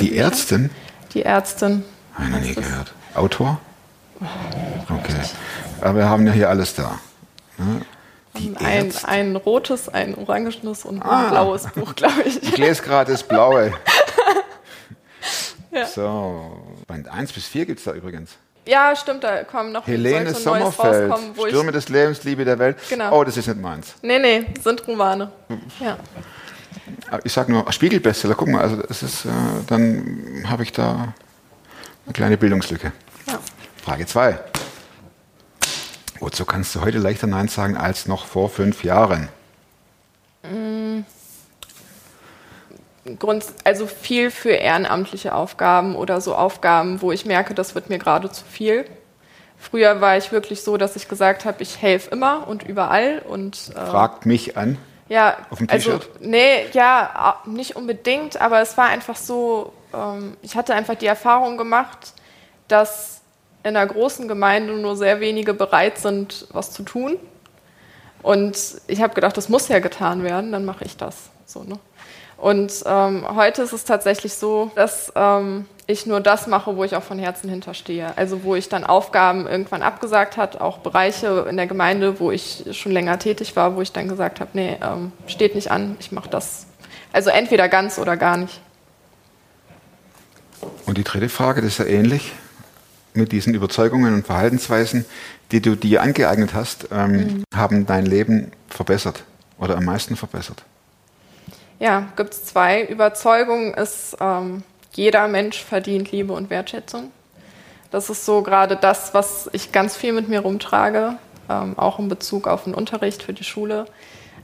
Die 0.00 0.10
Bücher. 0.10 0.24
Ärztin? 0.24 0.70
Die 1.14 1.22
Ärztin. 1.24 1.82
Habe 2.14 2.24
ich 2.26 2.30
noch 2.30 2.40
nie 2.40 2.54
gehört. 2.54 2.92
Autor? 3.14 3.58
Okay. 4.20 5.14
Aber 5.80 5.96
wir 5.98 6.08
haben 6.10 6.26
ja 6.26 6.32
hier 6.34 6.50
alles 6.50 6.74
da. 6.74 6.98
Ne? 7.56 7.80
Die 8.38 8.56
Ein, 8.56 8.92
ein 9.04 9.36
rotes, 9.36 9.88
ein 9.88 10.14
orangenes 10.14 10.84
und 10.84 11.02
ein 11.02 11.08
Ah. 11.08 11.28
blaues 11.30 11.66
Buch, 11.74 11.94
glaube 11.94 12.22
ich. 12.24 12.42
Ich 12.42 12.56
lese 12.56 12.82
gerade 12.82 13.12
das 13.12 13.22
Blaue. 13.22 13.72
Ja. 15.70 15.84
So, 15.86 16.62
Band 16.86 17.08
1 17.08 17.32
bis 17.32 17.46
4 17.46 17.66
gibt 17.66 17.78
es 17.78 17.84
da 17.84 17.92
übrigens. 17.92 18.36
Ja, 18.66 18.96
stimmt, 18.96 19.22
da 19.22 19.44
kommen 19.44 19.70
noch 19.72 19.86
Helene 19.86 20.16
ein 20.20 20.24
neues 20.24 20.42
Sommerfeld, 20.42 21.12
Stürme 21.46 21.68
ich. 21.70 21.74
des 21.76 21.88
Lebens, 21.90 22.24
Liebe 22.24 22.44
der 22.46 22.58
Welt. 22.58 22.78
Genau. 22.88 23.18
Oh, 23.18 23.22
das 23.22 23.36
ist 23.36 23.46
nicht 23.48 23.60
meins. 23.60 23.94
Nee, 24.02 24.18
nee, 24.18 24.46
sind 24.62 24.86
Romane. 24.88 25.30
Ja. 25.78 25.98
Ich 27.22 27.32
sage 27.34 27.52
nur 27.52 27.70
Spiegelbestseller, 27.70 28.34
guck 28.34 28.48
mal, 28.48 28.62
also 28.62 28.76
das 28.76 29.02
ist, 29.02 29.26
äh, 29.26 29.28
dann 29.66 30.44
habe 30.48 30.62
ich 30.62 30.72
da 30.72 31.12
eine 32.06 32.12
kleine 32.14 32.38
Bildungslücke. 32.38 32.92
ja. 33.26 33.38
Frage 33.84 34.06
2. 34.06 34.38
Wozu 36.20 36.44
kannst 36.44 36.74
du 36.74 36.80
heute 36.80 36.98
leichter 36.98 37.26
Nein 37.26 37.48
sagen 37.48 37.76
als 37.76 38.06
noch 38.06 38.26
vor 38.26 38.48
fünf 38.50 38.84
Jahren? 38.84 39.28
Grund, 43.18 43.44
also 43.64 43.86
viel 43.86 44.30
für 44.30 44.50
ehrenamtliche 44.50 45.34
Aufgaben 45.34 45.96
oder 45.96 46.20
so 46.20 46.34
Aufgaben, 46.34 47.00
wo 47.00 47.12
ich 47.12 47.24
merke, 47.24 47.54
das 47.54 47.74
wird 47.74 47.88
mir 47.88 47.98
gerade 47.98 48.30
zu 48.30 48.44
viel. 48.44 48.84
Früher 49.58 50.00
war 50.00 50.16
ich 50.16 50.30
wirklich 50.30 50.62
so, 50.62 50.76
dass 50.76 50.94
ich 50.94 51.08
gesagt 51.08 51.44
habe, 51.44 51.62
ich 51.62 51.82
helfe 51.82 52.10
immer 52.10 52.46
und 52.46 52.62
überall 52.62 53.22
und 53.28 53.72
äh, 53.74 53.86
Fragt 53.86 54.24
mich 54.24 54.56
an. 54.56 54.78
Ja, 55.08 55.38
Auf 55.50 55.58
dem 55.58 55.68
also, 55.70 55.98
T-Shirt? 55.98 56.10
nee, 56.20 56.66
ja, 56.72 57.40
nicht 57.46 57.76
unbedingt, 57.76 58.40
aber 58.40 58.60
es 58.60 58.76
war 58.76 58.86
einfach 58.88 59.16
so, 59.16 59.72
ähm, 59.94 60.36
ich 60.42 60.54
hatte 60.54 60.74
einfach 60.74 60.94
die 60.96 61.06
Erfahrung 61.06 61.56
gemacht, 61.56 62.12
dass 62.68 63.22
in 63.68 63.76
einer 63.76 63.86
großen 63.86 64.28
Gemeinde 64.28 64.72
nur 64.74 64.96
sehr 64.96 65.20
wenige 65.20 65.54
bereit 65.54 65.98
sind, 65.98 66.46
was 66.52 66.72
zu 66.72 66.82
tun. 66.82 67.16
Und 68.22 68.58
ich 68.86 69.00
habe 69.00 69.14
gedacht, 69.14 69.36
das 69.36 69.48
muss 69.48 69.68
ja 69.68 69.78
getan 69.78 70.22
werden, 70.22 70.52
dann 70.52 70.64
mache 70.64 70.84
ich 70.84 70.96
das. 70.96 71.30
So, 71.46 71.62
ne? 71.62 71.78
Und 72.36 72.84
ähm, 72.86 73.26
heute 73.34 73.62
ist 73.62 73.72
es 73.72 73.84
tatsächlich 73.84 74.34
so, 74.34 74.70
dass 74.76 75.12
ähm, 75.16 75.66
ich 75.88 76.06
nur 76.06 76.20
das 76.20 76.46
mache, 76.46 76.76
wo 76.76 76.84
ich 76.84 76.94
auch 76.94 77.02
von 77.02 77.18
Herzen 77.18 77.50
hinterstehe. 77.50 78.12
Also 78.16 78.44
wo 78.44 78.54
ich 78.54 78.68
dann 78.68 78.84
Aufgaben 78.84 79.46
irgendwann 79.48 79.82
abgesagt 79.82 80.36
hat, 80.36 80.60
auch 80.60 80.78
Bereiche 80.78 81.46
in 81.50 81.56
der 81.56 81.66
Gemeinde, 81.66 82.20
wo 82.20 82.30
ich 82.30 82.64
schon 82.72 82.92
länger 82.92 83.18
tätig 83.18 83.56
war, 83.56 83.74
wo 83.74 83.80
ich 83.80 83.90
dann 83.90 84.08
gesagt 84.08 84.38
habe, 84.38 84.50
nee, 84.52 84.76
ähm, 84.80 85.10
steht 85.26 85.56
nicht 85.56 85.72
an, 85.72 85.96
ich 85.98 86.12
mache 86.12 86.28
das. 86.28 86.66
Also 87.12 87.30
entweder 87.30 87.68
ganz 87.68 87.98
oder 87.98 88.16
gar 88.16 88.36
nicht. 88.36 88.60
Und 90.86 90.96
die 90.96 91.04
dritte 91.04 91.28
Frage, 91.28 91.60
das 91.60 91.72
ist 91.72 91.78
ja 91.78 91.86
ähnlich 91.86 92.32
mit 93.18 93.32
diesen 93.32 93.54
Überzeugungen 93.54 94.14
und 94.14 94.26
Verhaltensweisen, 94.26 95.04
die 95.52 95.60
du 95.60 95.74
dir 95.74 96.02
angeeignet 96.02 96.54
hast, 96.54 96.88
ähm, 96.90 97.44
haben 97.54 97.84
dein 97.84 98.06
Leben 98.06 98.52
verbessert 98.68 99.24
oder 99.58 99.76
am 99.76 99.84
meisten 99.84 100.16
verbessert. 100.16 100.64
Ja, 101.78 102.08
gibt 102.16 102.32
es 102.32 102.44
zwei. 102.44 102.84
Überzeugung 102.84 103.74
ist, 103.74 104.16
ähm, 104.20 104.62
jeder 104.92 105.28
Mensch 105.28 105.62
verdient 105.62 106.10
Liebe 106.10 106.32
und 106.32 106.50
Wertschätzung. 106.50 107.12
Das 107.90 108.10
ist 108.10 108.24
so 108.24 108.42
gerade 108.42 108.76
das, 108.76 109.14
was 109.14 109.48
ich 109.52 109.72
ganz 109.72 109.96
viel 109.96 110.12
mit 110.12 110.28
mir 110.28 110.40
rumtrage, 110.40 111.14
ähm, 111.48 111.78
auch 111.78 111.98
in 111.98 112.08
Bezug 112.08 112.46
auf 112.46 112.64
den 112.64 112.74
Unterricht 112.74 113.22
für 113.22 113.32
die 113.32 113.44
Schule, 113.44 113.86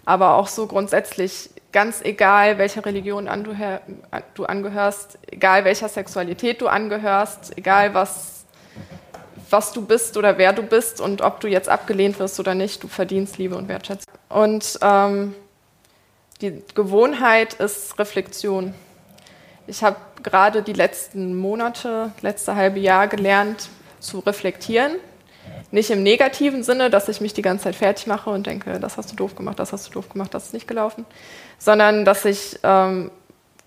aber 0.04 0.34
auch 0.34 0.48
so 0.48 0.66
grundsätzlich, 0.66 1.50
ganz 1.72 2.00
egal, 2.02 2.56
welcher 2.56 2.86
Religion 2.86 3.26
an 3.26 3.42
du, 3.42 3.52
her, 3.52 3.80
du 4.34 4.44
angehörst, 4.44 5.18
egal 5.30 5.64
welcher 5.64 5.88
Sexualität 5.88 6.60
du 6.60 6.68
angehörst, 6.68 7.58
egal 7.58 7.94
was, 7.94 8.33
was 9.50 9.72
du 9.72 9.84
bist 9.84 10.16
oder 10.16 10.38
wer 10.38 10.52
du 10.52 10.62
bist 10.62 11.00
und 11.00 11.22
ob 11.22 11.40
du 11.40 11.48
jetzt 11.48 11.68
abgelehnt 11.68 12.18
wirst 12.18 12.38
oder 12.40 12.54
nicht, 12.54 12.82
du 12.82 12.88
verdienst 12.88 13.38
Liebe 13.38 13.56
und 13.56 13.68
Wertschätzung. 13.68 14.12
Und 14.28 14.78
ähm, 14.82 15.34
die 16.40 16.62
Gewohnheit 16.74 17.54
ist 17.54 17.98
Reflexion. 17.98 18.74
Ich 19.66 19.82
habe 19.82 19.96
gerade 20.22 20.62
die 20.62 20.72
letzten 20.72 21.36
Monate, 21.36 22.12
letzte 22.20 22.54
halbe 22.54 22.80
Jahr 22.80 23.08
gelernt 23.08 23.68
zu 24.00 24.18
reflektieren. 24.18 24.92
Nicht 25.70 25.90
im 25.90 26.02
negativen 26.02 26.62
Sinne, 26.62 26.90
dass 26.90 27.08
ich 27.08 27.20
mich 27.20 27.34
die 27.34 27.42
ganze 27.42 27.64
Zeit 27.64 27.74
fertig 27.74 28.06
mache 28.06 28.30
und 28.30 28.46
denke, 28.46 28.78
das 28.78 28.96
hast 28.96 29.12
du 29.12 29.16
doof 29.16 29.34
gemacht, 29.34 29.58
das 29.58 29.72
hast 29.72 29.88
du 29.88 29.92
doof 29.92 30.08
gemacht, 30.08 30.32
das 30.32 30.46
ist 30.46 30.54
nicht 30.54 30.68
gelaufen, 30.68 31.04
sondern 31.58 32.04
dass 32.04 32.24
ich 32.24 32.58
ähm, 32.62 33.10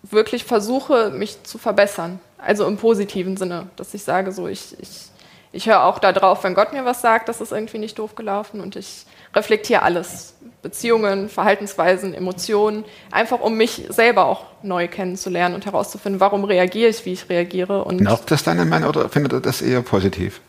wirklich 0.03 0.43
versuche, 0.43 1.09
mich 1.11 1.43
zu 1.43 1.57
verbessern. 1.57 2.19
Also 2.37 2.65
im 2.67 2.77
positiven 2.77 3.35
Sinne, 3.35 3.67
dass 3.75 3.93
ich 3.93 4.03
sage, 4.03 4.31
so 4.31 4.47
ich, 4.47 4.79
ich, 4.79 5.09
ich 5.51 5.67
höre 5.67 5.83
auch 5.83 5.99
darauf, 5.99 6.43
wenn 6.43 6.53
Gott 6.53 6.73
mir 6.73 6.85
was 6.85 7.01
sagt, 7.01 7.29
das 7.29 7.41
ist 7.41 7.51
irgendwie 7.51 7.77
nicht 7.77 7.97
doof 7.99 8.15
gelaufen 8.15 8.61
und 8.61 8.75
ich 8.75 9.05
reflektiere 9.35 9.81
alles. 9.81 10.35
Beziehungen, 10.61 11.29
Verhaltensweisen, 11.29 12.13
Emotionen, 12.13 12.83
einfach 13.11 13.39
um 13.39 13.55
mich 13.55 13.85
selber 13.89 14.25
auch 14.25 14.45
neu 14.63 14.87
kennenzulernen 14.87 15.55
und 15.55 15.65
herauszufinden, 15.65 16.19
warum 16.19 16.43
reagiere 16.43 16.89
ich, 16.89 17.05
wie 17.05 17.13
ich 17.13 17.29
reagiere. 17.29 17.83
Und 17.83 18.01
Nervt 18.01 18.29
das 18.31 18.43
deinen 18.43 18.67
Mann 18.67 18.83
oder 18.83 19.07
findet 19.07 19.33
er 19.33 19.39
das 19.39 19.61
eher 19.61 19.81
positiv? 19.81 20.41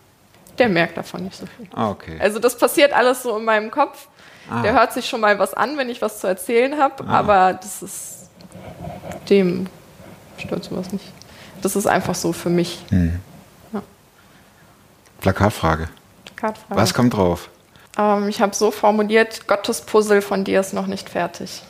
der 0.59 0.69
merkt 0.69 0.97
davon 0.97 1.25
nicht 1.25 1.37
so 1.37 1.47
viel. 1.47 1.67
Ah, 1.75 1.91
okay. 1.91 2.17
Also 2.19 2.39
das 2.39 2.59
passiert 2.59 2.93
alles 2.93 3.23
so 3.23 3.37
in 3.37 3.45
meinem 3.45 3.71
Kopf. 3.71 4.09
Ah. 4.51 4.63
Der 4.63 4.73
hört 4.73 4.93
sich 4.93 5.09
schon 5.09 5.21
mal 5.21 5.39
was 5.39 5.55
an, 5.55 5.77
wenn 5.77 5.89
ich 5.89 6.03
was 6.03 6.21
zu 6.21 6.27
erzählen 6.27 6.79
habe, 6.79 7.05
aber 7.07 7.53
das 7.55 7.83
ist 7.83 8.31
dem 9.31 9.67
stört 10.39 10.65
sowas 10.65 10.93
nicht. 10.93 11.05
Das 11.63 11.77
ist 11.77 11.87
einfach 11.87 12.15
so 12.15 12.33
für 12.33 12.51
mich. 12.51 12.85
Plakatfrage. 15.21 15.89
Plakatfrage. 16.25 16.81
Was 16.81 16.95
kommt 16.95 17.15
drauf? 17.15 17.49
Ähm, 17.99 18.29
ich 18.29 18.41
habe 18.41 18.55
so 18.55 18.71
formuliert, 18.71 19.47
Gottes 19.47 19.81
Puzzle 19.83 20.23
von 20.23 20.45
dir 20.45 20.61
ist 20.61 20.73
noch 20.73 20.87
nicht 20.87 21.09
fertig. 21.11 21.63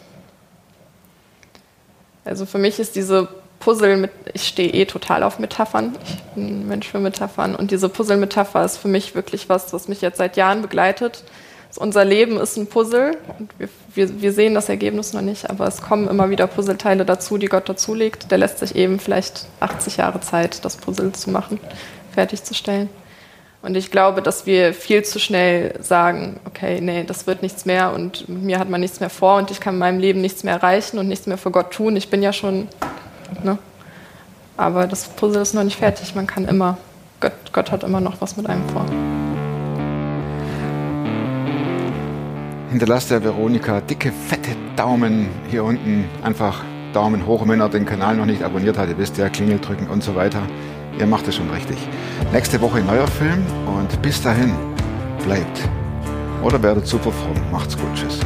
Also 2.25 2.45
für 2.45 2.59
mich 2.59 2.79
ist 2.79 2.95
diese 2.95 3.29
Puzzle 3.59 3.97
mit, 3.97 4.11
ich 4.35 4.47
stehe 4.47 4.71
eh 4.73 4.85
total 4.85 5.23
auf 5.23 5.39
Metaphern. 5.39 5.97
Ich 6.05 6.23
bin 6.35 6.61
ein 6.61 6.69
Mensch 6.69 6.89
für 6.89 7.01
Metaphern. 7.01 7.55
Und 7.55 7.71
diese 7.71 7.89
Puzzle-Metapher 7.89 8.65
ist 8.65 8.77
für 8.77 8.89
mich 8.89 9.15
wirklich 9.15 9.49
was, 9.49 9.73
was 9.73 9.89
mich 9.89 10.01
jetzt 10.01 10.19
seit 10.19 10.37
Jahren 10.37 10.63
begleitet. 10.63 11.25
Also 11.69 11.81
unser 11.81 12.05
Leben 12.05 12.39
ist 12.39 12.57
ein 12.57 12.67
Puzzle 12.67 13.17
und 13.39 13.51
wir, 13.59 13.69
wir, 13.95 14.23
wir 14.23 14.33
sehen 14.33 14.55
das 14.55 14.69
Ergebnis 14.71 15.13
noch 15.13 15.21
nicht, 15.21 15.51
aber 15.51 15.67
es 15.67 15.83
kommen 15.83 16.09
immer 16.09 16.31
wieder 16.31 16.47
Puzzleteile 16.47 17.05
dazu, 17.05 17.37
die 17.37 17.47
Gott 17.47 17.69
dazulegt. 17.69 18.31
Der 18.31 18.39
lässt 18.39 18.59
sich 18.59 18.75
eben 18.75 18.99
vielleicht 19.01 19.47
80 19.61 19.99
Jahre 19.99 20.21
Zeit, 20.21 20.65
das 20.65 20.77
Puzzle 20.77 21.13
zu 21.13 21.31
machen, 21.31 21.61
fertigzustellen. 22.15 22.89
Und 23.61 23.77
ich 23.77 23.91
glaube, 23.91 24.23
dass 24.23 24.47
wir 24.47 24.73
viel 24.73 25.03
zu 25.03 25.19
schnell 25.19 25.75
sagen, 25.83 26.39
okay, 26.47 26.81
nee, 26.81 27.03
das 27.03 27.27
wird 27.27 27.43
nichts 27.43 27.67
mehr 27.67 27.93
und 27.93 28.29
mit 28.29 28.43
mir 28.43 28.59
hat 28.61 28.71
man 28.71 28.81
nichts 28.81 29.01
mehr 29.01 29.11
vor 29.11 29.37
und 29.37 29.51
ich 29.51 29.59
kann 29.59 29.75
in 29.75 29.81
meinem 29.81 29.99
Leben 29.99 30.21
nichts 30.21 30.45
mehr 30.45 30.55
erreichen 30.55 30.99
und 30.99 31.09
nichts 31.09 31.27
mehr 31.27 31.39
für 31.39 31.51
Gott 31.51 31.73
tun. 31.73 31.97
Ich 31.97 32.09
bin 32.09 32.23
ja 32.23 32.33
schon, 32.33 32.69
ne? 33.43 33.59
Aber 34.57 34.87
das 34.87 35.09
Puzzle 35.09 35.43
ist 35.43 35.55
noch 35.55 35.65
nicht 35.65 35.77
fertig. 35.77 36.15
Man 36.15 36.27
kann 36.27 36.45
immer, 36.45 36.79
Gott, 37.21 37.33
Gott 37.53 37.73
hat 37.73 37.83
immer 37.83 38.01
noch 38.01 38.21
was 38.21 38.37
mit 38.37 38.49
einem 38.49 38.69
vor. 38.69 38.85
Hinterlasst 42.71 43.11
der 43.11 43.25
Veronika 43.25 43.81
dicke, 43.81 44.13
fette 44.13 44.51
Daumen 44.77 45.29
hier 45.49 45.65
unten. 45.65 46.05
Einfach 46.23 46.63
Daumen 46.93 47.27
hoch, 47.27 47.47
wenn 47.47 47.61
ihr 47.61 47.69
den 47.69 47.87
Kanal 47.87 48.17
noch 48.17 48.27
nicht 48.27 48.43
abonniert 48.43 48.79
habt. 48.79 48.89
Ihr 48.89 48.99
wisst 48.99 49.19
ja, 49.19 49.29
Klingel 49.29 49.59
drücken 49.59 49.89
und 49.89 50.03
so 50.03 50.15
weiter. 50.15 50.43
Ihr 50.99 51.07
macht 51.07 51.29
es 51.29 51.37
schon 51.37 51.49
richtig. 51.51 51.79
Nächste 52.33 52.61
Woche 52.61 52.81
neuer 52.81 53.07
Film 53.07 53.45
und 53.67 54.03
bis 54.03 54.21
dahin 54.21 54.53
bleibt 55.25 55.61
oder 56.43 56.61
werdet 56.63 56.87
super 56.87 57.13
fromm. 57.13 57.41
Macht's 57.53 57.77
gut. 57.77 57.87
Tschüss. 57.95 58.19